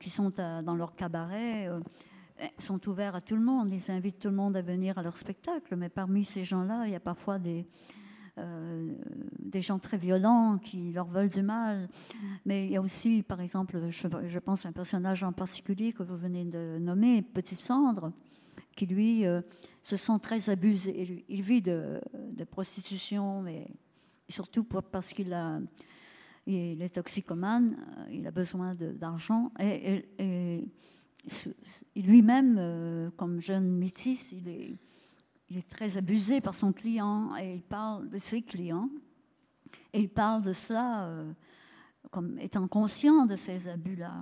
sont 0.00 0.30
dans 0.30 0.74
leur 0.76 0.94
cabaret 0.94 1.70
sont 2.58 2.88
ouverts 2.88 3.14
à 3.14 3.20
tout 3.20 3.36
le 3.36 3.42
monde. 3.42 3.70
Ils 3.72 3.90
invitent 3.90 4.18
tout 4.18 4.28
le 4.28 4.34
monde 4.34 4.56
à 4.56 4.62
venir 4.62 4.98
à 4.98 5.02
leur 5.02 5.16
spectacle. 5.16 5.76
Mais 5.76 5.88
parmi 5.88 6.24
ces 6.24 6.44
gens-là, 6.44 6.84
il 6.86 6.92
y 6.92 6.96
a 6.96 7.00
parfois 7.00 7.38
des, 7.38 7.66
euh, 8.38 8.94
des 9.38 9.62
gens 9.62 9.78
très 9.78 9.96
violents 9.96 10.58
qui 10.58 10.92
leur 10.92 11.06
veulent 11.06 11.30
du 11.30 11.42
mal. 11.42 11.88
Mais 12.44 12.66
il 12.66 12.72
y 12.72 12.76
a 12.76 12.82
aussi, 12.82 13.22
par 13.22 13.40
exemple, 13.40 13.88
je, 13.88 14.38
pense 14.38 14.66
à 14.66 14.68
un 14.68 14.72
personnage 14.72 15.22
en 15.24 15.32
particulier 15.32 15.92
que 15.92 16.02
vous 16.02 16.16
venez 16.16 16.44
de 16.44 16.78
nommer, 16.78 17.22
Petite 17.22 17.60
Cendre, 17.60 18.12
qui 18.76 18.86
lui 18.86 19.26
euh, 19.26 19.40
se 19.82 19.96
sent 19.96 20.18
très 20.20 20.50
abusé. 20.50 21.24
Il, 21.28 21.42
vit 21.42 21.62
de, 21.62 22.00
prostitution, 22.50 23.42
mais 23.42 23.68
surtout 24.28 24.64
parce 24.64 25.12
qu'il 25.12 25.32
est 26.46 26.94
toxicomane, 26.94 27.76
il 28.12 28.26
a 28.26 28.30
besoin 28.30 28.74
d'argent. 28.74 29.50
et 29.58 30.68
lui-même, 31.96 32.56
euh, 32.58 33.10
comme 33.16 33.40
jeune 33.40 33.68
métis, 33.68 34.32
il 34.32 34.48
est, 34.48 34.76
très 35.70 35.96
abusé 35.96 36.40
par 36.40 36.54
son 36.54 36.72
client 36.72 37.34
et 37.36 37.54
il 37.54 37.62
parle 37.62 38.08
de 38.10 38.18
ses 38.18 38.42
clients. 38.42 38.90
Et 39.92 40.00
il 40.00 40.10
parle 40.10 40.42
de 40.42 40.52
cela 40.52 41.06
euh, 41.06 41.32
comme 42.10 42.38
étant 42.38 42.68
conscient 42.68 43.26
de 43.26 43.34
ces 43.34 43.66
abus-là. 43.68 44.14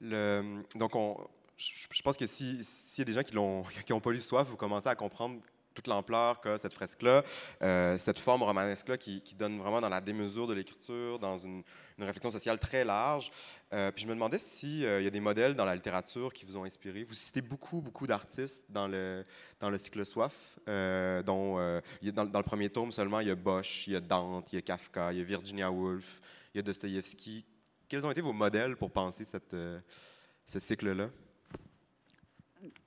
Donc, 0.00 0.94
on, 0.94 1.16
je, 1.56 2.02
pense 2.02 2.16
que 2.16 2.26
s'il 2.26 2.60
y 2.98 3.00
a 3.00 3.04
des 3.04 3.12
gens 3.12 3.22
qui 3.22 3.34
n'ont 3.34 4.00
pas 4.02 4.12
lu 4.12 4.20
Soif, 4.20 4.48
vous 4.48 4.56
commencez 4.56 4.88
à 4.88 4.94
comprendre 4.94 5.40
toute 5.76 5.86
l'ampleur 5.86 6.40
qu'a 6.40 6.58
cette 6.58 6.72
fresque-là, 6.72 7.22
euh, 7.62 7.98
cette 7.98 8.18
forme 8.18 8.42
romanesque-là 8.42 8.96
qui, 8.96 9.22
donne 9.38 9.58
vraiment 9.58 9.80
dans 9.80 9.90
la 9.90 10.00
démesure 10.00 10.46
de 10.46 10.54
l'écriture, 10.54 11.18
dans 11.18 11.36
une, 11.36 11.62
réflexion 11.98 12.30
sociale 12.30 12.58
très 12.58 12.84
large. 12.84 13.30
Euh, 13.72 13.90
puis 13.90 14.04
je 14.04 14.08
me 14.08 14.14
demandais 14.14 14.38
s'il 14.38 14.84
euh, 14.84 15.02
y 15.02 15.06
a 15.06 15.10
des 15.10 15.20
modèles 15.20 15.54
dans 15.54 15.64
la 15.64 15.74
littérature 15.74 16.32
qui 16.32 16.44
vous 16.44 16.56
ont 16.56 16.64
inspiré. 16.64 17.04
Vous 17.04 17.14
citez 17.14 17.42
beaucoup, 17.42 17.80
beaucoup 17.80 18.06
d'artistes 18.06 18.64
dans 18.70 18.86
le, 18.86 19.24
dans 19.60 19.70
le 19.70 19.78
cycle 19.78 20.04
Soif, 20.04 20.58
dont 20.66 21.56
dans, 21.56 22.24
le 22.24 22.42
premier 22.42 22.70
tome 22.70 22.92
seulement, 22.92 23.20
il 23.20 23.28
y 23.28 23.30
a 23.30 23.34
Bosch, 23.34 23.86
il 23.86 23.92
y 23.92 23.96
a 23.96 24.00
Dante, 24.00 24.52
il 24.52 24.56
y 24.56 24.58
a 24.58 24.62
Kafka, 24.62 25.12
il 25.12 25.18
y 25.18 25.20
a 25.20 25.24
Virginia 25.24 25.70
Woolf, 25.70 26.20
il 26.54 26.58
y 26.58 26.60
a 26.60 26.62
Dostoïevski. 26.62 27.44
Quels 27.88 28.06
ont 28.06 28.10
été 28.10 28.20
vos 28.20 28.32
modèles 28.32 28.76
pour 28.76 28.90
penser 28.90 29.24
ce 29.24 30.58
cycle-là? 30.58 31.10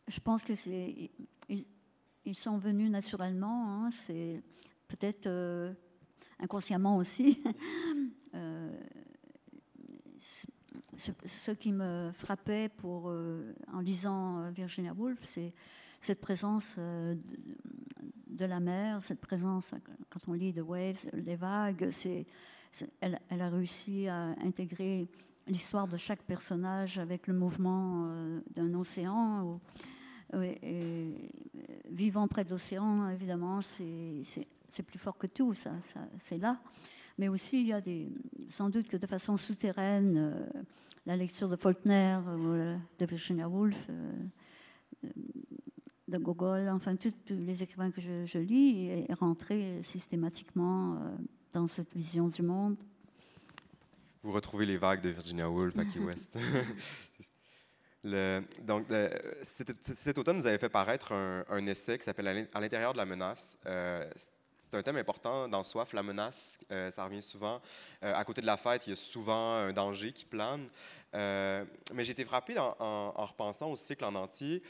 Je 0.07 0.19
pense 0.19 0.43
que 0.43 0.55
c'est 0.55 1.11
ils 2.29 2.35
sont 2.35 2.57
venus 2.57 2.91
naturellement. 2.91 3.85
Hein, 3.85 3.89
c'est 3.91 4.41
peut-être 4.87 5.25
euh, 5.25 5.73
inconsciemment 6.39 6.97
aussi. 6.97 7.41
euh, 8.35 8.71
ce, 10.95 11.51
qui 11.51 11.71
me 11.71 12.11
frappait 12.13 12.69
pour, 12.69 13.09
euh, 13.09 13.55
en 13.73 13.79
lisant 13.79 14.51
Virginia 14.51 14.93
Woolf, 14.93 15.19
c'est 15.23 15.53
cette 16.01 16.21
présence 16.21 16.77
de, 16.77 18.45
la 18.45 18.59
mer, 18.59 19.03
cette 19.03 19.19
présence, 19.19 19.73
quand 20.09 20.19
on 20.27 20.33
lit 20.33 20.53
The 20.53 20.61
Waves, 20.61 21.09
les 21.13 21.35
vagues, 21.35 21.89
c'est, 21.89 22.25
elle, 23.01 23.19
a 23.29 23.49
réussi 23.49 24.07
à 24.07 24.27
intégrer 24.43 25.09
l'histoire 25.47 25.87
de 25.87 25.97
chaque 25.97 26.21
personnage 26.21 26.99
avec 26.99 27.27
le 27.27 27.33
mouvement 27.33 28.07
d'un 28.55 28.73
océan. 28.75 29.59
Et, 30.33 31.31
vivant 31.89 32.27
près 32.27 32.43
de 32.43 32.49
l'océan, 32.49 33.09
évidemment, 33.09 33.61
c'est 33.61 34.83
plus 34.85 34.99
fort 34.99 35.17
que 35.17 35.27
tout, 35.27 35.53
ça, 35.53 35.71
c'est 36.19 36.37
là. 36.37 36.59
Mais 37.19 37.27
aussi, 37.27 37.59
il 37.59 37.67
y 37.67 37.73
a 37.73 37.81
des, 37.81 38.07
sans 38.47 38.69
doute 38.69 38.87
que 38.87 38.95
de 38.95 39.05
façon 39.05 39.35
souterraine, 39.35 40.15
euh, 40.17 40.61
la 41.05 41.17
lecture 41.17 41.49
de 41.49 41.57
Faulkner, 41.57 42.17
euh, 42.25 42.77
de 42.97 43.05
Virginia 43.05 43.49
Woolf, 43.49 43.77
euh, 43.89 45.09
de 46.07 46.17
Gogol, 46.17 46.69
enfin, 46.69 46.95
tous 46.95 47.11
les 47.29 47.61
écrivains 47.61 47.91
que 47.91 47.99
je, 47.99 48.25
je, 48.25 48.39
lis 48.39 48.87
est 48.87 49.13
rentré 49.13 49.83
systématiquement 49.83 50.97
dans 51.51 51.67
cette 51.67 51.93
vision 51.93 52.29
du 52.29 52.41
monde. 52.41 52.77
Vous 54.23 54.31
retrouvez 54.31 54.65
les 54.65 54.77
vagues 54.77 55.01
de 55.01 55.09
Virginia 55.09 55.49
Woolf 55.49 55.77
à 55.77 55.85
Key 55.85 55.99
West. 55.99 56.37
Donc, 58.03 58.89
euh, 58.91 59.09
cet, 59.41 60.17
automne, 60.17 60.37
vous 60.37 60.47
avez 60.47 60.57
fait 60.57 60.69
paraître 60.69 61.11
un, 61.13 61.65
essai 61.67 61.97
qui 61.97 62.05
s'appelle 62.05 62.47
À 62.53 62.61
l'intérieur 62.61 62.93
de 62.93 62.97
la 62.97 63.05
menace. 63.05 63.57
Euh, 63.65 64.09
c'est 64.15 64.77
un 64.77 64.83
thème 64.83 64.97
important 64.97 65.47
dans 65.47 65.63
Soif, 65.63 65.93
la 65.93 66.03
menace, 66.03 66.59
euh, 66.71 66.91
ça 66.91 67.03
revient 67.03 67.23
souvent. 67.23 67.59
à 68.01 68.23
côté 68.23 68.41
de 68.41 68.45
la 68.45 68.55
fête, 68.55 68.85
il 68.85 68.91
y 68.91 68.93
a 68.93 68.95
souvent 68.95 69.55
un 69.55 69.73
danger 69.73 70.13
qui 70.13 70.25
plane. 70.25 70.67
mais 71.13 72.03
j'ai 72.03 72.11
été 72.11 72.23
frappé 72.23 72.57
en, 72.59 73.11
repensant 73.25 73.71
au 73.71 73.75
cycle 73.75 74.05
en 74.05 74.15
entier 74.15 74.61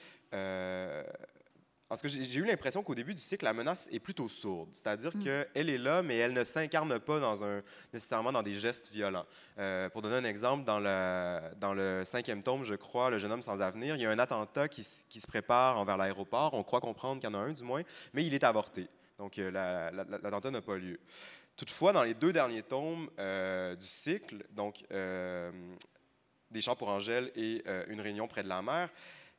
parce 1.89 2.03
que 2.03 2.07
j'ai 2.07 2.39
eu 2.39 2.45
l'impression 2.45 2.83
qu'au 2.83 2.93
début 2.93 3.15
du 3.15 3.21
cycle, 3.21 3.43
la 3.43 3.51
menace 3.51 3.89
est 3.91 3.99
plutôt 3.99 4.29
sourde. 4.29 4.69
C'est-à-dire 4.73 5.11
mm. 5.15 5.23
qu'elle 5.23 5.69
est 5.71 5.77
là, 5.79 6.03
mais 6.03 6.17
elle 6.17 6.33
ne 6.33 6.43
s'incarne 6.43 6.99
pas 6.99 7.19
dans 7.19 7.43
un, 7.43 7.63
nécessairement 7.91 8.31
dans 8.31 8.43
des 8.43 8.53
gestes 8.53 8.91
violents. 8.91 9.25
Euh, 9.57 9.89
pour 9.89 10.03
donner 10.03 10.17
un 10.17 10.23
exemple, 10.23 10.65
dans 10.65 10.79
le, 10.79 11.39
dans 11.57 11.73
le 11.73 12.05
cinquième 12.05 12.43
tome, 12.43 12.63
je 12.63 12.75
crois, 12.75 13.09
Le 13.09 13.17
jeune 13.17 13.31
homme 13.31 13.41
sans 13.41 13.59
avenir, 13.59 13.95
il 13.95 14.03
y 14.03 14.05
a 14.05 14.11
un 14.11 14.19
attentat 14.19 14.67
qui, 14.67 14.87
qui 15.09 15.19
se 15.19 15.25
prépare 15.25 15.79
envers 15.79 15.97
l'aéroport. 15.97 16.53
On 16.53 16.63
croit 16.63 16.79
comprendre 16.79 17.19
qu'il 17.19 17.29
y 17.29 17.33
en 17.33 17.39
a 17.39 17.41
un, 17.41 17.53
du 17.53 17.63
moins, 17.63 17.81
mais 18.13 18.23
il 18.23 18.35
est 18.35 18.43
avorté. 18.43 18.87
Donc, 19.17 19.39
euh, 19.39 19.49
l'attentat 19.49 20.51
n'a 20.51 20.61
pas 20.61 20.77
lieu. 20.77 20.99
Toutefois, 21.57 21.91
dans 21.91 22.03
les 22.03 22.13
deux 22.13 22.31
derniers 22.31 22.61
tomes 22.61 23.09
euh, 23.17 23.75
du 23.75 23.87
cycle, 23.87 24.45
donc 24.51 24.85
Des 26.51 26.61
chants 26.61 26.75
pour 26.75 26.89
Angèle 26.89 27.31
et 27.35 27.63
Une 27.87 27.99
réunion 27.99 28.27
près 28.27 28.43
de 28.43 28.47
la 28.47 28.61
mer, 28.61 28.89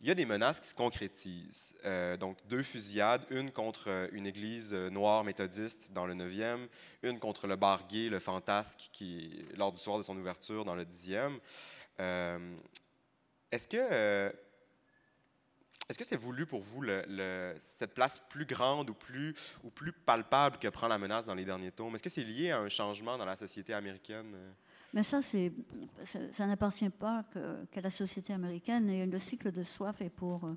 il 0.01 0.09
y 0.09 0.11
a 0.11 0.15
des 0.15 0.25
menaces 0.25 0.61
qui 0.61 0.69
se 0.69 0.75
concrétisent. 0.75 1.75
Euh, 1.85 2.17
donc, 2.17 2.39
deux 2.47 2.63
fusillades, 2.63 3.27
une 3.31 3.53
contre 3.53 3.89
euh, 3.89 4.09
une 4.13 4.27
église 4.27 4.73
euh, 4.73 4.89
noire 4.89 5.25
méthodiste 5.25 5.93
dans 5.93 6.07
le 6.07 6.15
9e, 6.15 6.69
une 7.03 7.19
contre 7.19 7.47
le 7.47 7.57
bar 7.57 7.87
gay, 7.87 8.09
le 8.09 8.19
Fantasque, 8.19 8.89
qui, 8.93 9.45
lors 9.57 9.73
du 9.73 9.79
soir 9.79 9.99
de 9.99 10.03
son 10.03 10.17
ouverture 10.17 10.65
dans 10.65 10.75
le 10.75 10.85
10e. 10.85 11.39
est-ce 13.53 13.69
que 13.69 14.33
est-ce 15.89 15.99
que 15.99 16.05
c'est 16.05 16.17
voulu 16.17 16.47
pour 16.47 16.61
vous 16.61 16.85
cette 17.61 17.95
place 17.95 18.23
plus 18.31 18.47
grande 18.47 18.91
ou 18.91 18.95
plus, 18.95 19.35
ou 19.65 19.71
plus 19.71 19.93
palpable 19.93 20.59
que 20.59 20.69
prend 20.69 20.87
la 20.87 20.99
menace 20.99 21.27
dans 21.27 21.35
les 21.35 21.45
derniers 21.45 21.73
tomes? 21.73 21.97
Est-ce 21.97 22.03
que 22.03 22.09
c'est 22.09 22.23
lié 22.23 22.53
à 22.53 22.59
un 22.59 22.69
changement 22.69 23.19
dans 23.19 23.25
la 23.25 23.37
société 23.37 23.75
américaine? 23.75 24.55
Mais 24.93 25.05
ça, 25.05 25.21
ça, 25.23 26.47
n'appartient 26.47 26.91
pas 26.91 27.25
qu'à 27.71 27.81
la 27.81 27.91
société 27.91 28.33
américaine. 28.33 28.89
Et 28.89 29.07
le 29.07 29.19
cycle 29.19 29.53
de 29.53 29.63
soif 29.63 30.01
est 30.01 30.11
pour. 30.11 30.45
Euh, 30.45 30.55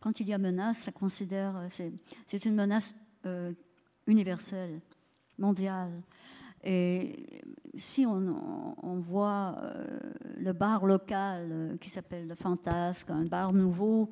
quand 0.00 0.20
il 0.20 0.28
y 0.28 0.32
a 0.32 0.38
menace, 0.38 0.78
ça 0.78 0.92
considère. 0.92 1.56
Euh, 1.56 1.90
c'est, 2.26 2.44
une 2.46 2.54
menace 2.54 2.94
euh, 3.26 3.52
universelle, 4.06 4.80
mondiale. 5.36 6.02
Et 6.64 7.42
si 7.76 8.04
on, 8.04 8.98
voit 9.00 9.56
le 10.36 10.52
bar 10.52 10.86
local 10.86 11.78
qui 11.80 11.88
s'appelle 11.88 12.26
le 12.26 12.34
Fantasque, 12.34 13.10
un 13.10 13.26
bar 13.26 13.52
nouveau 13.52 14.10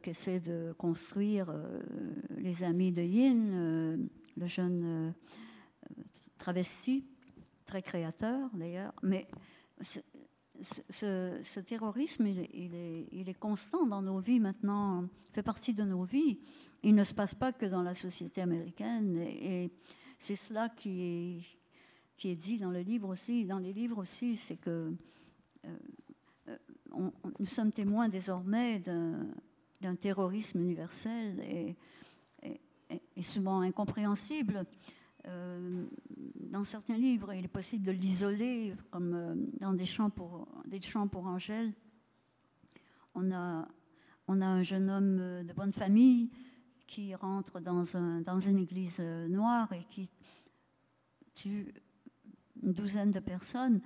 qu'essaie 0.00 0.38
de 0.38 0.72
construire 0.78 1.52
les 2.38 2.62
amis 2.62 2.92
de 2.92 3.02
Yin, 3.02 4.08
le 4.36 4.46
jeune 4.46 5.12
travesti, 6.38 7.04
très 7.72 7.80
créateur 7.80 8.50
d'ailleurs, 8.52 8.92
mais 9.02 9.26
ce, 10.60 11.60
terrorisme, 11.60 12.26
il, 12.26 12.74
est, 12.74 13.38
constant 13.38 13.86
dans 13.86 14.02
nos 14.02 14.18
vies 14.18 14.40
maintenant, 14.40 15.08
fait 15.32 15.42
partie 15.42 15.72
de 15.72 15.82
nos 15.82 16.04
vies. 16.04 16.38
Il 16.82 16.94
ne 16.94 17.02
se 17.02 17.14
passe 17.14 17.34
pas 17.34 17.50
que 17.50 17.64
dans 17.64 17.82
la 17.82 17.94
société 17.94 18.42
américaine, 18.42 19.16
et, 19.16 19.70
c'est 20.18 20.36
cela 20.36 20.68
qui 20.68 21.42
est, 22.22 22.36
dit 22.36 22.58
dans 22.58 22.70
le 22.70 22.80
livre 22.80 23.08
aussi. 23.08 23.46
Dans 23.46 23.58
les 23.58 23.72
livres 23.72 23.96
aussi, 23.98 24.36
c'est 24.36 24.58
que 24.58 24.92
euh, 25.64 26.68
nous 27.38 27.46
sommes 27.46 27.72
témoins 27.72 28.10
désormais 28.10 28.80
d'un 28.80 29.96
terrorisme 29.96 30.60
universel 30.60 31.40
et, 31.40 31.74
et 33.16 33.22
souvent 33.22 33.62
incompréhensible. 33.62 34.66
Euh, 35.28 35.86
dans 36.34 36.64
certains 36.64 36.96
livres, 36.96 37.32
il 37.32 37.44
est 37.44 37.48
possible 37.48 37.84
de 37.84 37.92
l'isoler, 37.92 38.74
comme 38.90 39.14
euh, 39.14 39.34
dans 39.60 39.72
des 39.72 39.84
chants 39.84 40.10
pour, 40.10 40.48
des 40.66 40.80
chants 40.80 41.06
pour 41.06 41.26
Angèle. 41.26 41.72
On 43.14 43.30
a, 43.30 43.68
on 44.26 44.40
a 44.40 44.46
un 44.46 44.62
jeune 44.62 44.90
homme 44.90 45.18
euh, 45.20 45.42
de 45.44 45.52
bonne 45.52 45.72
famille 45.72 46.30
qui 46.86 47.14
rentre 47.14 47.60
dans, 47.60 47.96
un, 47.96 48.20
dans 48.20 48.40
une 48.40 48.58
église 48.58 49.00
noire 49.00 49.72
et 49.72 49.84
qui 49.84 50.10
tue 51.34 51.72
une 52.62 52.72
douzaine 52.72 53.10
de 53.10 53.20
personnes. 53.20 53.80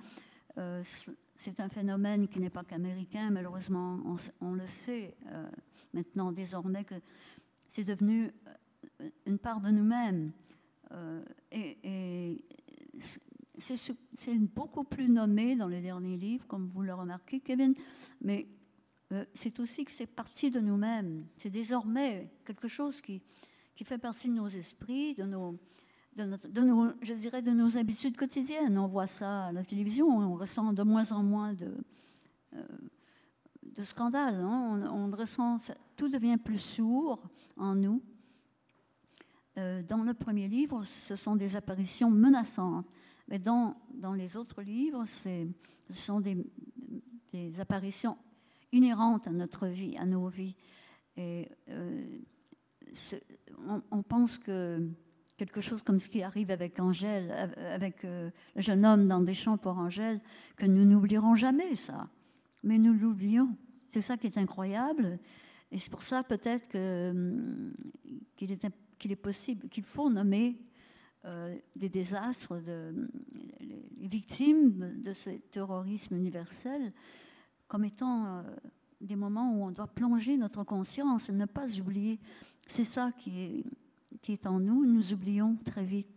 c'est 1.35 1.59
un 1.61 1.69
phénomène 1.69 2.27
qui 2.27 2.41
n'est 2.41 2.49
pas 2.49 2.65
qu'américain, 2.65 3.29
malheureusement, 3.29 4.01
on, 4.03 4.17
on, 4.41 4.53
le 4.55 4.65
sait 4.65 5.15
maintenant 5.93 6.33
désormais 6.33 6.83
que 6.83 6.95
c'est 7.69 7.85
devenu 7.85 8.29
une 9.25 9.39
part 9.39 9.61
de 9.61 9.69
nous-mêmes. 9.69 10.33
Euh, 10.91 11.23
et, 11.51 12.43
c'est 13.59 14.37
beaucoup 14.37 14.83
plus 14.83 15.09
nommé 15.09 15.55
dans 15.55 15.67
les 15.67 15.81
derniers 15.81 16.17
livres, 16.17 16.45
comme 16.47 16.67
vous 16.67 16.83
le 16.83 16.93
remarquez, 16.93 17.39
Kevin, 17.39 17.73
mais 18.21 18.47
euh, 19.11 19.25
c'est 19.33 19.59
aussi 19.59 19.85
que 19.85 19.91
c'est 19.91 20.05
partie 20.07 20.51
de 20.51 20.59
nous-mêmes. 20.59 21.25
C'est 21.37 21.49
désormais 21.49 22.29
quelque 22.45 22.67
chose 22.67 23.01
qui, 23.01 23.21
fait 23.83 23.97
partie 23.97 24.27
de 24.27 24.33
nos 24.33 24.47
esprits, 24.47 25.13
de 25.15 25.23
nos, 25.23 25.57
je 26.17 27.13
dirais, 27.13 27.41
de 27.41 27.51
nos 27.51 27.77
habitudes 27.77 28.17
quotidiennes. 28.17 28.77
On 28.77 28.87
voit 28.87 29.07
ça 29.07 29.45
à 29.45 29.51
la 29.51 29.63
télévision, 29.63 30.07
on 30.07 30.35
ressent 30.35 30.73
de 30.73 30.83
moins 30.83 31.11
en 31.11 31.23
moins 31.23 31.53
de, 31.53 31.73
euh, 32.55 33.83
scandales. 33.83 34.35
Hein. 34.35 34.89
On, 34.91 35.11
ressent, 35.11 35.59
tout 35.95 36.09
devient 36.09 36.37
plus 36.37 36.59
sourd 36.59 37.21
en 37.55 37.75
nous. 37.75 38.01
Euh, 39.57 39.81
dans 39.81 40.03
le 40.03 40.13
premier 40.13 40.47
livre, 40.47 40.83
ce 40.83 41.15
sont 41.15 41.35
des 41.35 41.55
apparitions 41.55 42.11
menaçantes. 42.11 42.85
Mais 43.27 43.39
dans, 43.39 43.75
dans 43.93 44.13
les 44.13 44.37
autres 44.37 44.61
livres, 44.61 45.05
ce 45.05 45.47
sont 45.89 46.21
des, 46.21 46.37
apparitions 47.59 48.17
inhérentes 48.71 49.27
à 49.27 49.31
notre 49.31 49.67
vie, 49.67 49.97
à 49.97 50.05
nos 50.05 50.27
vies. 50.27 50.55
Et 51.17 51.49
euh, 51.69 52.19
on, 53.91 54.03
pense 54.03 54.37
que 54.37 54.87
quelque 55.37 55.61
chose 55.61 55.81
comme 55.81 55.99
ce 55.99 56.07
qui 56.07 56.23
arrive 56.23 56.51
avec 56.51 56.79
Angèle, 56.79 57.31
avec 57.57 58.05
euh, 58.05 58.29
le 58.55 58.61
jeune 58.61 58.85
homme 58.85 59.07
dans 59.07 59.21
des 59.21 59.33
champs 59.33 59.57
pour 59.57 59.77
Angèle, 59.77 60.19
que 60.55 60.65
nous 60.65 60.85
n'oublierons 60.85 61.35
jamais 61.35 61.75
ça. 61.75 62.07
mais 62.63 62.77
nous 62.77 62.93
l'oublions. 62.93 63.55
C'est 63.89 64.01
ça 64.01 64.17
qui 64.17 64.27
est 64.27 64.37
incroyable. 64.37 65.19
Et 65.71 65.77
c'est 65.77 65.91
pour 65.91 66.03
ça 66.03 66.23
peut-être 66.23 66.75
hum, 66.75 67.73
qu'il 68.35 68.51
est, 68.51 68.65
qu'il 68.97 69.11
est 69.11 69.15
possible, 69.15 69.69
qu'il 69.69 69.83
faut 69.83 70.09
nommer 70.09 70.57
euh, 71.25 71.55
des 71.75 71.89
désastres, 71.89 72.55
les 73.59 74.07
victimes 74.07 75.01
de 75.01 75.13
ce 75.13 75.29
terrorisme 75.29 76.15
universel 76.15 76.93
comme 77.67 77.83
étant 77.83 78.25
euh, 78.25 78.41
des 79.01 79.15
moments 79.15 79.53
où 79.53 79.65
on 79.65 79.71
doit 79.71 79.87
plonger 79.87 80.37
notre 80.37 80.63
conscience, 80.63 81.29
ne 81.29 81.45
pas 81.45 81.67
oublier. 81.79 82.19
C'est 82.67 82.85
ça 82.85 83.11
qui 83.19 83.63
est 84.27 84.47
en 84.47 84.59
nous, 84.59 84.85
nous 84.85 85.13
oublions 85.13 85.57
très 85.65 85.83
vite. 85.83 86.16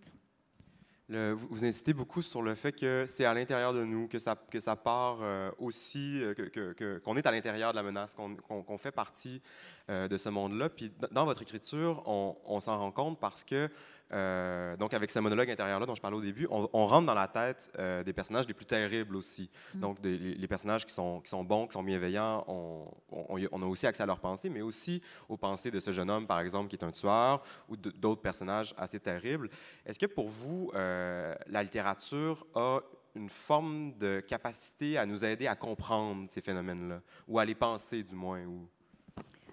Vous 1.11 1.65
insistez 1.65 1.93
beaucoup 1.93 2.23
sur 2.23 2.41
le 2.41 2.55
fait 2.55 2.73
que 2.73 3.05
c'est 3.09 3.25
à 3.25 3.35
l'intérieur 3.35 3.73
de 3.73 3.85
nous, 3.85 4.07
que 4.07 4.19
ça, 4.19 4.37
que 4.51 4.61
ça 4.61 4.77
part 4.77 5.19
euh, 5.23 5.51
aussi, 5.59 6.23
qu'on 6.37 6.73
que, 6.75 7.01
que, 7.01 7.19
est 7.19 7.27
à 7.27 7.33
l'intérieur 7.33 7.73
de 7.73 7.77
la 7.77 7.83
menace, 7.83 8.15
qu'on 8.15 8.79
fait 8.79 8.93
partie 8.93 9.43
de 9.89 10.17
ce 10.17 10.29
monde-là. 10.29 10.69
Puis 10.69 10.93
dans 11.11 11.25
votre 11.25 11.43
écriture, 11.43 12.03
on, 12.07 12.37
on 12.45 12.61
s'en 12.61 12.79
rend 12.79 12.93
compte 12.93 13.19
parce 13.19 13.43
que 13.43 13.69
euh, 14.13 14.77
donc, 14.77 14.93
avec 14.95 15.11
ce 15.11 15.19
monologue 15.19 15.51
intérieur-là 15.51 15.87
dont 15.87 15.95
je 15.95 16.01
parlais 16.01 16.17
au 16.17 16.21
début, 16.21 16.47
on, 16.51 16.87
rentre 16.87 17.07
dans 17.07 17.15
la 17.15 17.29
tête 17.29 17.71
euh, 17.79 18.03
des 18.03 18.13
personnages 18.13 18.47
les 18.49 18.55
plus 18.55 18.67
terribles 18.67 19.17
aussi. 19.17 19.51
Mm. 19.75 19.81
Donc, 19.81 19.99
les, 20.03 20.49
personnages 20.49 20.85
qui 20.85 20.93
sont, 20.93 21.21
qui 21.21 21.31
sont 21.31 21.45
bons, 21.45 21.67
qui 21.67 21.75
sont 21.75 21.83
bienveillants, 21.83 22.45
on, 22.49 22.85
on, 23.11 23.63
a 23.63 23.67
aussi 23.67 23.87
accès 23.87 24.03
à 24.03 24.07
leurs 24.07 24.19
pensées, 24.19 24.51
mais 24.51 24.63
aussi 24.63 25.01
aux 25.29 25.37
pensées 25.37 25.71
de 25.71 25.79
ce 25.79 25.93
jeune 25.93 26.11
homme, 26.11 26.27
par 26.27 26.41
exemple, 26.41 26.69
qui 26.69 26.77
est 26.77 26.85
un 26.85 26.91
tueur, 26.91 27.43
ou 27.69 27.77
d'autres 27.77 28.23
personnages 28.23 28.75
assez 28.77 28.99
terribles. 28.99 29.49
Est-ce 29.87 29.99
que 29.99 30.07
pour 30.07 30.29
vous, 30.29 30.73
euh, 30.75 31.35
la 31.47 31.63
littérature 31.63 32.45
a 32.55 32.81
une 33.15 33.29
forme 33.29 33.97
de 33.99 34.21
capacité 34.21 34.99
à 34.99 35.07
nous 35.07 35.25
aider 35.25 35.47
à 35.47 35.55
comprendre 35.55 36.29
ces 36.29 36.41
phénomènes-là, 36.41 37.01
ou 37.29 37.39
à 37.39 37.45
les 37.45 37.55
penser 37.55 38.03
du 38.03 38.15
moins? 38.15 38.45
Ou... 38.45 38.69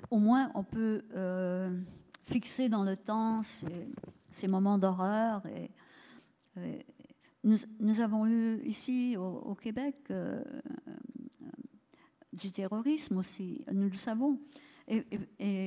Au 0.10 0.18
moins, 0.18 0.52
on 0.56 0.64
peut 0.64 1.04
fixer 2.26 2.70
dans 2.70 2.84
le 2.84 2.98
temps 2.98 3.42
ces 4.38 4.48
moments 4.48 4.78
d'horreur. 4.78 5.42
Et, 5.48 5.72
nous, 7.44 8.02
avons 8.02 8.26
eu 8.26 8.62
ici 8.66 9.16
au, 9.18 9.56
Québec 9.56 9.96
euh, 10.12 10.44
du 12.34 12.52
terrorisme 12.52 13.18
aussi, 13.18 13.64
nous 13.72 13.90
le 13.90 13.96
savons. 13.96 14.40
Et, 14.88 15.04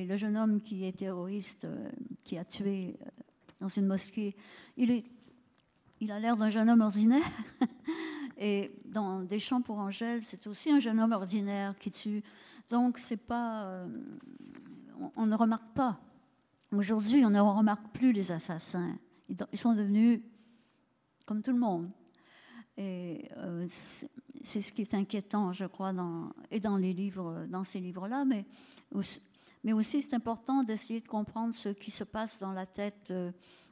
le 0.05 0.15
jeune 0.15 0.37
homme 0.37 0.61
qui 0.61 0.85
est 0.85 0.97
terroriste, 0.97 1.65
euh, 1.65 1.89
qui 2.23 2.37
a 2.37 2.45
tué 2.45 2.97
euh, 3.01 3.09
dans 3.59 3.67
une 3.67 3.87
mosquée, 3.87 4.35
il 4.77 6.11
a 6.11 6.19
l'air 6.19 6.37
d'un 6.37 6.49
jeune 6.49 6.69
homme 6.69 6.81
ordinaire. 6.81 7.31
et 8.37 8.71
dans 8.85 9.21
Des 9.21 9.39
champs 9.39 9.61
pour 9.61 9.79
Angèle, 9.79 10.23
c'est 10.23 10.47
aussi 10.47 10.71
un 10.71 10.79
jeune 10.79 10.99
homme 10.99 11.13
ordinaire 11.13 11.77
qui 11.77 11.91
tue. 11.91 12.23
Donc, 12.69 12.99
c'est 12.99 13.17
pas, 13.17 13.85
on 15.15 15.25
ne 15.25 15.35
remarque 15.35 15.73
pas 15.73 15.99
Aujourd'hui, 16.71 17.25
on 17.25 17.29
ne 17.29 17.39
remarque 17.39 17.91
plus 17.91 18.13
les 18.13 18.31
assassins. 18.31 18.97
Ils 19.27 19.57
sont 19.57 19.75
devenus 19.75 20.21
comme 21.25 21.41
tout 21.41 21.51
le 21.51 21.59
monde. 21.59 21.89
Et 22.77 23.29
euh, 23.37 23.67
c'est 24.43 24.61
ce 24.61 24.71
qui 24.71 24.81
est 24.81 24.93
inquiétant, 24.93 25.51
je 25.51 25.65
crois, 25.65 25.93
et 26.49 26.59
dans 26.59 26.77
les 26.77 26.93
livres, 26.93 27.45
dans 27.49 27.63
ces 27.63 27.79
livres-là, 27.79 28.25
mais 28.25 29.73
aussi, 29.73 30.01
c'est 30.01 30.15
important 30.15 30.63
d'essayer 30.63 31.01
de 31.01 31.07
comprendre 31.07 31.53
ce 31.53 31.69
qui 31.69 31.91
se 31.91 32.05
passe 32.05 32.39
dans 32.39 32.53
la 32.53 32.65
tête 32.65 33.11
euh, 33.11 33.31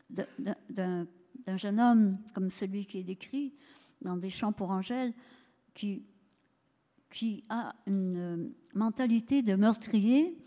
d'un 0.10 1.08
jeune 1.58 1.80
homme 1.80 2.18
comme 2.34 2.50
celui 2.50 2.86
qui 2.86 3.00
est 3.00 3.04
décrit 3.04 3.54
dans 4.02 4.18
Des 4.18 4.30
Chants 4.30 4.52
pour 4.52 4.72
Angèle, 4.72 5.14
qui, 5.74 6.04
qui 7.10 7.46
a 7.50 7.74
une 7.88 8.54
mentalité 8.74 9.42
de 9.42 9.56
meurtrier 9.56 10.38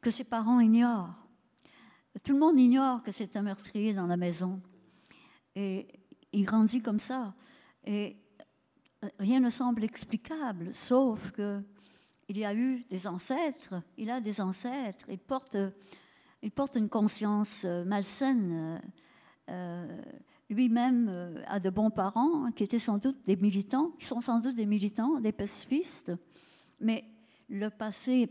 que 0.00 0.10
ses 0.10 0.24
parents 0.24 0.60
ignorent. 0.60 1.23
Tout 2.22 2.32
le 2.32 2.38
monde 2.38 2.58
ignore 2.58 3.02
que 3.02 3.12
c'est 3.12 3.36
un 3.36 3.42
meurtrier 3.42 3.92
dans 3.92 4.06
la 4.06 4.16
maison. 4.16 4.60
Et 5.54 5.88
il 6.32 6.44
grandit 6.44 6.80
comme 6.80 6.98
ça. 6.98 7.34
Et 7.84 8.16
rien 9.18 9.40
ne 9.40 9.50
semble 9.50 9.84
explicable, 9.84 10.72
sauf 10.72 11.30
que 11.32 11.60
il 12.28 12.38
y 12.38 12.44
a 12.44 12.54
eu 12.54 12.84
des 12.88 13.06
ancêtres, 13.06 13.82
il 13.98 14.10
a 14.10 14.20
des 14.20 14.40
ancêtres, 14.40 15.04
il 15.10 15.18
porte, 15.18 15.58
il 16.42 16.50
porte 16.50 16.76
une 16.76 16.88
conscience 16.88 17.64
malsaine. 17.64 18.80
Euh, 19.50 20.02
lui-même 20.48 21.08
euh, 21.10 21.42
a 21.46 21.60
de 21.60 21.68
bons 21.68 21.90
parents 21.90 22.50
qui 22.52 22.64
étaient 22.64 22.78
sans 22.78 22.98
doute 22.98 23.22
des 23.26 23.36
militants, 23.36 23.90
qui 23.98 24.06
sont 24.06 24.20
sans 24.20 24.40
doute 24.40 24.54
des 24.54 24.66
militants, 24.66 25.20
des 25.20 25.32
pacifistes, 25.32 26.12
mais 26.80 27.04
le 27.48 27.68
passé 27.68 28.30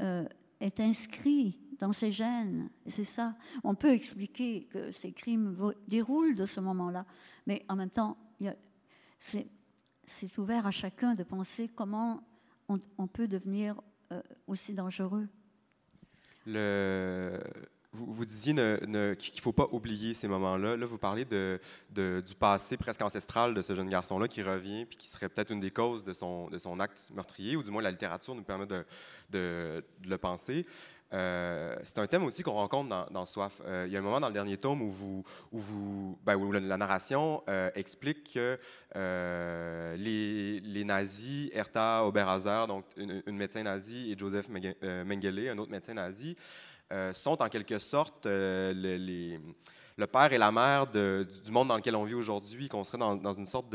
euh, 0.00 0.24
est 0.60 0.80
inscrit 0.80 1.59
dans 1.80 1.92
ses 1.92 2.12
gènes. 2.12 2.70
C'est 2.86 3.04
ça. 3.04 3.34
On 3.64 3.74
peut 3.74 3.90
expliquer 3.90 4.64
que 4.64 4.90
ces 4.92 5.12
crimes 5.12 5.72
déroulent 5.88 6.34
de 6.34 6.46
ce 6.46 6.60
moment-là, 6.60 7.04
mais 7.46 7.64
en 7.68 7.76
même 7.76 7.90
temps, 7.90 8.16
c'est 9.18 10.38
ouvert 10.38 10.66
à 10.66 10.70
chacun 10.70 11.14
de 11.14 11.22
penser 11.22 11.68
comment 11.68 12.22
on, 12.68 13.06
peut 13.08 13.26
devenir 13.26 13.80
euh, 14.12 14.22
aussi 14.46 14.74
dangereux. 14.74 15.26
Vous, 17.92 18.24
disiez 18.24 18.54
qu'il 18.54 18.90
ne 18.90 19.40
faut 19.40 19.52
pas 19.52 19.66
oublier 19.72 20.14
ces 20.14 20.28
moments-là. 20.28 20.76
Là, 20.76 20.86
vous 20.86 20.98
parlez 20.98 21.24
du 21.24 22.34
passé 22.38 22.76
presque 22.76 23.02
ancestral 23.02 23.52
de 23.52 23.62
ce 23.62 23.74
jeune 23.74 23.88
garçon-là 23.88 24.28
qui 24.28 24.42
revient, 24.42 24.86
puis 24.86 24.96
qui 24.96 25.08
serait 25.08 25.28
peut-être 25.28 25.50
une 25.50 25.58
des 25.58 25.72
causes 25.72 26.04
de 26.04 26.12
son, 26.12 26.48
acte 26.78 27.10
meurtrier, 27.12 27.56
ou 27.56 27.64
du 27.64 27.70
moins 27.70 27.82
la 27.82 27.90
littérature 27.90 28.34
nous 28.34 28.44
permet 28.44 28.66
de 28.66 29.84
le 30.04 30.18
penser. 30.18 30.66
Euh, 31.12 31.74
c'est 31.82 31.98
un 31.98 32.06
thème 32.06 32.24
aussi 32.24 32.42
qu'on 32.42 32.52
rencontre 32.52 33.10
dans, 33.10 33.26
Soif. 33.26 33.60
Euh, 33.66 33.84
il 33.86 33.92
y 33.92 33.96
a 33.96 33.98
un 33.98 34.02
moment 34.02 34.20
dans 34.20 34.28
le 34.28 34.32
dernier 34.32 34.56
tome 34.56 34.82
où, 34.82 35.24
ben, 36.24 36.38
la, 36.52 36.76
narration 36.76 37.42
euh, 37.48 37.70
explique 37.74 38.32
que 38.34 38.58
les, 39.96 40.84
nazis, 40.84 41.50
Hertha 41.52 42.04
Oberhauser, 42.04 42.64
donc 42.68 42.84
une, 42.96 43.22
médecin 43.36 43.62
nazie, 43.62 44.12
et 44.12 44.18
Joseph 44.18 44.48
Mengele, 44.48 45.48
un 45.48 45.58
autre 45.58 45.70
médecin 45.70 45.94
nazi, 45.94 46.36
sont 47.12 47.40
en 47.42 47.48
quelque 47.48 47.78
sorte 47.78 48.26
le 48.26 50.06
père 50.06 50.32
et 50.32 50.38
la 50.38 50.50
mère 50.50 50.86
du, 50.86 51.50
monde 51.50 51.68
dans 51.68 51.76
lequel 51.76 51.94
on 51.96 52.04
vit 52.04 52.14
aujourd'hui, 52.14 52.68
qu'on 52.68 52.84
serait 52.84 52.98
dans, 52.98 53.32
une 53.32 53.46
sorte. 53.46 53.66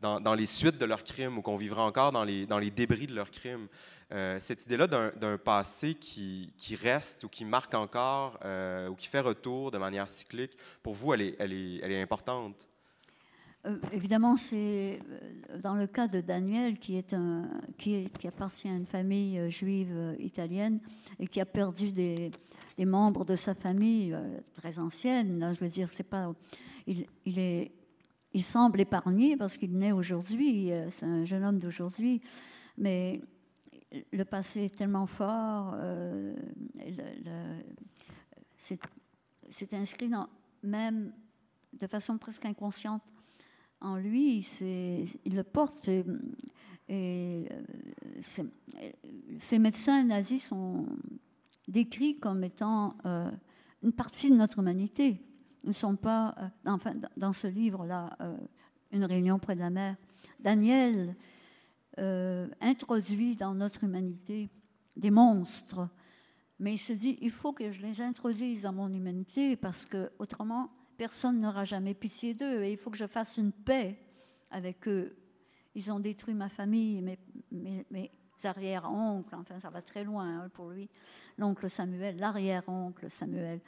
Dans, 0.00 0.34
les 0.34 0.46
suites 0.46 0.78
de 0.78 0.84
leurs 0.84 1.04
crimes 1.04 1.38
ou 1.38 1.42
qu'on 1.42 1.56
vivrait 1.56 1.80
encore 1.80 2.10
dans 2.12 2.24
les 2.24 2.70
débris 2.70 3.06
de 3.06 3.14
leurs 3.14 3.30
crimes. 3.30 3.68
Euh, 4.12 4.38
cette 4.40 4.66
idée-là 4.66 4.86
d'un 4.86 5.38
passé 5.38 5.94
qui, 5.94 6.52
reste 6.80 7.24
ou 7.24 7.28
qui 7.28 7.44
marque 7.44 7.72
encore 7.74 8.38
euh, 8.44 8.88
ou 8.88 8.94
qui 8.94 9.06
fait 9.06 9.20
retour 9.20 9.70
de 9.70 9.78
manière 9.78 10.10
cyclique, 10.10 10.56
pour 10.82 10.92
vous, 10.92 11.14
elle 11.14 11.22
est, 11.22 12.02
importante? 12.02 12.68
Euh, 13.64 13.78
évidemment, 13.92 14.36
c'est 14.36 14.98
dans 15.62 15.74
le 15.74 15.86
cas 15.86 16.08
de 16.08 16.20
Daniel, 16.20 16.78
qui, 16.78 16.96
est 16.96 17.14
qui, 17.78 18.26
appartient 18.26 18.68
à 18.68 18.74
une 18.74 18.86
famille 18.86 19.50
juive 19.50 20.16
italienne 20.18 20.80
et 21.18 21.26
qui 21.26 21.40
a 21.40 21.46
perdu 21.46 21.92
des, 21.92 22.32
des 22.76 22.84
membres 22.84 23.24
de 23.24 23.36
sa 23.36 23.54
famille 23.54 24.14
très 24.54 24.78
ancienne. 24.78 25.54
je 25.54 25.60
veux 25.60 25.70
dire, 25.70 25.88
c'est 25.90 26.02
pas, 26.02 26.30
il, 26.86 27.06
il, 27.24 27.38
est, 27.38 27.70
il 28.34 28.42
semble 28.42 28.80
épargné 28.80 29.38
parce 29.38 29.56
qu'il 29.56 29.72
naît 29.72 29.92
aujourd'hui, 29.92 30.70
c'est 30.90 31.06
un 31.06 31.24
jeune 31.24 31.44
homme 31.44 31.60
d'aujourd'hui, 31.60 32.20
mais 32.76 33.22
le 34.12 34.24
passé 34.24 34.64
est 34.64 34.74
tellement 34.74 35.06
fort, 35.06 35.72
euh, 35.74 36.34
c'est 38.56 39.74
inscrit 39.74 40.08
dans, 40.08 40.28
même 40.62 41.12
de 41.72 41.86
façon 41.86 42.18
presque 42.18 42.44
inconsciente 42.44 43.02
en 43.80 43.96
lui, 43.96 44.46
il 44.60 45.34
le 45.34 45.42
porte. 45.42 45.88
Et, 45.88 46.04
euh, 46.90 47.46
ces 49.38 49.58
médecins 49.58 50.04
nazis 50.04 50.46
sont 50.46 50.86
décrits 51.66 52.16
comme 52.18 52.44
étant 52.44 52.96
euh, 53.06 53.30
une 53.82 53.92
partie 53.92 54.30
de 54.30 54.36
notre 54.36 54.60
humanité. 54.60 55.20
Ils 55.64 55.68
ne 55.68 55.72
sont 55.72 55.96
pas, 55.96 56.34
dans 57.16 57.32
ce 57.32 57.46
livre-là, 57.46 58.16
Une 58.92 59.04
réunion 59.04 59.38
près 59.38 59.54
de 59.54 59.60
la 59.60 59.70
mer. 59.70 59.96
Daniel 60.40 61.14
euh, 61.98 62.48
introduit 62.60 63.36
dans 63.36 63.54
notre 63.54 63.84
humanité 63.84 64.50
des 64.96 65.10
monstres. 65.10 65.88
Mais 66.58 66.74
il 66.74 66.78
se 66.78 66.92
dit, 66.92 67.18
il 67.20 67.30
faut 67.30 67.52
que 67.52 67.70
je 67.70 67.82
les 67.82 68.00
introduise 68.00 68.62
dans 68.62 68.72
mon 68.72 68.92
humanité 68.92 69.56
parce 69.56 69.84
que 69.84 70.10
autrement, 70.18 70.70
personne 70.96 71.40
n'aura 71.40 71.64
jamais 71.64 71.94
pitié 71.94 72.34
d'eux 72.34 72.62
et 72.62 72.72
il 72.72 72.76
faut 72.76 72.90
que 72.90 72.96
je 72.96 73.06
fasse 73.06 73.36
une 73.36 73.52
paix 73.52 73.98
avec 74.50 74.86
eux. 74.86 75.16
Ils 75.74 75.90
ont 75.90 75.98
détruit 75.98 76.34
ma 76.34 76.48
famille, 76.48 77.00
mes, 77.00 77.18
mes, 77.50 77.86
mes 77.90 78.10
arrière-oncles, 78.44 79.34
enfin 79.34 79.58
ça 79.58 79.70
va 79.70 79.82
très 79.82 80.04
loin 80.04 80.44
hein, 80.44 80.48
pour 80.50 80.70
lui, 80.70 80.88
l'oncle 81.38 81.68
Samuel, 81.70 82.18
l'arrière-oncle 82.18 83.08
Samuel. 83.10 83.60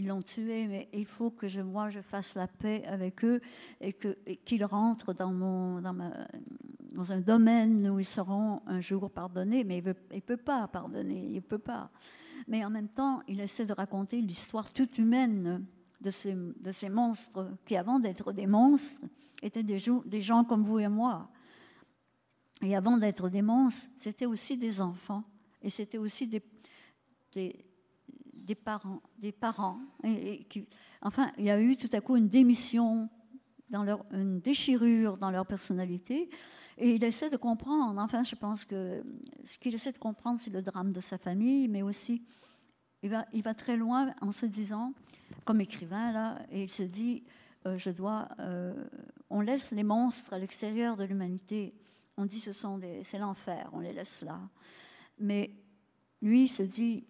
Ils 0.00 0.06
l'ont 0.06 0.22
tué, 0.22 0.66
mais 0.66 0.88
il 0.94 1.04
faut 1.04 1.30
que 1.30 1.60
moi 1.60 1.90
je 1.90 2.00
fasse 2.00 2.34
la 2.34 2.46
paix 2.46 2.82
avec 2.86 3.22
eux 3.22 3.38
et 3.82 3.92
qu'ils 3.92 4.64
rentrent 4.64 5.12
dans, 5.12 5.30
mon, 5.30 5.78
dans 5.82 7.12
un 7.12 7.20
domaine 7.20 7.86
où 7.90 7.98
ils 7.98 8.06
seront 8.06 8.62
un 8.66 8.80
jour 8.80 9.10
pardonnés, 9.10 9.62
mais 9.62 9.82
il 9.84 9.84
ne 9.84 10.20
peut 10.20 10.38
pas 10.38 10.66
pardonner, 10.68 11.28
il 11.34 11.42
peut 11.42 11.58
pas. 11.58 11.90
Mais 12.48 12.64
en 12.64 12.70
même 12.70 12.88
temps, 12.88 13.20
il 13.28 13.40
essaie 13.40 13.66
de 13.66 13.74
raconter 13.74 14.22
l'histoire 14.22 14.72
toute 14.72 14.96
humaine 14.96 15.66
de 16.00 16.08
ces, 16.08 16.88
monstres 16.88 17.50
qui, 17.66 17.76
avant 17.76 18.00
d'être 18.00 18.32
des 18.32 18.46
monstres, 18.46 19.02
étaient 19.42 19.62
des, 19.62 19.78
gens 20.22 20.44
comme 20.44 20.64
vous 20.64 20.78
et 20.78 20.88
moi. 20.88 21.28
Et 22.62 22.74
avant 22.74 22.96
d'être 22.96 23.28
des 23.28 23.42
monstres, 23.42 23.90
c'était 23.98 24.24
aussi 24.24 24.56
des 24.56 24.80
enfants. 24.80 25.24
Et 25.60 25.68
c'était 25.68 25.98
aussi 25.98 26.26
des, 26.26 27.66
des, 28.50 28.54
parents. 28.56 29.00
Des 29.18 29.32
parents 29.32 29.78
et, 30.02 30.44
qui, 30.44 30.66
enfin, 31.02 31.30
il 31.38 31.44
y 31.44 31.50
a 31.50 31.60
eu 31.60 31.76
tout 31.76 31.90
à 31.92 32.00
coup 32.00 32.16
une 32.16 32.28
démission, 32.28 33.08
dans 33.68 33.84
leur, 33.84 34.04
une 34.12 34.40
déchirure 34.40 35.16
dans 35.16 35.30
leur 35.30 35.46
personnalité. 35.46 36.28
Et 36.76 36.94
il 36.94 37.04
essaie 37.04 37.30
de 37.30 37.36
comprendre. 37.36 38.00
Enfin, 38.00 38.24
je 38.24 38.34
pense 38.34 38.64
que 38.64 39.04
ce 39.44 39.56
qu'il 39.58 39.74
essaie 39.74 39.92
de 39.92 39.98
comprendre, 39.98 40.40
c'est 40.40 40.50
le 40.50 40.62
drame 40.62 40.92
de 40.92 41.00
sa 41.00 41.16
famille, 41.16 41.68
mais 41.68 41.82
aussi, 41.82 42.24
il 43.02 43.10
va, 43.10 43.54
très 43.54 43.76
loin 43.76 44.12
en 44.20 44.32
se 44.32 44.46
disant, 44.46 44.92
comme 45.44 45.60
écrivain, 45.60 46.10
là, 46.10 46.38
et 46.50 46.64
il 46.64 46.70
se 46.70 46.82
dit, 46.82 47.22
euh, 47.66 47.78
je 47.78 47.90
dois, 47.90 48.28
euh, 48.40 48.74
on 49.28 49.42
laisse 49.42 49.70
les 49.70 49.84
monstres 49.84 50.32
à 50.32 50.38
l'extérieur 50.38 50.96
de 50.96 51.04
l'humanité. 51.04 51.74
On 52.16 52.24
dit 52.24 52.40
ce 52.40 52.52
sont 52.52 52.78
des, 52.78 53.04
c'est 53.04 53.18
l'enfer, 53.18 53.70
on 53.72 53.80
les 53.80 53.92
laisse 53.92 54.22
là. 54.22 54.40
Mais 55.18 55.52
lui 56.20 56.48
se 56.48 56.62
dit, 56.62 57.06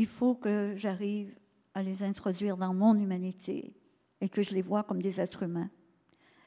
il 0.00 0.06
faut 0.06 0.34
que 0.34 0.74
j'arrive 0.76 1.34
à 1.74 1.82
les 1.82 2.02
introduire 2.02 2.56
dans 2.56 2.72
mon 2.72 2.94
humanité 2.94 3.74
et 4.22 4.30
que 4.30 4.40
je 4.40 4.54
les 4.54 4.62
vois 4.62 4.82
comme 4.82 5.02
des 5.02 5.20
êtres 5.20 5.42
humains 5.42 5.68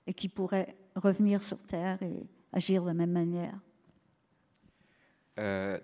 et 0.07 0.13
qui 0.15 0.27
pourraient 0.27 0.75
revenir 0.95 1.43
sur 1.43 1.61
Terre 1.61 2.01
et 2.01 2.25
agir 2.51 2.81
de 2.81 2.87
la 2.87 2.93
même 2.95 3.11
manière. 3.11 3.53
Euh, 5.37 5.77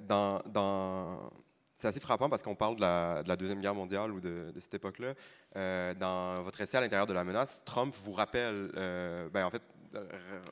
c'est 1.75 1.87
assez 1.87 1.99
frappant 1.99 2.27
parce 2.27 2.41
qu'on 2.41 2.55
parle 2.55 2.75
de 2.75 2.81
la, 2.81 3.35
Deuxième 3.35 3.61
Guerre 3.61 3.75
mondiale 3.75 4.11
ou 4.11 4.19
de, 4.19 4.51
cette 4.59 4.73
époque-là. 4.73 5.13
Euh, 5.55 5.93
dans 5.93 6.41
votre 6.41 6.59
essai 6.61 6.77
à 6.77 6.81
l'intérieur 6.81 7.05
de 7.05 7.13
la 7.13 7.23
menace, 7.23 7.63
Trump 7.65 7.95
vous 8.03 8.13
rappelle, 8.13 8.71
euh, 8.75 9.29
ben, 9.29 9.45
en 9.45 9.51
fait, 9.51 9.61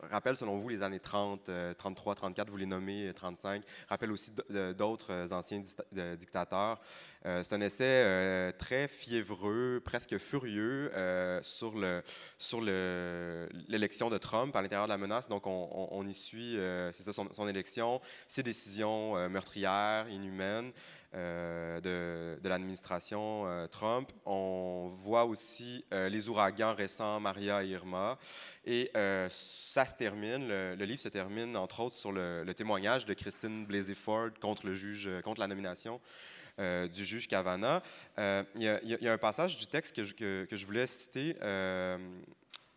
rappelle 0.09 0.35
selon 0.35 0.57
vous 0.57 0.69
les 0.69 0.81
années 0.83 0.99
30, 0.99 1.49
33, 1.77 2.15
34, 2.15 2.49
vous 2.49 2.57
les 2.57 2.65
nommez 2.65 3.11
35, 3.13 3.63
rappelle 3.89 4.11
aussi 4.11 4.31
d'autres 4.75 5.33
anciens 5.33 5.61
dictateurs. 5.91 6.79
Euh, 7.27 7.43
c'est 7.43 7.55
un 7.55 7.61
essai 7.61 7.83
euh, 7.83 8.51
très 8.57 8.88
fiévreux, 8.88 9.81
presque 9.83 10.17
furieux 10.17 10.91
euh, 10.95 11.41
sur, 11.43 11.77
le, 11.77 12.01
sur 12.38 12.61
l'élection 12.61 14.09
de 14.09 14.17
Trump 14.17 14.55
à 14.55 14.61
l'intérieur 14.61 14.88
de 14.88 14.91
la 14.93 14.97
menace. 14.97 15.27
Donc, 15.27 15.43
on, 15.45 16.07
y 16.07 16.13
suit, 16.13 16.57
c'est 16.93 17.03
ça, 17.03 17.11
son, 17.11 17.47
élection, 17.47 18.01
ses 18.27 18.43
décisions 18.43 19.29
meurtrières, 19.29 20.07
inhumaines. 20.09 20.71
De, 21.18 22.39
de 22.39 22.49
l'administration 22.49 23.68
Trump. 23.72 24.11
On 24.26 24.91
voit 24.95 25.26
aussi 25.26 25.84
les 25.91 26.30
ouragans 26.30 26.74
récents, 26.74 27.20
Maria 27.20 27.63
et 27.63 27.70
Irma. 27.70 28.18
Et 28.65 28.91
ça 29.30 29.86
se 29.86 29.95
termine, 29.95 30.47
le, 30.47 30.76
livre 30.86 30.99
se 30.99 31.09
termine 31.09 31.57
entre 31.57 31.80
autres 31.80 31.95
sur 31.95 32.11
le, 32.11 32.45
témoignage 32.55 33.05
de 33.05 33.13
Christine 33.13 33.65
Blasey 33.65 33.95
Ford 33.95 34.30
contre 34.39 34.65
le 34.65 34.76
juge, 34.76 35.09
contre 35.24 35.39
la 35.39 35.47
nomination 35.47 35.99
euh, 36.59 36.88
du 36.88 37.05
juge 37.05 37.28
Cavana. 37.28 37.84
Euh, 38.18 38.43
il 38.55 38.63
y, 38.63 39.07
a 39.07 39.13
un 39.13 39.18
passage 39.20 39.57
du 39.57 39.68
texte 39.68 39.95
que 39.95 40.47
je, 40.51 40.65
voulais 40.65 40.88
citer 40.88 41.36
euh, 41.43 41.99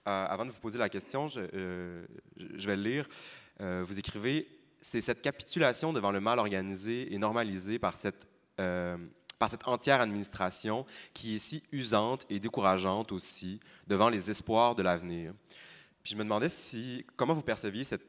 avant 0.05 0.45
de 0.45 0.51
vous 0.51 0.61
poser 0.61 0.79
la 0.79 0.91
question. 0.91 1.29
Je 1.29 2.67
vais 2.67 2.77
le 2.77 2.83
lire. 2.83 3.09
vous 3.59 3.99
écrivez 3.99 4.47
C'est 4.83 5.01
cette 5.01 5.23
capitulation 5.23 5.95
devant 5.95 6.11
le 6.11 6.21
mal 6.21 6.39
organisé 6.39 7.11
et 7.15 7.17
normalisé 7.17 7.79
par 7.79 7.97
cette 7.97 8.29
par 9.39 9.49
cette 9.49 9.67
entière 9.67 10.01
administration 10.01 10.85
qui 11.15 11.37
est 11.37 11.39
si 11.39 11.63
usante 11.73 12.27
et 12.29 12.39
décourageante 12.39 13.13
aussi 13.13 13.61
devant 13.87 14.09
les 14.09 14.31
espoirs 14.31 14.75
de 14.75 14.83
l'avenir. 14.83 15.33
Puis 16.03 16.13
je 16.13 16.17
me 16.17 16.25
demandais 16.25 16.49
si, 16.49 17.05
comment 17.17 17.35
vous 17.35 17.43
perceviez 17.43 17.85
cette, 17.85 18.03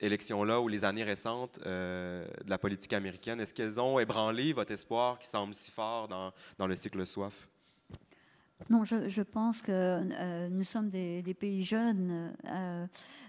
élections-là 0.00 0.60
ou 0.60 0.68
les 0.68 0.84
années 0.84 1.04
récentes 1.04 1.58
euh, 1.64 2.26
de 2.44 2.50
la 2.50 2.58
politique 2.58 2.92
américaine, 2.92 3.40
est-ce 3.40 3.54
qu'elles 3.54 3.80
ont 3.80 3.98
ébranlé 3.98 4.52
votre 4.52 4.72
espoir 4.72 5.18
qui 5.18 5.26
semble 5.26 5.54
si 5.54 5.70
fort 5.70 6.08
dans, 6.08 6.32
dans 6.58 6.66
le 6.66 6.76
cycle 6.76 7.06
soif? 7.06 7.48
Non, 8.70 8.84
je, 8.84 9.22
pense 9.22 9.60
que 9.60 9.72
euh, 9.72 10.48
nous 10.48 10.64
sommes 10.64 10.88
des, 10.88 11.36
pays 11.38 11.62
jeunes, 11.64 12.32
euh, 12.46 12.86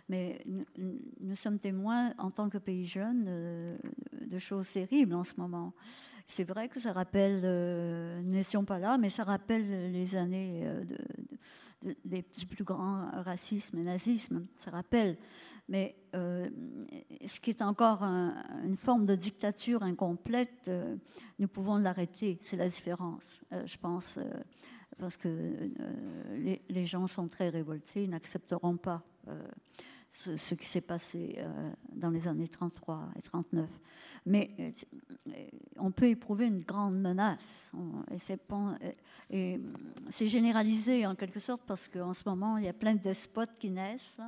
mais 0.08 0.42
nous, 0.46 1.36
sommes 1.36 1.60
témoins 1.60 2.14
en 2.18 2.32
tant 2.32 2.48
que 2.48 2.58
pays 2.58 2.86
jeunes 2.86 3.78
de 4.22 4.40
choses 4.40 4.72
terribles 4.72 5.16
en 5.16 5.24
ce 5.24 5.34
moment. 5.38 5.74
C'est 6.28 6.44
vrai 6.44 6.70
que 6.70 6.80
ça 6.80 6.92
rappelle, 6.92 7.42
nous 8.24 8.32
n'étions 8.32 8.66
pas 8.66 8.80
là, 8.80 8.98
mais 8.98 9.10
ça 9.10 9.24
rappelle 9.24 9.92
les 9.92 10.16
années 10.16 10.68
de, 11.84 11.96
des 12.04 12.24
plus 12.24 12.64
grands 12.64 13.10
racismes 13.22 13.78
et 13.78 13.84
nazisme. 13.84 14.48
Ça 14.58 14.72
rappelle 14.72 15.18
mais 15.68 15.96
euh, 16.16 16.50
ce 17.26 17.40
qui 17.40 17.50
est 17.50 17.62
encore 17.62 18.04
une 18.04 18.78
forme 18.78 19.06
de 19.06 19.16
dictature 19.16 19.82
incomplète, 19.84 20.68
euh, 20.68 20.96
nous 21.40 21.48
pouvons 21.48 21.78
l'arrêter. 21.78 22.38
C'est 22.42 22.58
la 22.58 22.70
différence, 22.70 23.42
euh, 23.52 23.66
je 23.66 23.78
pense, 23.78 24.20
parce 25.00 25.18
que 25.18 25.28
les, 26.70 26.86
gens 26.86 27.08
sont 27.08 27.28
très 27.28 27.50
révoltés, 27.50 28.04
ils 28.04 28.10
n'accepteront 28.10 28.78
pas 28.78 29.04
ce, 30.16 30.56
qui 30.56 30.66
s'est 30.66 30.82
passé 30.82 31.38
dans 31.92 32.10
les 32.10 32.28
années 32.28 32.48
33 32.48 33.10
et 33.18 33.22
39. 33.22 33.70
Mais 34.26 34.74
on 35.78 35.92
peut 35.92 36.08
éprouver 36.08 36.48
une 36.48 36.62
grande 36.62 37.00
menace. 37.00 37.72
et 39.30 39.60
c'est 40.10 40.28
généralisé 40.28 41.06
en 41.06 41.16
quelque 41.16 41.40
sorte 41.40 41.62
parce 41.68 41.88
qu'en 41.88 42.14
ce 42.14 42.24
moment, 42.28 42.58
il 42.58 42.66
y 42.66 42.70
a 42.70 42.74
plein 42.74 42.96
de 42.96 43.02
despotes 43.02 43.58
qui 43.60 43.70
naissent 43.70 44.22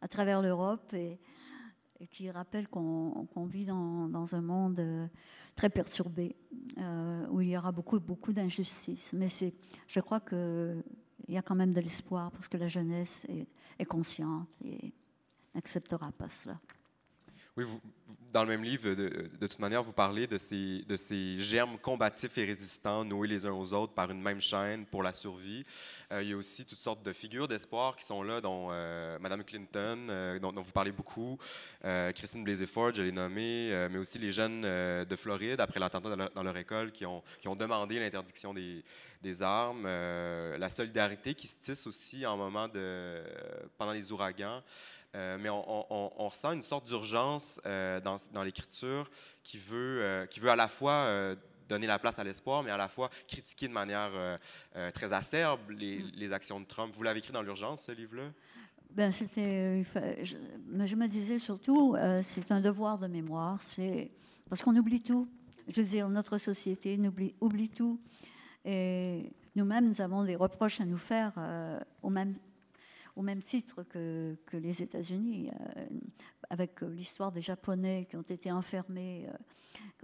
à 0.00 0.08
travers 0.08 0.42
l'Europe 0.42 0.92
et, 0.94 1.18
qui 2.10 2.28
rappelle 2.30 2.66
qu'on 2.68 3.46
vit 3.46 3.64
dans, 3.64 4.34
un 4.34 4.40
monde 4.40 4.80
euh, 4.80 5.06
très 5.54 5.70
perturbé, 5.70 6.34
euh, 6.78 7.28
où 7.28 7.40
il 7.40 7.50
y 7.50 7.56
aura 7.56 7.70
beaucoup, 7.70 8.00
beaucoup 8.00 8.32
d'injustices. 8.32 9.12
Mais 9.12 9.28
je 9.86 10.00
crois 10.00 10.18
qu'il 10.18 10.82
y 11.28 11.38
a 11.38 11.42
quand 11.42 11.54
même 11.54 11.72
de 11.72 11.80
l'espoir 11.80 12.32
parce 12.32 12.48
que 12.48 12.56
la 12.56 12.66
jeunesse 12.66 13.24
est, 13.28 13.46
est 13.78 13.84
consciente 13.84 14.48
et 14.64 14.92
n'acceptera 15.54 16.10
pas 16.12 16.28
cela. 16.28 16.58
Oui, 17.54 17.66
dans 18.32 18.44
le 18.44 18.48
même 18.48 18.64
livre, 18.64 18.94
de, 18.94 19.46
toute 19.46 19.58
manière, 19.58 19.82
vous 19.82 19.92
parlez 19.92 20.26
de 20.26 20.38
ces, 20.38 20.82
de 20.88 20.96
ces 20.96 21.36
germes 21.36 21.76
combatifs 21.76 22.38
et 22.38 22.46
résistants 22.46 23.04
noués 23.04 23.28
les 23.28 23.44
uns 23.44 23.52
aux 23.52 23.74
autres 23.74 23.92
par 23.92 24.10
une 24.10 24.22
même 24.22 24.40
chaîne 24.40 24.86
pour 24.86 25.02
la 25.02 25.12
survie. 25.12 25.66
Euh, 26.12 26.22
il 26.22 26.30
y 26.30 26.32
a 26.32 26.36
aussi 26.36 26.64
toutes 26.64 26.78
sortes 26.78 27.02
de 27.02 27.12
figures 27.12 27.48
d'espoir 27.48 27.94
qui 27.94 28.06
sont 28.06 28.22
là, 28.22 28.40
dont 28.40 28.68
euh, 28.70 29.18
Mme 29.18 29.44
Clinton, 29.44 30.06
euh, 30.08 30.38
dont, 30.38 30.50
vous 30.50 30.72
parlez 30.72 30.92
beaucoup, 30.92 31.38
Christine 31.82 32.42
Blasey 32.42 32.66
Ford, 32.66 32.92
je 32.94 33.02
l'ai 33.02 33.12
nommée, 33.12 33.88
mais 33.90 33.98
aussi 33.98 34.18
les 34.18 34.32
jeunes 34.32 34.62
de 34.62 35.16
Floride, 35.16 35.60
après 35.60 35.78
l'attentat 35.78 36.30
dans, 36.34 36.42
leur 36.42 36.56
école, 36.56 36.90
qui 36.90 37.04
ont, 37.04 37.22
qui 37.38 37.48
ont 37.48 37.56
demandé 37.56 37.98
l'interdiction 37.98 38.54
des, 38.54 38.82
des, 39.20 39.42
armes. 39.42 39.84
la 39.84 40.70
solidarité 40.70 41.34
qui 41.34 41.48
se 41.48 41.58
tisse 41.58 41.86
aussi 41.86 42.24
en 42.24 42.36
moment 42.36 42.68
de, 42.68 43.20
pendant 43.76 43.92
les 43.92 44.10
ouragans. 44.10 44.62
Euh, 45.14 45.36
mais 45.38 45.50
on, 45.50 46.08
ressent 46.28 46.52
une 46.52 46.62
sorte 46.62 46.86
d'urgence 46.86 47.60
euh, 47.66 48.00
dans, 48.00 48.42
l'écriture 48.42 49.10
qui, 49.42 49.58
veut, 49.58 50.00
euh, 50.00 50.26
qui 50.26 50.40
veut 50.40 50.48
à 50.48 50.56
la 50.56 50.68
fois 50.68 51.36
donner 51.68 51.86
la 51.86 51.98
place 51.98 52.18
à 52.18 52.24
l'espoir, 52.24 52.62
mais 52.62 52.70
à 52.70 52.76
la 52.76 52.88
fois 52.88 53.10
critiquer 53.28 53.68
de 53.68 53.72
manière 53.72 54.10
très 54.94 55.12
acerbe 55.12 55.60
les, 55.70 55.98
mm. 55.98 56.10
les, 56.14 56.32
actions 56.32 56.60
de 56.60 56.66
Trump. 56.66 56.94
Vous 56.96 57.02
l'avez 57.02 57.18
écrit 57.18 57.32
dans 57.32 57.42
l'urgence, 57.42 57.82
ce 57.84 57.92
livre-là? 57.92 58.30
Ben, 58.90 59.10
c'était, 59.10 59.84
je, 60.22 60.36
je, 60.84 60.96
me 60.96 61.06
disais 61.06 61.38
surtout, 61.38 61.96
c'est 62.22 62.50
un 62.50 62.60
devoir 62.60 62.98
de 62.98 63.06
mémoire, 63.06 63.60
c'est 63.62 64.10
parce 64.48 64.60
qu'on 64.60 64.76
oublie 64.76 65.02
tout. 65.02 65.28
Je 65.68 65.80
veux 65.80 65.86
dire, 65.86 66.08
notre 66.08 66.36
société 66.36 66.98
oublie, 66.98 67.34
oublie 67.40 67.70
tout. 67.70 68.00
Et 68.64 69.32
nous-mêmes, 69.56 69.88
nous 69.88 70.00
avons 70.02 70.24
des 70.24 70.36
reproches 70.36 70.80
à 70.80 70.84
nous 70.84 70.98
faire 70.98 71.32
au 72.02 72.10
même 72.10 72.34
au 73.16 73.22
même 73.22 73.42
titre 73.42 73.82
que, 73.82 74.36
que 74.46 74.56
les 74.56 74.82
États-Unis, 74.82 75.50
euh, 75.50 75.86
avec 76.50 76.80
l'histoire 76.80 77.30
des 77.30 77.40
Japonais 77.40 78.06
qui 78.08 78.16
ont 78.16 78.22
été 78.22 78.50
enfermés. 78.50 79.26
Euh, 79.28 79.36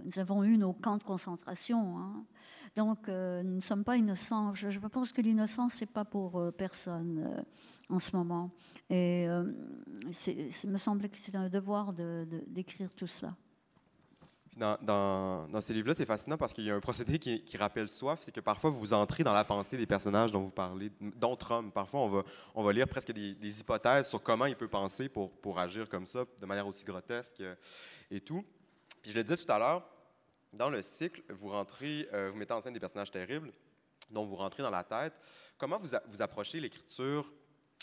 nous 0.03 0.19
avons 0.19 0.43
eu 0.43 0.57
nos 0.57 0.73
camps 0.73 0.97
de 0.97 1.03
concentration. 1.03 1.97
Hein. 1.97 2.25
Donc, 2.75 3.09
euh, 3.09 3.41
nous 3.43 3.55
ne 3.55 3.61
sommes 3.61 3.83
pas 3.83 3.97
innocents. 3.97 4.53
Je, 4.53 4.79
pense 4.79 5.11
que 5.11 5.21
l'innocence, 5.21 5.81
n'est 5.81 5.87
pas 5.87 6.05
pour 6.05 6.53
personne 6.57 7.43
en 7.89 7.99
ce 7.99 8.15
moment. 8.15 8.51
Et 8.89 9.23
il 9.23 10.69
me 10.69 10.77
semblait 10.77 11.09
que 11.09 11.17
c'est 11.17 11.35
un 11.35 11.49
devoir 11.49 11.93
d'écrire 11.93 12.93
tout 12.93 13.07
cela. 13.07 13.35
Dans, 14.55 15.61
ces 15.61 15.73
livres-là, 15.73 15.93
c'est 15.93 16.05
fascinant 16.05 16.37
parce 16.37 16.53
qu'il 16.53 16.65
y 16.65 16.71
a 16.71 16.75
un 16.75 16.79
procédé 16.79 17.17
qui, 17.19 17.57
rappelle 17.57 17.87
soif, 17.87 18.19
c'est 18.21 18.31
que 18.31 18.41
parfois 18.41 18.69
vous 18.69 18.93
entrez 18.93 19.23
dans 19.23 19.33
la 19.33 19.45
pensée 19.45 19.77
des 19.77 19.85
personnages 19.85 20.31
dont 20.31 20.41
vous 20.41 20.49
parlez, 20.49 20.91
d'autres 20.99 21.51
hommes. 21.51 21.71
Parfois, 21.71 22.23
on 22.55 22.63
va, 22.63 22.73
lire 22.73 22.87
presque 22.87 23.11
des, 23.11 23.59
hypothèses 23.59 24.09
sur 24.09 24.21
comment 24.21 24.45
il 24.45 24.55
peut 24.55 24.67
penser 24.67 25.07
pour, 25.09 25.59
agir 25.59 25.87
comme 25.87 26.05
ça, 26.05 26.25
de 26.39 26.45
manière 26.45 26.67
aussi 26.67 26.83
grotesque 26.83 27.41
et 28.11 28.21
tout. 28.21 28.43
Puis 29.01 29.11
je 29.11 29.17
le 29.17 29.23
disais 29.23 29.37
tout 29.37 29.51
à 29.51 29.59
l'heure, 29.59 29.83
dans 30.51 30.69
le 30.69 30.81
cycle, 30.81 31.21
euh, 31.29 32.29
vous 32.31 32.37
mettez 32.37 32.53
en 32.53 32.61
scène 32.61 32.73
des 32.73 32.79
personnages 32.79 33.11
terribles, 33.11 33.51
dont 34.09 34.25
vous 34.25 34.35
rentrez 34.35 34.63
dans 34.63 34.71
la 34.71 34.83
tête. 34.83 35.13
Comment 35.57 35.77
vous, 35.77 35.89
vous 36.09 36.21
approchez 36.21 36.59
l'écriture 36.59 37.31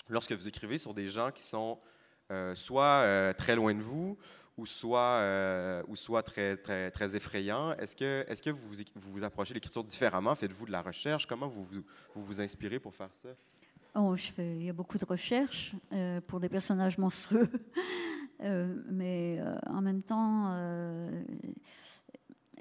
lorsque 0.09 0.33
vous 0.33 0.49
écrivez 0.49 0.79
sur 0.79 0.93
des 0.93 1.09
gens 1.09 1.31
qui 1.31 1.43
sont 1.43 1.79
euh, 2.33 2.55
soit 2.57 3.03
euh, 3.05 3.33
très 3.33 3.55
loin 3.55 3.73
de 3.73 3.81
vous, 3.81 4.19
ou 4.57 4.67
soit, 4.67 5.83
ou 5.89 5.97
soit 5.97 6.23
très, 6.23 6.57
très, 6.57 6.91
très 6.91 7.15
effrayants? 7.17 7.73
Est-ce 7.75 7.95
que, 7.95 8.25
est 8.29 8.43
que 8.43 8.51
vous, 8.51 8.69
vous, 8.95 9.25
approchez 9.25 9.55
l'écriture 9.55 9.85
différemment? 9.85 10.35
Faites-vous 10.35 10.67
de 10.67 10.73
la 10.73 10.83
recherche? 10.83 11.27
Comment 11.27 11.49
vous 11.49 11.65
vous, 11.65 11.83
vous, 12.15 12.41
inspirez 12.41 12.79
pour 12.79 12.95
faire 12.95 13.11
ça? 13.13 13.29
Oh, 13.95 14.17
je 14.17 14.31
fais, 14.33 14.57
il 14.57 14.65
y 14.65 14.71
a 14.71 14.75
beaucoup 14.75 14.99
de 14.99 15.05
recherches 15.05 15.75
pour 16.27 16.41
des 16.41 16.49
personnages 16.49 16.99
monstrueux, 16.99 17.51
mais 18.41 19.41
en 19.67 19.81
même 19.81 20.03
temps, 20.03 20.55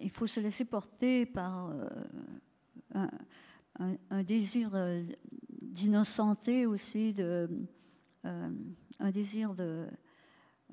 il 0.01 0.09
faut 0.09 0.27
se 0.27 0.39
laisser 0.39 0.65
porter 0.65 1.25
par 1.25 1.71
euh, 2.95 3.07
un, 4.09 4.23
désir 4.23 4.71
d'innocenté 5.61 6.65
aussi, 6.65 7.13
de, 7.13 7.49
euh, 8.25 8.49
un 8.99 9.11
désir 9.11 9.53
de, 9.53 9.85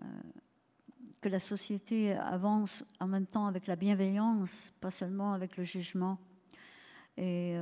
euh, 0.01 0.05
que 1.23 1.29
la 1.29 1.39
société 1.39 2.13
avance 2.13 2.85
en 2.99 3.07
même 3.07 3.27
temps 3.27 3.47
avec 3.47 3.69
la 3.69 3.77
bienveillance, 3.77 4.73
pas 4.81 4.91
seulement 4.91 5.33
avec 5.33 5.57
le 5.57 5.63
jugement. 5.63 6.19
Et 7.17 7.57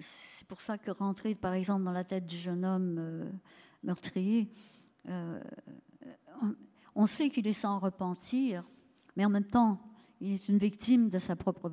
c'est 0.00 0.46
pour 0.48 0.60
ça 0.60 0.76
que 0.76 0.90
rentrer, 0.90 1.36
par 1.36 1.52
exemple, 1.52 1.84
dans 1.84 1.92
la 1.92 2.02
tête 2.02 2.26
du 2.26 2.36
jeune 2.36 2.64
homme 2.64 3.30
meurtrier, 3.84 4.50
on, 6.96 7.06
sait 7.06 7.30
qu'il 7.30 7.46
est 7.46 7.52
sans 7.52 7.78
repentir, 7.78 8.64
mais 9.16 9.24
en 9.24 9.30
même 9.30 9.46
temps, 9.46 9.80
il 10.20 10.32
est 10.32 10.48
une 10.48 10.58
victime 10.58 11.08
de 11.08 11.18
sa 11.18 11.36
propre... 11.36 11.70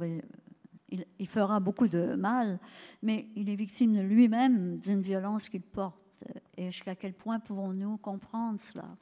Il, 0.90 1.06
il 1.18 1.28
fera 1.28 1.62
beaucoup 1.62 1.88
de 1.88 2.16
mal, 2.16 2.60
mais 3.02 3.30
il 3.36 3.50
est 3.50 3.56
victime 3.56 4.02
lui-même 4.02 4.78
d'une 4.78 5.02
violence 5.02 5.48
qu'il 5.48 5.62
porte. 5.62 5.98
Et 6.58 6.70
jusqu'à 6.70 6.96
quel 6.96 7.14
point 7.14 7.40
pouvons-nous 7.40 7.98
comprendre 7.98 8.60
cela? 8.60 8.98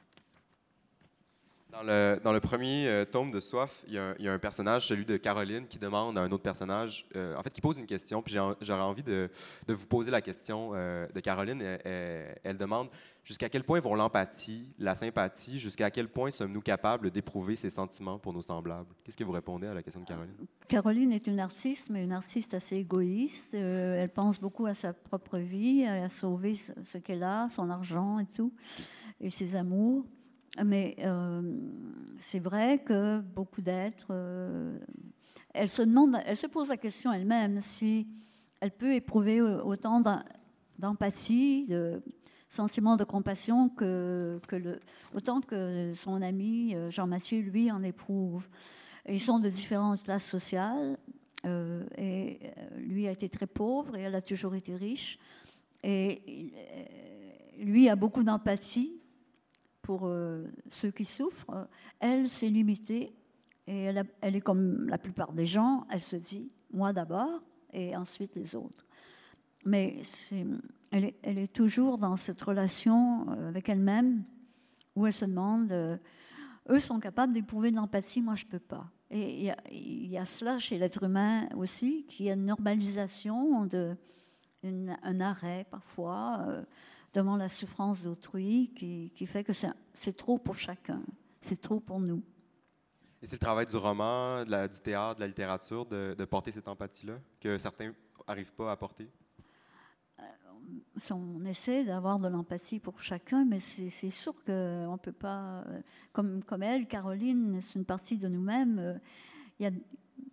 Dans 1.70 2.32
le, 2.32 2.40
premier 2.40 2.88
euh, 2.88 3.04
tome 3.04 3.30
de 3.30 3.38
Soif, 3.38 3.84
il 3.86 3.94
y, 3.94 3.98
a, 3.98 4.32
un 4.32 4.38
personnage, 4.38 4.86
celui 4.86 5.04
de 5.04 5.16
Caroline, 5.16 5.66
qui 5.66 5.78
demande 5.78 6.18
à 6.18 6.22
un 6.22 6.30
autre 6.30 6.42
personnage, 6.42 7.06
euh, 7.14 7.36
en 7.36 7.42
fait, 7.42 7.50
qui 7.50 7.60
pose 7.60 7.78
une 7.78 7.86
question, 7.86 8.22
puis 8.22 8.34
j'aurais 8.34 8.80
envie 8.80 9.02
de, 9.02 9.30
vous 9.68 9.86
poser 9.86 10.10
la 10.10 10.20
question 10.20 10.72
euh, 10.74 11.06
de 11.14 11.20
Caroline. 11.20 11.62
Elle, 11.62 12.38
elle 12.42 12.56
demande 12.56 12.88
jusqu'à 13.24 13.48
quel 13.48 13.62
point 13.64 13.78
vont 13.80 13.94
l'empathie, 13.94 14.68
la 14.78 14.94
sympathie, 14.94 15.58
jusqu'à 15.58 15.90
quel 15.90 16.08
point 16.08 16.30
sommes-nous 16.30 16.60
capables 16.60 17.10
d'éprouver 17.10 17.54
ces 17.54 17.70
sentiments 17.70 18.18
pour 18.18 18.32
nos 18.32 18.42
semblables? 18.42 18.88
Qu'est-ce 19.04 19.16
que 19.16 19.24
vous 19.24 19.32
répondez 19.32 19.66
à 19.66 19.74
la 19.74 19.82
question 19.82 20.00
de 20.00 20.06
Caroline? 20.06 20.34
Caroline 20.66 21.12
est 21.12 21.26
une 21.26 21.40
artiste, 21.40 21.88
mais 21.90 22.02
une 22.02 22.12
artiste 22.12 22.54
assez 22.54 22.76
égoïste. 22.76 23.54
elle 23.54 24.10
pense 24.10 24.40
beaucoup 24.40 24.66
à 24.66 24.74
sa 24.74 24.92
propre 24.92 25.38
vie, 25.38 25.84
à 25.84 26.08
sauver 26.08 26.56
ce, 26.56 26.72
ce 26.82 26.98
qu'elle 26.98 27.22
a, 27.22 27.48
son 27.48 27.70
argent 27.70 28.18
et 28.18 28.26
tout, 28.26 28.52
et 29.20 29.30
ses 29.30 29.54
amours. 29.54 30.04
Mais 30.64 30.96
euh, 31.00 31.42
c'est 32.18 32.40
vrai 32.40 32.78
que 32.78 33.20
beaucoup 33.20 33.62
d'êtres, 33.62 34.08
euh, 34.10 34.78
elle 35.54 35.68
se 35.68 35.82
demande, 35.82 36.18
elle 36.26 36.36
se 36.36 36.46
pose 36.46 36.68
la 36.68 36.76
question 36.76 37.12
elle-même 37.12 37.60
si 37.60 38.08
elle 38.60 38.72
peut 38.72 38.94
éprouver 38.94 39.40
autant 39.40 40.02
d'empathie, 40.78 41.66
de 41.66 42.02
sentiment 42.48 42.96
de 42.96 43.04
compassion 43.04 43.68
que, 43.68 44.40
autant 45.14 45.40
que 45.40 45.92
son 45.94 46.20
ami 46.20 46.74
euh, 46.74 46.90
Jean-Mathieu, 46.90 47.40
lui, 47.40 47.70
en 47.70 47.82
éprouve. 47.84 48.44
ils 49.08 49.20
sont 49.20 49.38
de 49.38 49.48
différentes 49.48 50.02
classes 50.02 50.26
sociales. 50.26 50.98
et 51.96 52.40
lui 52.76 53.06
a 53.06 53.12
été 53.12 53.28
très 53.28 53.46
pauvre 53.46 53.96
et 53.96 54.02
elle 54.02 54.16
a 54.16 54.20
toujours 54.20 54.56
été 54.56 54.74
riche. 54.74 55.18
Et 55.82 56.52
lui 57.56 57.88
a 57.88 57.96
beaucoup 57.96 58.24
d'empathie 58.24 58.99
pour 59.82 60.06
euh, 60.06 60.44
ceux 60.68 60.90
qui 60.90 61.04
souffrent, 61.04 61.68
elle 61.98 62.28
s'est 62.28 62.48
limitée 62.48 63.14
et 63.66 63.84
elle, 63.84 64.36
est 64.36 64.40
comme 64.40 64.88
la 64.88 64.98
plupart 64.98 65.32
des 65.32 65.46
gens, 65.46 65.86
elle 65.90 66.00
se 66.00 66.16
dit, 66.16 66.50
moi 66.72 66.92
d'abord 66.92 67.42
et 67.72 67.96
ensuite 67.96 68.34
les 68.34 68.56
autres. 68.56 68.86
Mais 69.64 70.02
elle 70.90 71.12
est, 71.24 71.52
toujours 71.52 71.98
dans 71.98 72.16
cette 72.16 72.40
relation 72.40 73.26
euh, 73.30 73.48
avec 73.48 73.68
elle-même 73.68 74.24
où 74.96 75.06
elle 75.06 75.12
se 75.12 75.24
demande, 75.24 75.70
euh, 75.70 75.96
eux 76.68 76.80
sont 76.80 76.98
capables 76.98 77.32
d'éprouver 77.32 77.70
de 77.70 77.76
l'empathie, 77.76 78.22
moi 78.22 78.34
je 78.34 78.46
ne 78.46 78.50
peux 78.50 78.58
pas. 78.58 78.90
Et 79.10 79.50
il 79.72 80.06
y, 80.08 80.16
a, 80.16 80.20
a, 80.20 80.24
cela 80.24 80.58
chez 80.58 80.78
l'être 80.78 81.02
humain 81.02 81.48
aussi, 81.56 82.04
qui 82.06 82.28
est 82.28 82.34
une 82.34 82.46
normalisation, 82.46 83.68
un 84.62 85.20
arrêt 85.20 85.66
parfois 85.68 86.46
devant 87.12 87.36
la 87.36 87.48
souffrance 87.48 88.04
d'autrui 88.04 88.72
qui, 88.76 89.12
qui, 89.14 89.26
fait 89.26 89.44
que 89.44 89.52
c'est 89.52 90.16
trop 90.16 90.38
pour 90.38 90.56
chacun, 90.56 91.02
c'est 91.40 91.60
trop 91.60 91.80
pour 91.80 92.00
nous. 92.00 92.22
Et 93.22 93.26
c'est 93.26 93.36
le 93.36 93.40
travail 93.40 93.66
du 93.66 93.76
roman, 93.76 94.44
de 94.44 94.50
la, 94.50 94.68
du 94.68 94.80
théâtre, 94.80 95.16
de 95.16 95.20
la 95.20 95.26
littérature, 95.26 95.84
de, 95.86 96.14
de 96.16 96.24
porter 96.24 96.52
cette 96.52 96.68
empathie-là, 96.68 97.18
que 97.38 97.58
certains 97.58 97.92
n'arrivent 98.26 98.54
pas 98.54 98.72
à 98.72 98.76
porter? 98.76 99.10
Euh, 100.20 100.22
on 101.10 101.44
essaie 101.44 101.84
d'avoir 101.84 102.18
de 102.18 102.28
l'empathie 102.28 102.78
pour 102.78 103.00
chacun, 103.02 103.44
mais 103.44 103.60
c'est 103.60 104.10
sûr 104.10 104.34
qu'on 104.44 104.92
ne 104.92 104.98
peut 104.98 105.12
pas, 105.12 105.64
comme, 106.12 106.42
comme 106.44 106.62
elle, 106.62 106.86
Caroline, 106.86 107.60
c'est 107.60 107.78
une 107.78 107.84
partie 107.84 108.16
de 108.16 108.28
nous-mêmes. 108.28 108.78
Euh, 108.78 108.98
il 109.58 109.64
y 109.64 109.66
a, 109.66 109.70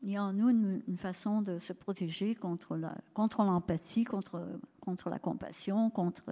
il 0.03 0.11
y 0.11 0.17
a 0.17 0.23
en 0.23 0.33
nous 0.33 0.49
une, 0.49 0.97
façon 0.97 1.41
de 1.41 1.57
se 1.57 1.73
protéger 1.73 2.35
contre 2.35 2.75
l'empathie, 2.75 4.03
contre, 4.03 4.31
contre, 4.31 4.59
contre, 4.79 5.09
la 5.09 5.19
compassion, 5.19 5.89
contre, 5.89 6.23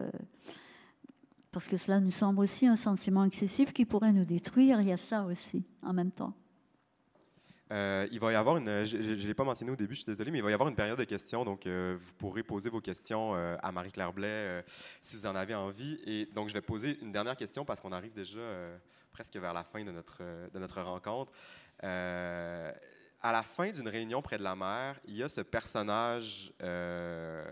parce 1.52 1.68
que 1.68 1.78
cela 1.78 2.00
nous 2.00 2.12
semble 2.12 2.42
aussi 2.42 2.68
un 2.68 2.76
sentiment 2.76 3.24
excessif 3.24 3.72
qui 3.74 3.86
pourrait 3.86 4.12
nous 4.12 4.26
détruire. 4.26 4.82
Il 4.82 4.88
y 4.88 4.92
a 4.92 4.98
ça 4.98 5.24
aussi 5.24 5.64
en 5.82 5.94
même 5.94 6.12
temps. 6.12 6.34
Euh, 7.72 8.08
il 8.12 8.20
va 8.20 8.32
y 8.32 8.36
avoir 8.36 8.58
une, 8.58 8.86
je 8.86 8.98
ne 8.98 9.16
l'ai 9.16 9.34
pas 9.34 9.44
mentionné 9.44 9.72
au 9.72 9.76
début, 9.76 9.96
je 9.96 10.02
suis 10.02 10.12
désolé, 10.12 10.30
mais 10.30 10.38
il 10.38 10.44
va 10.44 10.52
y 10.52 10.54
avoir 10.54 10.70
une 10.70 10.76
période 10.76 11.00
de 11.00 11.04
questions. 11.04 11.44
Donc, 11.44 11.66
euh, 11.66 11.98
vous 12.00 12.14
pourrez 12.14 12.44
poser 12.44 12.70
vos 12.70 12.82
questions 12.82 13.34
euh, 13.36 13.56
à 13.64 13.72
Marie-Claire 13.72 14.14
Blais 14.14 14.64
si 15.02 15.16
vous 15.16 15.26
en 15.26 15.36
avez 15.36 15.56
envie. 15.56 15.98
Et 16.06 16.28
donc, 16.28 16.50
je 16.50 16.54
vais 16.54 16.62
poser 16.62 16.98
une 17.02 17.12
dernière 17.12 17.38
question 17.38 17.66
parce 17.66 17.82
qu'on 17.82 17.92
arrive 17.92 18.14
déjà 18.14 18.40
presque 19.12 19.38
vers 19.38 19.54
la 19.54 19.64
fin 19.64 19.84
de 19.84 19.92
notre, 19.92 20.22
de 20.54 20.60
notre 20.60 20.82
rencontre 20.82 21.32
à 23.26 23.32
la 23.32 23.42
fin 23.42 23.72
d'une 23.72 23.88
réunion 23.88 24.22
près 24.22 24.38
de 24.38 24.44
la 24.44 24.56
mer, 24.56 25.00
il 25.08 25.16
y 25.16 25.24
a 25.24 25.30
ce 25.30 25.42
personnage 25.42 26.54
euh, 26.62 27.44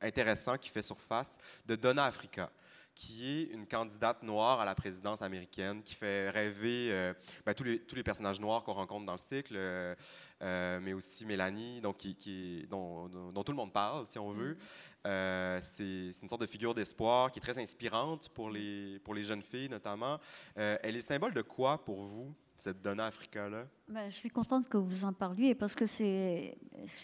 intéressant 0.00 0.56
qui 0.56 0.70
fait 0.70 0.80
surface 0.80 1.36
de 1.66 1.76
Donna 1.76 2.06
Africa 2.06 2.50
qui 2.94 3.28
est 3.28 3.44
une 3.54 3.66
candidate 3.66 4.22
noire 4.22 4.60
à 4.60 4.64
la 4.64 4.74
présidence 4.74 5.22
américaine, 5.22 5.82
qui 5.82 5.94
fait 5.94 6.28
rêver 6.28 6.88
euh, 6.90 7.14
ben, 7.46 7.54
tous, 7.54 7.64
les, 7.64 8.02
personnages 8.02 8.40
noirs 8.40 8.62
qu'on 8.62 8.72
rencontre 8.72 9.06
dans 9.06 9.12
le 9.12 9.18
cycle, 9.18 9.54
euh, 9.56 10.80
mais 10.82 10.92
aussi 10.92 11.24
Mélanie, 11.24 11.80
dont, 11.80 11.92
tout 11.94 13.52
le 13.52 13.56
monde 13.56 13.72
parle, 13.72 14.06
si 14.06 14.18
on 14.18 14.32
veut. 14.32 14.56
c'est 15.04 16.12
une 16.22 16.28
sorte 16.28 16.40
de 16.40 16.46
figure 16.46 16.74
d'espoir 16.74 17.30
qui 17.30 17.38
est 17.38 17.42
très 17.42 17.58
inspirante 17.58 18.28
pour 18.30 18.50
les 18.50 19.22
jeunes 19.22 19.42
filles, 19.42 19.68
notamment. 19.68 20.18
elle 20.56 20.96
est 20.96 21.02
symbole 21.02 21.32
de 21.32 21.42
quoi 21.42 21.82
pour 21.84 22.04
vous? 22.04 22.34
Cette 22.60 22.82
Donna 22.82 23.06
Africa-là? 23.06 23.66
Ben, 23.88 24.10
je 24.10 24.14
suis 24.14 24.28
contente 24.28 24.68
que 24.68 24.76
vous 24.76 25.04
en 25.04 25.12
parliez 25.12 25.54
parce 25.54 25.74
que 25.74 25.86
c'est 25.86 26.56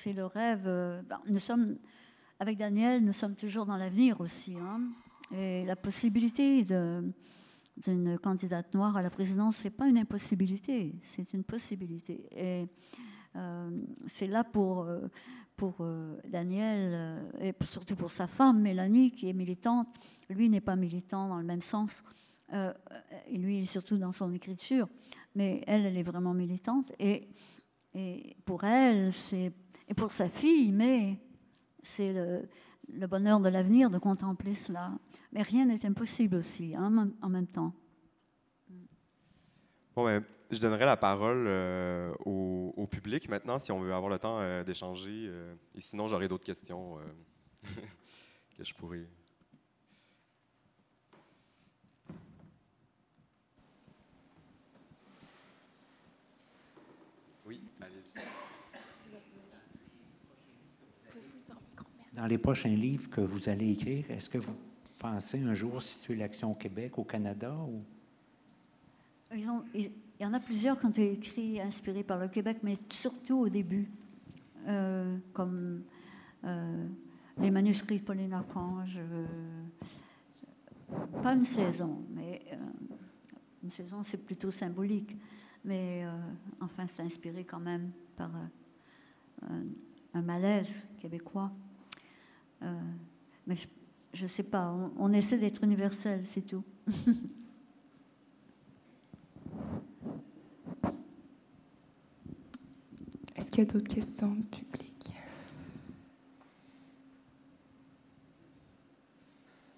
le 0.07 0.26
rêve. 0.26 0.64
Euh, 0.66 1.02
ben, 1.02 1.20
nous 1.26 1.38
sommes, 1.38 1.78
avec 2.38 2.59
Daniel, 2.59 3.02
nous 3.02 3.12
sommes 3.12 3.34
toujours 3.34 3.64
dans 3.64 3.76
l'avenir 3.76 4.20
aussi. 4.20 4.54
Hein, 4.57 4.82
et 5.34 5.64
la 5.64 5.74
possibilité 5.74 6.62
d'une 6.62 8.18
candidate 8.22 8.74
noire 8.74 8.96
à 8.96 9.02
la 9.02 9.11
présidence, 9.11 9.57
ce 9.57 9.64
n'est 9.64 9.70
pas 9.70 9.88
une 9.88 9.98
impossibilité, 9.98 10.94
c'est 11.02 11.32
une 11.32 11.42
possibilité. 11.42 12.28
Et 12.32 12.66
euh, 13.34 13.70
c'est 14.07 14.26
là 14.26 14.44
pour, 14.44 14.86
euh, 14.86 16.20
Daniel 16.28 17.32
et 17.40 17.54
surtout 17.64 17.96
pour 17.96 18.11
sa 18.11 18.26
femme, 18.26 18.61
Mélanie, 18.61 19.11
qui 19.11 19.30
est 19.30 19.32
militante. 19.32 19.88
Lui 20.28 20.50
n'est 20.50 20.61
pas 20.61 20.76
militant 20.76 21.28
dans 21.28 21.38
le 21.38 21.44
même 21.44 21.62
sens. 21.62 22.04
Et 22.53 23.36
lui, 23.36 23.66
surtout 23.66 23.99
dans 23.99 24.12
son 24.12 24.32
écriture 24.32 24.88
mais 25.36 25.62
elle, 25.66 25.86
elle 25.86 25.97
est 25.97 26.03
vraiment 26.03 26.34
militante. 26.34 26.92
Et, 26.99 27.28
pour 28.44 28.64
elle, 28.64 29.12
c'est, 29.12 29.53
et 29.88 29.94
pour 29.94 30.12
sa 30.12 30.28
fille, 30.28 30.72
mais 30.72 31.18
c'est 31.82 32.12
le, 32.12 33.07
bonheur 33.07 33.40
de 33.40 33.49
l'avenir 33.49 33.88
de 33.90 33.99
contempler 33.99 34.55
cela. 34.55 34.92
Mais 35.32 35.42
rien 35.42 35.66
n'est 35.66 35.84
impossible 35.86 36.36
aussi, 36.36 36.74
hein, 36.74 37.11
en 37.22 37.28
même 37.28 37.47
temps. 37.47 37.72
Bon, 39.94 40.05
ben, 40.05 40.22
je 40.51 40.59
donnerai 40.59 40.84
la 40.84 40.97
parole 40.97 41.47
au, 42.24 42.74
au, 42.76 42.86
public 42.86 43.28
maintenant, 43.28 43.59
si 43.59 43.72
on 43.72 43.80
veut 43.80 43.94
avoir 43.94 44.11
le 44.11 44.18
temps 44.18 44.40
d'échanger. 44.64 45.30
et 45.74 45.80
sinon, 45.80 46.09
j'aurai 46.09 46.28
d'autres 46.28 46.44
questions 46.44 46.99
que 48.57 48.64
je 48.64 48.74
pourrais. 48.74 49.07
Dans 62.16 62.26
les 62.26 62.38
prochains 62.38 62.74
livres 62.74 63.10
que 63.10 63.20
vous 63.20 63.48
allez 63.48 63.72
écrire, 63.72 64.10
est-ce 64.10 64.30
que 64.30 64.38
vous 64.38 64.56
pensez 64.98 65.42
un 65.42 65.52
jour 65.52 65.82
situer 65.82 66.16
l'Action 66.16 66.50
au 66.50 66.54
Québec, 66.54 66.98
au 66.98 67.04
Canada? 67.04 67.54
Il 69.34 69.90
y 70.18 70.24
en 70.24 70.32
a 70.32 70.40
plusieurs 70.40 70.80
qui 70.80 70.86
ont 70.86 70.90
été 70.90 71.12
écrits, 71.12 71.60
inspirés 71.60 72.02
par 72.02 72.18
le 72.18 72.28
Québec, 72.28 72.58
mais 72.62 72.78
surtout 72.88 73.40
au 73.40 73.48
début, 73.50 73.90
euh, 74.66 75.18
comme 75.34 75.82
euh, 76.44 76.86
les 77.38 77.50
manuscrits 77.50 77.98
de 77.98 78.04
Pauline 78.04 78.32
Archange. 78.32 78.96
Euh, 78.96 79.26
pas 81.22 81.34
une 81.34 81.44
saison, 81.44 82.02
mais 82.14 82.40
une 83.62 83.70
saison, 83.70 84.02
c'est 84.02 84.24
plutôt 84.24 84.50
symbolique. 84.50 85.16
Mais 85.64 86.06
enfin, 86.60 86.86
c'est 86.86 87.02
inspiré 87.02 87.42
quand 87.42 87.58
même 87.58 87.90
par 88.16 88.30
un 90.14 90.22
malaise 90.22 90.86
québécois. 91.00 91.50
Mais 93.47 93.57
je 94.12 94.22
ne 94.22 94.28
sais 94.28 94.42
pas, 94.42 94.74
on, 94.99 95.12
essaie 95.12 95.38
d'être 95.38 95.62
universel, 95.62 96.22
c'est 96.24 96.42
tout. 96.47 96.64
Est-ce 103.36 103.51
qu'il 103.51 103.64
y 103.64 103.66
a 103.66 103.70
d'autres 103.70 103.92
questions 103.92 104.34
du 104.34 104.47
public? 104.47 105.12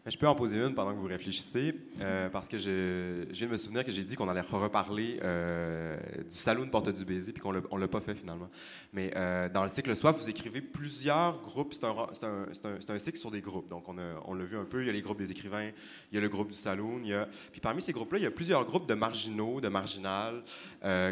Je 0.06 0.16
peux 0.16 0.26
en 0.26 0.34
poser 0.34 0.58
une 0.58 0.74
pendant 0.74 0.92
que 0.92 0.98
vous 0.98 1.06
réfléchissez, 1.06 1.74
euh, 2.00 2.28
parce 2.28 2.48
que 2.48 2.58
je, 2.58 3.24
viens 3.30 3.46
de 3.46 3.52
me 3.52 3.56
souvenir 3.56 3.84
que 3.84 3.90
j'ai 3.90 4.04
dit 4.04 4.16
qu'on 4.16 4.28
allait 4.28 4.40
reparler 4.40 5.18
euh, 5.22 5.96
du 6.28 6.36
Saloon 6.36 6.68
Porte 6.68 6.90
du 6.90 7.04
Baiser, 7.04 7.32
puis 7.32 7.42
qu'on 7.42 7.52
ne 7.52 7.80
l'a 7.80 7.88
pas 7.88 8.00
fait 8.00 8.14
finalement. 8.14 8.48
Mais 8.92 9.12
euh, 9.16 9.48
dans 9.48 9.62
le 9.62 9.68
cycle 9.68 9.94
Soif, 9.96 10.16
vous 10.16 10.28
écrivez 10.28 10.60
plusieurs 10.60 11.40
groupes. 11.40 11.74
C'est 11.74 11.84
un, 11.84 11.90
un, 11.90 12.94
un, 12.94 12.98
cycle 12.98 13.18
sur 13.18 13.30
des 13.30 13.40
groupes. 13.40 13.68
Donc, 13.68 13.88
on 13.88 14.34
l'a 14.34 14.44
vu 14.44 14.56
un 14.56 14.64
peu. 14.64 14.82
Il 14.82 14.86
y 14.86 14.90
a 14.90 14.92
les 14.92 15.02
groupes 15.02 15.18
des 15.18 15.30
écrivains, 15.30 15.70
il 16.12 16.14
y 16.14 16.18
a 16.18 16.20
le 16.20 16.28
groupe 16.28 16.48
du 16.48 16.58
Saloon. 16.58 17.00
Il 17.02 17.08
y 17.08 17.14
a... 17.14 17.28
Puis 17.52 17.60
parmi 17.60 17.82
ces 17.82 17.92
groupes-là, 17.92 18.18
il 18.18 18.24
y 18.24 18.26
a 18.26 18.30
plusieurs 18.30 18.64
groupes 18.64 18.86
de 18.86 18.94
marginaux, 18.94 19.60
de 19.60 19.68
marginales, 19.68 20.42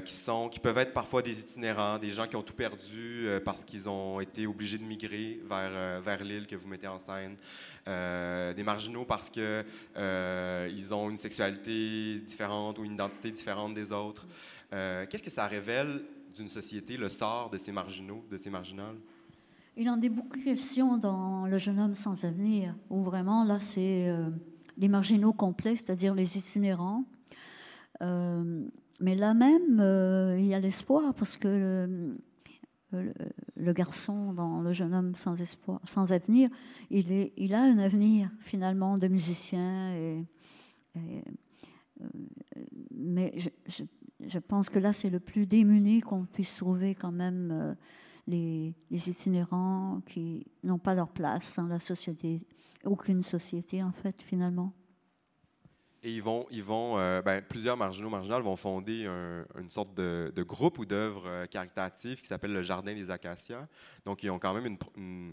qui, 0.05 0.15
sont, 0.15 0.49
qui 0.49 0.61
peuvent 0.61 0.79
être 0.79 0.93
parfois 0.93 1.23
des 1.23 1.41
itinérants, 1.41 1.99
des 1.99 2.11
gens 2.11 2.27
qui 2.27 2.37
ont 2.37 2.43
tout 2.43 2.55
perdu 2.55 3.29
parce 3.45 3.65
qu'ils 3.65 3.89
ont 3.89 4.21
été 4.21 4.47
obligés 4.47 4.79
de 4.79 4.85
migrer 4.85 5.41
vers, 5.49 6.01
vers 6.01 6.23
l'île 6.23 6.47
que 6.47 6.57
vous 6.57 6.69
mettez 6.69 6.87
en 6.87 6.99
scène. 6.99 7.37
des 7.87 8.63
marginaux 8.63 9.05
parce 9.05 9.31
qu'ils 9.31 9.65
euh, 10.83 10.95
ont 10.95 11.11
une 11.11 11.17
sexualité 11.17 12.19
différente 12.21 12.79
ou 12.79 12.85
une 12.85 12.95
identité 12.95 13.31
différente 13.31 13.75
des 13.75 13.93
autres. 13.93 14.27
Euh, 14.73 15.07
qu'est-ce 15.09 15.23
que 15.23 15.31
ça 15.31 15.47
révèle 15.47 16.03
d'une 16.35 16.49
société, 16.49 16.97
le 16.97 17.09
sort 17.09 17.51
de 17.51 17.59
ces 17.59 17.73
marginaux, 17.73 18.25
de 18.31 18.37
ces 18.37 18.51
marginales? 18.51 18.97
Il 19.77 19.89
en 19.91 20.01
est 20.01 20.09
beaucoup 20.09 20.39
question 20.39 20.97
dans 20.97 21.47
Le 21.47 21.59
jeune 21.59 21.79
homme 21.79 21.95
sans 21.95 22.25
avenir, 22.25 22.75
où 22.89 23.03
vraiment, 23.03 23.45
là, 23.45 23.61
c'est 23.61 24.09
euh, 24.09 24.31
les 24.79 24.89
marginaux 24.89 25.33
complets, 25.33 25.77
c'est-à-dire 25.77 26.15
les 26.15 26.39
itinérants. 26.39 27.05
mais 28.01 29.15
là 29.15 29.35
même, 29.35 30.37
il 30.39 30.47
y 30.47 30.55
a 30.55 30.61
l'espoir, 30.61 31.15
parce 31.15 31.37
que 31.37 32.17
le, 33.57 33.73
garçon 33.73 34.33
dans 34.33 34.61
Le 34.61 34.73
jeune 34.73 34.95
homme 34.95 35.15
sans 35.15 35.41
espoir, 35.41 35.81
sans 35.85 36.13
avenir, 36.13 36.49
il, 36.91 37.31
il 37.37 37.55
a 37.55 37.63
un 37.63 37.79
avenir 37.79 38.31
finalement 38.41 38.99
de 38.99 39.09
musicien. 39.09 39.93
Et, 39.95 40.19
euh, 40.19 40.23
mais 42.91 43.33
je, 43.37 43.85
je, 44.21 44.39
pense 44.39 44.69
que 44.69 44.79
là, 44.79 44.93
c'est 44.93 45.11
le 45.11 45.21
plus 45.21 45.47
démuni 45.47 46.01
qu'on 46.01 46.25
puisse 46.25 46.57
trouver 46.57 46.95
quand 46.95 47.13
même 47.13 47.51
euh, 47.53 47.75
les, 48.27 48.75
les, 48.91 49.11
itinérants 49.11 50.03
qui 50.07 50.47
n'ont 50.63 50.79
pas 50.79 50.95
leur 50.95 51.09
place 51.09 51.57
dans 51.57 51.67
la 51.67 51.81
société, 51.81 52.43
aucune 52.85 53.23
société 53.23 53.83
en 53.83 53.93
fait 53.93 54.23
finalement. 54.23 54.73
Et 56.07 56.13
ils 56.13 56.23
vont, 56.23 56.47
euh, 56.99 57.21
ben, 57.21 57.43
plusieurs 57.43 57.77
marginaux 57.77 58.09
marginales 58.09 58.43
vont 58.43 58.55
fonder 58.55 59.09
une 59.59 59.69
sorte 59.69 59.93
de, 59.95 60.43
groupe 60.45 60.79
ou 60.79 60.87
d'œuvre 60.87 61.25
euh, 61.27 61.47
caritatives 61.47 62.21
qui 62.21 62.29
s'appelle 62.29 62.53
le 62.53 62.63
Jardin 62.63 62.95
des 62.95 63.11
Acacias. 63.11 63.67
Donc, 64.05 64.23
ils 64.23 64.31
ont 64.31 64.39
quand 64.39 64.55
même 64.55 64.79
une, 64.95 65.33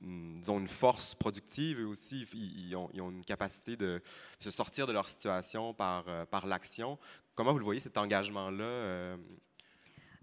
une, 0.00 0.66
force 0.66 1.14
productive 1.14 1.80
et 1.80 1.84
aussi 1.84 2.22
ils, 2.32 2.74
ont, 2.74 2.88
une 2.94 3.22
capacité 3.22 3.76
de 3.76 4.00
se 4.40 4.50
sortir 4.50 4.86
de 4.86 4.94
leur 4.94 5.10
situation 5.10 5.74
par, 5.74 6.04
euh, 6.08 6.24
par 6.24 6.46
l'action. 6.46 6.98
Comment 7.34 7.52
vous 7.52 7.58
le 7.58 7.66
voyez, 7.66 7.80
cet 7.80 7.98
engagement-là? 7.98 9.14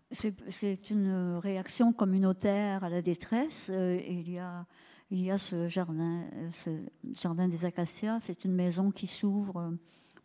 C'est 0.10 0.90
une 0.90 1.38
réaction 1.38 1.94
communautaire 1.94 2.84
à 2.84 2.90
la 2.90 3.04
détresse. 3.04 3.70
il 3.70 4.32
y 4.32 4.40
a 4.40 4.66
il 5.12 5.22
y 5.22 5.32
a 5.32 5.38
ce 5.38 5.68
jardin, 5.68 6.24
euh, 6.34 6.50
ce 6.52 6.70
jardin 7.12 7.48
des 7.48 7.66
acacias. 7.66 8.20
C'est 8.22 8.44
une 8.46 8.54
maison 8.54 8.92
qui 8.92 9.08
s'ouvre 9.08 9.58
euh, 9.58 9.72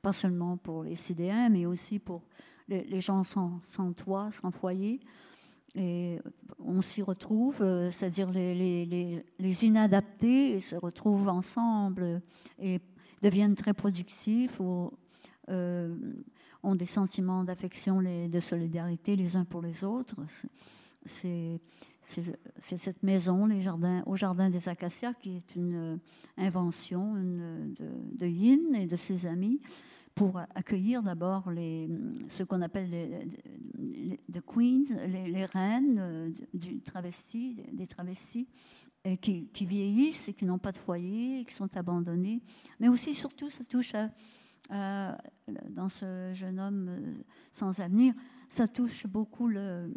pas 0.03 0.13
seulement 0.13 0.57
pour 0.57 0.85
les 0.85 0.97
Sidéens, 0.97 1.51
mais 1.51 1.67
aussi 1.67 1.99
pour 1.99 2.23
les, 2.69 3.01
gens 3.01 3.25
sans, 3.25 3.61
toit, 3.97 4.31
sans 4.31 4.53
foyer. 4.53 5.01
Et 5.75 6.19
on 6.59 6.81
s'y 6.81 7.03
retrouve, 7.03 7.63
euh, 7.63 7.91
c'est-à-dire 7.91 8.31
les, 8.31 9.25
les, 9.39 9.65
inadaptés 9.65 10.61
se 10.61 10.77
retrouvent 10.77 11.29
ensemble 11.29 12.23
et 12.61 12.81
deviennent 13.23 13.57
très 13.57 13.75
productifs 13.75 14.61
ou 14.61 14.93
ont 16.63 16.75
des 16.77 16.87
sentiments 16.87 17.43
d'affection, 17.43 18.01
de 18.03 18.41
solidarité 18.41 19.17
les 19.17 19.37
uns 19.37 19.45
pour 19.45 19.63
les 19.63 19.83
autres. 19.83 20.15
C'est 21.05 21.61
c'est 22.03 22.79
cette 22.79 23.03
maison, 23.03 23.47
les 23.47 23.61
jardins, 23.61 24.03
au 24.07 24.17
Jardin 24.17 24.51
des 24.51 24.69
Acacias, 24.69 25.15
qui 25.15 25.37
est 25.37 25.55
une 25.55 25.75
euh, 25.75 25.97
invention 26.37 27.15
de, 27.15 28.27
Yin 28.27 28.75
et 28.75 28.87
de 28.87 28.97
ses 28.97 29.27
amis 29.27 29.61
pour 30.15 30.41
accueillir 30.55 31.03
d'abord 31.03 31.51
ce 32.29 32.43
qu'on 32.43 32.63
appelle 32.63 32.91
les, 32.91 34.41
queens, 34.43 34.85
les, 35.07 35.45
reines 35.47 35.99
euh, 35.99 36.31
du 36.53 36.81
travesti, 36.81 37.63
des 37.73 37.87
travestis, 37.87 38.49
qui, 39.23 39.49
vieillissent 39.61 40.29
et 40.29 40.35
qui 40.35 40.45
n'ont 40.45 40.59
pas 40.59 40.73
de 40.73 40.79
foyer, 40.79 41.41
et 41.41 41.45
qui 41.45 41.55
sont 41.55 41.75
abandonnés. 41.77 42.43
Mais 42.81 42.89
aussi, 42.89 43.15
surtout, 43.15 43.49
ça 43.49 43.65
touche 43.65 43.95
dans 44.69 45.89
ce 45.89 46.33
jeune 46.35 46.61
homme 46.61 46.87
euh, 46.89 47.15
sans 47.53 47.81
avenir, 47.81 48.15
ça 48.49 48.69
touche 48.69 49.07
beaucoup 49.07 49.49
le, 49.49 49.93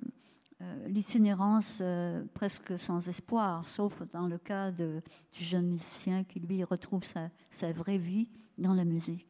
l'itinérance 0.88 1.80
euh, 1.82 2.24
presque 2.34 2.78
sans 2.78 3.08
espoir, 3.08 3.66
sauf 3.66 4.02
dans 4.12 4.28
le 4.28 4.38
cas 4.38 4.72
de, 4.72 5.02
du 5.32 5.44
jeune 5.44 5.68
musicien 5.68 6.24
qui, 6.24 6.40
lui, 6.40 6.64
retrouve 6.64 7.04
sa, 7.04 7.30
sa 7.50 7.72
vraie 7.72 7.98
vie 7.98 8.28
dans 8.58 8.74
la 8.74 8.86
musique. 8.86 9.28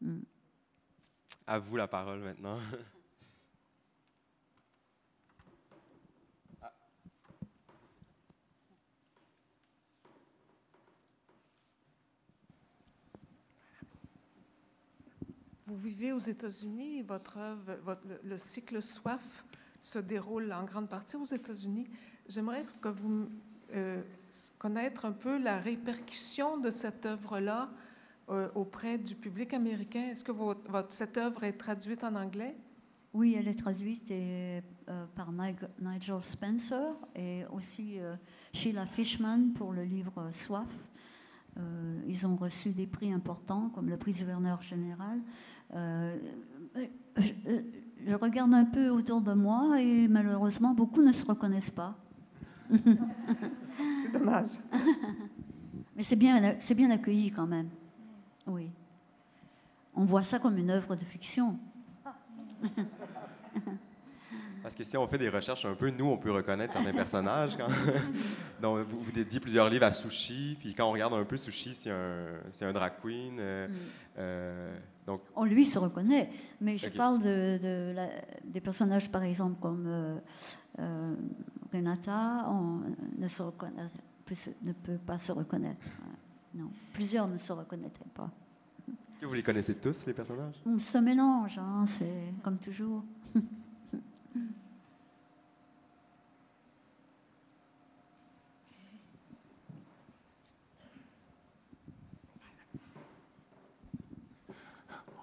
Mm. 0.00 0.20
À 1.46 1.58
vous 1.58 1.76
la 1.76 1.88
parole 1.88 2.20
maintenant. 2.20 2.58
Vous 15.66 15.76
vivez 15.78 16.12
aux 16.12 16.18
États-Unis, 16.18 17.02
votre 17.02 17.38
votre, 17.82 18.02
le 18.24 18.36
cycle 18.36 18.82
Soif? 18.82 19.44
Se 19.82 19.98
déroule 19.98 20.52
en 20.52 20.62
grande 20.62 20.88
partie 20.88 21.16
aux 21.16 21.24
États-Unis. 21.24 21.88
J'aimerais 22.28 22.64
que 22.80 22.88
vous 22.88 23.28
euh, 23.74 24.00
connaître 24.58 25.04
un 25.04 25.12
peu 25.12 25.38
la 25.38 25.58
répercussion 25.58 26.56
de 26.56 26.70
cette 26.70 27.04
œuvre-là 27.04 27.68
euh, 28.30 28.48
auprès 28.54 28.96
du 28.96 29.16
public 29.16 29.52
américain. 29.52 30.04
Est-ce 30.10 30.22
que 30.22 30.32
cette 30.88 31.18
œuvre 31.18 31.42
est 31.42 31.58
traduite 31.58 32.04
en 32.04 32.14
anglais? 32.14 32.56
Oui, 33.12 33.34
elle 33.36 33.48
est 33.48 33.58
traduite 33.58 34.08
euh, 34.10 34.60
par 35.16 35.32
Nigel 35.32 36.22
Spencer 36.22 36.94
et 37.16 37.42
aussi 37.52 37.98
Sheila 38.54 38.86
Fishman 38.86 39.52
pour 39.54 39.72
le 39.72 39.82
livre 39.82 40.30
Soif. 40.32 40.68
Ils 42.08 42.26
ont 42.26 42.36
reçu 42.36 42.70
des 42.70 42.86
prix 42.86 43.12
importants 43.12 43.70
comme 43.74 43.88
le 43.88 43.96
prix 43.96 44.12
gouverneur 44.12 44.62
général 44.62 45.20
je 48.06 48.14
regarde 48.14 48.54
un 48.54 48.64
peu 48.64 48.88
autour 48.88 49.20
de 49.20 49.32
moi 49.32 49.80
et 49.80 50.08
malheureusement, 50.08 50.74
beaucoup 50.74 51.02
ne 51.02 51.12
se 51.12 51.24
reconnaissent 51.24 51.70
pas. 51.70 51.96
c'est 52.70 54.12
dommage. 54.12 54.58
Mais 55.96 56.02
c'est 56.02 56.16
bien, 56.16 56.56
c'est 56.58 56.74
bien 56.74 56.90
accueilli 56.90 57.30
quand 57.30 57.46
même. 57.46 57.68
Oui. 58.46 58.70
On 59.94 60.04
voit 60.04 60.22
ça 60.22 60.38
comme 60.38 60.56
une 60.56 60.70
œuvre 60.70 60.96
de 60.96 61.04
fiction. 61.04 61.58
Parce 64.72 64.88
que 64.88 64.90
si 64.90 64.96
on 64.96 65.06
fait 65.06 65.18
des 65.18 65.28
recherches 65.28 65.66
un 65.66 65.74
peu, 65.74 65.90
nous, 65.90 66.06
on 66.06 66.16
peut 66.16 66.32
reconnaître 66.32 66.72
certains 66.72 66.94
personnages. 66.94 67.58
Quand... 67.58 67.68
Donc, 68.62 68.86
vous, 68.88 69.02
vous, 69.02 69.12
dédiez 69.12 69.38
plusieurs 69.38 69.68
livres 69.68 69.84
à 69.84 69.92
Sushi, 69.92 70.56
puis 70.58 70.74
quand 70.74 70.88
on 70.88 70.92
regarde 70.92 71.12
un 71.12 71.24
peu 71.24 71.36
Sushi, 71.36 71.74
c'est 71.74 71.90
un, 71.90 72.68
un 72.68 72.72
drag 72.72 72.94
queen. 73.02 73.36
Euh, 73.38 73.68
mm. 73.68 73.72
euh, 74.16 74.74
donc... 75.06 75.20
On 75.36 75.44
lui 75.44 75.66
se 75.66 75.78
reconnaît, 75.78 76.30
mais 76.62 76.78
je 76.78 76.88
parle 76.88 77.20
de, 77.20 77.58
de 77.62 77.92
la, 77.94 78.08
des 78.44 78.62
personnages, 78.62 79.12
par 79.12 79.24
exemple, 79.24 79.60
comme 79.60 79.84
euh, 80.78 81.14
Renata, 81.70 82.46
on 82.48 82.80
ne, 83.18 83.28
se 83.28 83.42
reconnaît, 83.42 83.88
ne 84.62 84.72
peut 84.72 84.98
pas 85.06 85.18
se 85.18 85.32
reconnaître. 85.32 85.84
Non, 86.54 86.70
plusieurs 86.94 87.28
ne 87.28 87.36
se 87.36 87.52
reconnaîtraient 87.52 88.06
pas. 88.14 88.30
Est-ce 88.88 89.18
que 89.20 89.26
vous 89.26 89.34
les 89.34 89.42
connaissez 89.42 89.74
tous, 89.74 90.06
les 90.06 90.14
personnages? 90.14 90.54
C'est 90.78 90.96
un 90.96 91.02
mélange, 91.02 91.58
hein, 91.58 91.84
c'est 91.86 92.32
comme 92.42 92.56
toujours. 92.56 93.04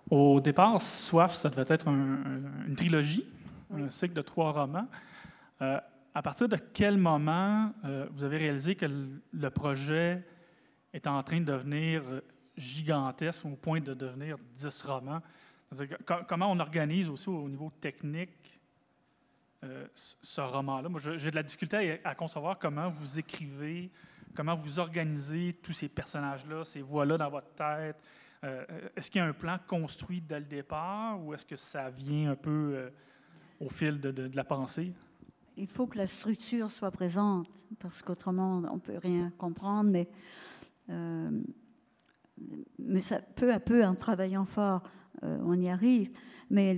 Au 0.10 0.40
départ, 0.40 0.82
Soif, 0.82 1.36
ça 1.36 1.50
devait 1.50 1.72
être 1.72 1.88
une 1.88 2.74
trilogie, 2.76 3.26
un 3.72 3.90
cycle 3.90 4.16
de 4.16 4.22
trois 4.22 4.52
romans. 4.52 4.88
Euh, 5.62 5.80
à 6.16 6.22
partir 6.24 6.50
de 6.50 6.56
quel 6.56 6.98
moment 6.98 7.72
euh, 7.86 8.08
vous 8.14 8.24
avez 8.24 8.38
réalisé 8.38 8.74
que 8.74 8.88
le, 9.32 9.50
projet 9.52 10.26
est 10.94 11.06
en 11.06 11.22
train 11.22 11.40
de 11.40 11.46
devenir 11.46 12.02
euh, 12.10 12.22
gigantesque 12.58 13.46
au 13.46 13.50
point 13.50 13.82
de 13.82 13.94
devenir 13.94 14.38
dix 14.56 14.82
romans? 14.82 15.22
comment 16.28 16.52
on 16.52 16.60
organise 16.60 17.10
aussi 17.10 17.30
au 17.30 17.48
niveau 17.48 17.72
technique 17.80 18.60
ce 19.94 20.42
roman-là? 20.42 20.90
Moi, 20.90 21.00
j'ai 21.00 21.30
de 21.30 21.36
la 21.36 21.44
difficulté 21.44 22.00
à, 22.04 22.16
concevoir 22.16 22.58
comment 22.58 22.90
vous 22.90 23.20
écrivez, 23.20 23.92
comment 24.36 24.56
vous 24.56 24.80
organisez 24.80 25.54
tous 25.62 25.74
ces 25.74 25.88
personnages-là, 25.88 26.64
ces 26.64 26.82
voix-là 26.82 27.20
dans 27.20 27.30
votre 27.30 27.54
tête, 27.54 27.98
est-ce 28.96 29.12
qu'il 29.12 29.20
y 29.20 29.24
a 29.24 29.28
un 29.28 29.34
plan 29.34 29.58
construit 29.68 30.22
dès 30.22 30.40
le 30.40 30.46
départ 30.46 31.22
ou 31.22 31.34
est-ce 31.34 31.46
que 31.46 31.56
ça 31.56 31.90
vient 31.90 32.32
un 32.32 32.36
peu 32.36 32.72
euh, 32.74 32.90
au 33.60 33.70
fil 33.70 34.00
de, 34.00 34.32
la 34.34 34.44
pensée? 34.44 34.94
Il 35.58 35.68
faut 35.68 35.88
que 35.88 35.98
la 35.98 36.08
structure 36.08 36.72
soit 36.72 36.92
présente 36.92 37.48
parce 37.80 38.02
qu'autrement, 38.02 38.64
on 38.72 38.76
ne 38.76 38.80
peut 38.80 38.98
rien 38.98 39.32
comprendre. 39.38 39.90
Mais, 39.90 40.08
euh, 40.90 41.42
mais 42.80 43.02
ça, 43.02 43.20
peu 43.20 43.54
à 43.54 43.60
peu, 43.60 43.84
en 43.84 43.96
travaillant 43.96 44.46
fort, 44.46 44.84
on 45.22 45.60
y 45.60 45.70
arrive. 45.70 46.12
Mais 46.50 46.76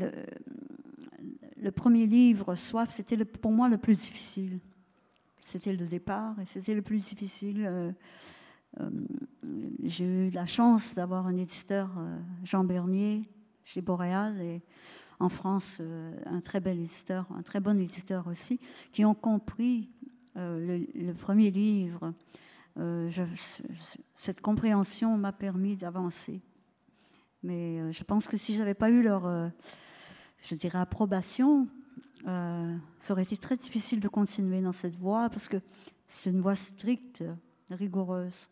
le, 1.57 1.71
premier 1.71 2.07
livre, 2.07 2.55
Soif, 2.55 2.89
c'était 2.89 3.23
pour 3.23 3.51
moi 3.51 3.69
le 3.69 3.77
plus 3.77 3.95
difficile. 3.95 4.59
C'était 5.43 5.73
le 5.73 5.85
départ 5.85 6.39
et 6.39 6.45
c'était 6.45 6.73
le 6.73 6.81
plus 6.81 6.99
difficile. 6.99 7.65
Euh, 7.65 7.91
j'ai 9.83 10.05
eu 10.05 10.29
la 10.29 10.45
chance 10.45 10.95
d'avoir 10.95 11.27
un 11.27 11.35
éditeur, 11.37 11.89
euh, 11.97 12.19
Jean 12.43 12.63
Bernier, 12.63 13.29
chez 13.65 13.81
Boréal, 13.81 14.39
et 14.41 14.61
en 15.19 15.29
France, 15.29 15.77
euh, 15.81 16.13
un 16.25 16.39
très 16.39 16.59
bel 16.59 16.79
éditeur, 16.79 17.27
un 17.37 17.41
très 17.41 17.59
bon 17.59 17.79
éditeur 17.79 18.27
aussi, 18.27 18.59
qui 18.91 19.05
ont 19.05 19.13
compris 19.13 19.89
le, 20.35 21.11
premier 21.13 21.51
livre. 21.51 22.13
cette 24.15 24.39
compréhension 24.39 25.17
m'a 25.17 25.33
permis 25.33 25.75
d'avancer. 25.75 26.39
Mais 27.43 27.91
je 27.91 28.03
pense 28.05 28.29
que 28.29 28.37
si 28.37 28.55
j'avais 28.55 28.73
pas 28.73 28.89
eu 28.89 29.03
leur, 29.03 29.51
je 30.41 30.55
dirais, 30.55 30.79
approbation, 30.79 31.67
ça 32.23 33.11
aurait 33.11 33.23
été 33.23 33.35
très 33.35 33.57
difficile 33.57 33.99
de 33.99 34.07
continuer 34.07 34.61
dans 34.61 34.71
cette 34.71 34.95
voie 34.95 35.29
parce 35.29 35.49
que 35.49 35.57
c'est 36.07 36.29
une 36.29 36.39
voie 36.39 36.55
stricte, 36.55 37.25
rigoureuse. 37.69 38.47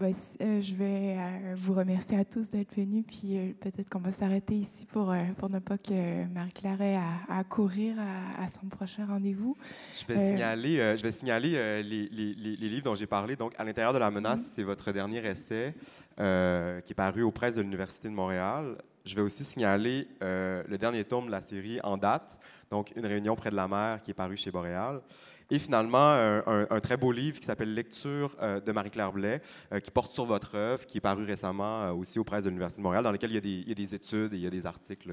Ben, 0.00 0.14
euh, 0.40 0.62
je 0.62 0.74
vais 0.76 1.14
euh, 1.14 1.54
vous 1.56 1.74
remercier 1.74 2.18
à 2.18 2.24
tous 2.24 2.48
d'être 2.48 2.74
venus, 2.74 3.04
puis 3.06 3.36
euh, 3.36 3.52
peut-être 3.60 3.90
qu'on 3.90 3.98
va 3.98 4.10
s'arrêter 4.10 4.54
ici 4.54 4.86
pour, 4.86 5.14
pour 5.36 5.50
ne 5.50 5.58
pas 5.58 5.76
que 5.76 6.24
Marie-Claire 6.32 6.80
ait 6.80 6.98
à, 7.28 7.44
courir 7.44 7.96
à, 8.38 8.48
son 8.48 8.66
prochain 8.68 9.04
rendez-vous. 9.04 9.58
Je 10.00 10.10
vais 10.10 10.26
signaler, 10.26 10.96
je 10.96 11.02
vais 11.02 11.12
signaler 11.12 11.82
les, 11.82 12.08
les, 12.08 12.34
les, 12.34 12.68
livres 12.70 12.84
dont 12.84 12.94
j'ai 12.94 13.06
parlé. 13.06 13.36
Donc, 13.36 13.52
à 13.58 13.64
l'intérieur 13.64 13.92
de 13.92 13.98
la 13.98 14.10
menace, 14.10 14.52
c'est 14.54 14.62
votre 14.62 14.90
dernier 14.90 15.18
essai 15.18 15.74
qui 16.16 16.22
est 16.22 16.96
paru 16.96 17.22
aux 17.22 17.30
presses 17.30 17.56
de 17.56 17.60
l'Université 17.60 18.08
de 18.08 18.14
Montréal. 18.14 18.78
Je 19.04 19.14
vais 19.14 19.22
aussi 19.22 19.44
signaler 19.44 20.08
le 20.22 20.76
dernier 20.78 21.04
tome 21.04 21.26
de 21.26 21.30
la 21.30 21.42
série 21.42 21.78
En 21.84 21.98
date, 21.98 22.38
donc 22.70 22.90
Une 22.96 23.04
réunion 23.04 23.36
près 23.36 23.50
de 23.50 23.56
la 23.56 23.68
mer, 23.68 24.00
qui 24.00 24.12
est 24.12 24.14
paru 24.14 24.38
chez 24.38 24.50
Boréal. 24.50 25.02
Et 25.50 25.58
finalement, 25.58 26.12
un, 26.46 26.80
très 26.80 26.96
beau 26.96 27.10
livre 27.10 27.40
qui 27.40 27.46
s'appelle 27.46 27.74
Lecture 27.74 28.36
euh, 28.40 28.60
de 28.60 28.70
Marie-Claire 28.70 29.12
Blais, 29.12 29.42
euh, 29.72 29.80
qui 29.80 29.90
porte 29.90 30.12
sur 30.12 30.24
votre 30.24 30.54
œuvre, 30.54 30.86
qui 30.86 30.98
est 30.98 31.00
paru 31.00 31.24
récemment 31.24 31.82
euh, 31.82 31.92
aussi 31.92 32.20
aux 32.20 32.24
presses 32.24 32.44
de 32.44 32.50
l'Université 32.50 32.80
de 32.80 32.84
Montréal, 32.84 33.02
dans 33.02 33.10
lequel 33.10 33.30
il 33.30 33.34
y, 33.34 33.72
a 33.72 33.74
des, 33.74 33.94
études 33.94 34.32
et 34.32 34.36
il 34.36 34.42
y 34.42 34.46
a 34.46 34.50
des 34.50 34.64
articles 34.64 35.12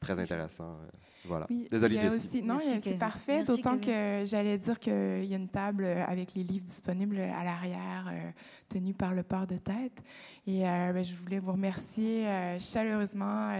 très 0.00 0.18
intéressant. 0.18 0.64
Euh, 0.64 0.88
voilà. 1.24 1.46
Oui, 1.50 1.66
Désolée, 1.70 2.00
Jessie. 2.00 2.42
non, 2.42 2.58
c'est 2.60 2.98
parfait, 2.98 3.42
d'autant 3.42 3.78
que 3.78 4.22
j'allais 4.24 4.58
dire 4.58 4.78
qu'il 4.78 5.24
y 5.24 5.34
a 5.34 5.36
une 5.36 5.48
table 5.48 5.84
avec 5.84 6.34
les 6.34 6.44
livres 6.44 6.64
disponibles 6.64 7.18
à 7.18 7.42
l'arrière, 7.42 8.08
euh, 8.12 8.30
tenue 8.68 8.94
par 8.94 9.14
le 9.14 9.22
port 9.22 9.46
de 9.46 9.58
tête. 9.58 10.02
Et 10.46 10.68
euh, 10.68 10.92
ben, 10.92 11.04
je 11.04 11.14
voulais 11.16 11.38
vous 11.38 11.52
remercier 11.52 12.26
chaleureusement 12.60 13.52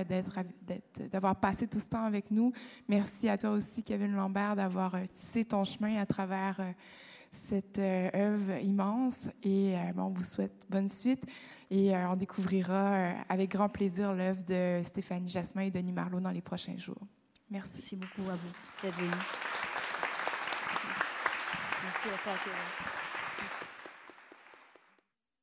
d'avoir 1.12 1.36
passé 1.36 1.66
tout 1.66 1.80
ce 1.80 1.88
temps 1.88 2.04
avec 2.04 2.30
nous. 2.30 2.52
Merci 2.88 3.28
à 3.28 3.36
toi 3.36 3.50
aussi, 3.50 3.82
Kevin 3.82 4.12
Lambert, 4.14 4.54
d'avoir 4.54 4.96
tissé 5.12 5.44
ton 5.44 5.64
chemin 5.64 6.00
à 6.00 6.06
travers 6.06 6.60
cette 7.36 7.78
œuvre 7.78 8.62
immense. 8.62 9.28
Et 9.42 9.74
bon, 9.94 10.04
on 10.04 10.10
vous 10.10 10.24
souhaite 10.24 10.64
bonne 10.68 10.88
suite. 10.88 11.24
Et 11.70 11.94
euh, 11.94 12.08
on 12.08 12.16
découvrira 12.16 12.92
euh, 12.92 13.12
avec 13.28 13.50
grand 13.50 13.68
plaisir 13.68 14.14
l'œuvre 14.14 14.44
de 14.44 14.80
Stéphanie 14.84 15.28
Jasmin 15.28 15.62
et 15.62 15.70
Denis 15.70 15.92
Marlot 15.92 16.20
dans 16.20 16.30
les 16.30 16.42
prochains 16.42 16.78
jours. 16.78 17.00
Merci. 17.50 17.96
Beaucoup 17.96 18.30
à 18.30 18.36
vous 18.36 18.88
Merci 21.84 22.08
à 22.08 22.18
toi. 22.22 22.32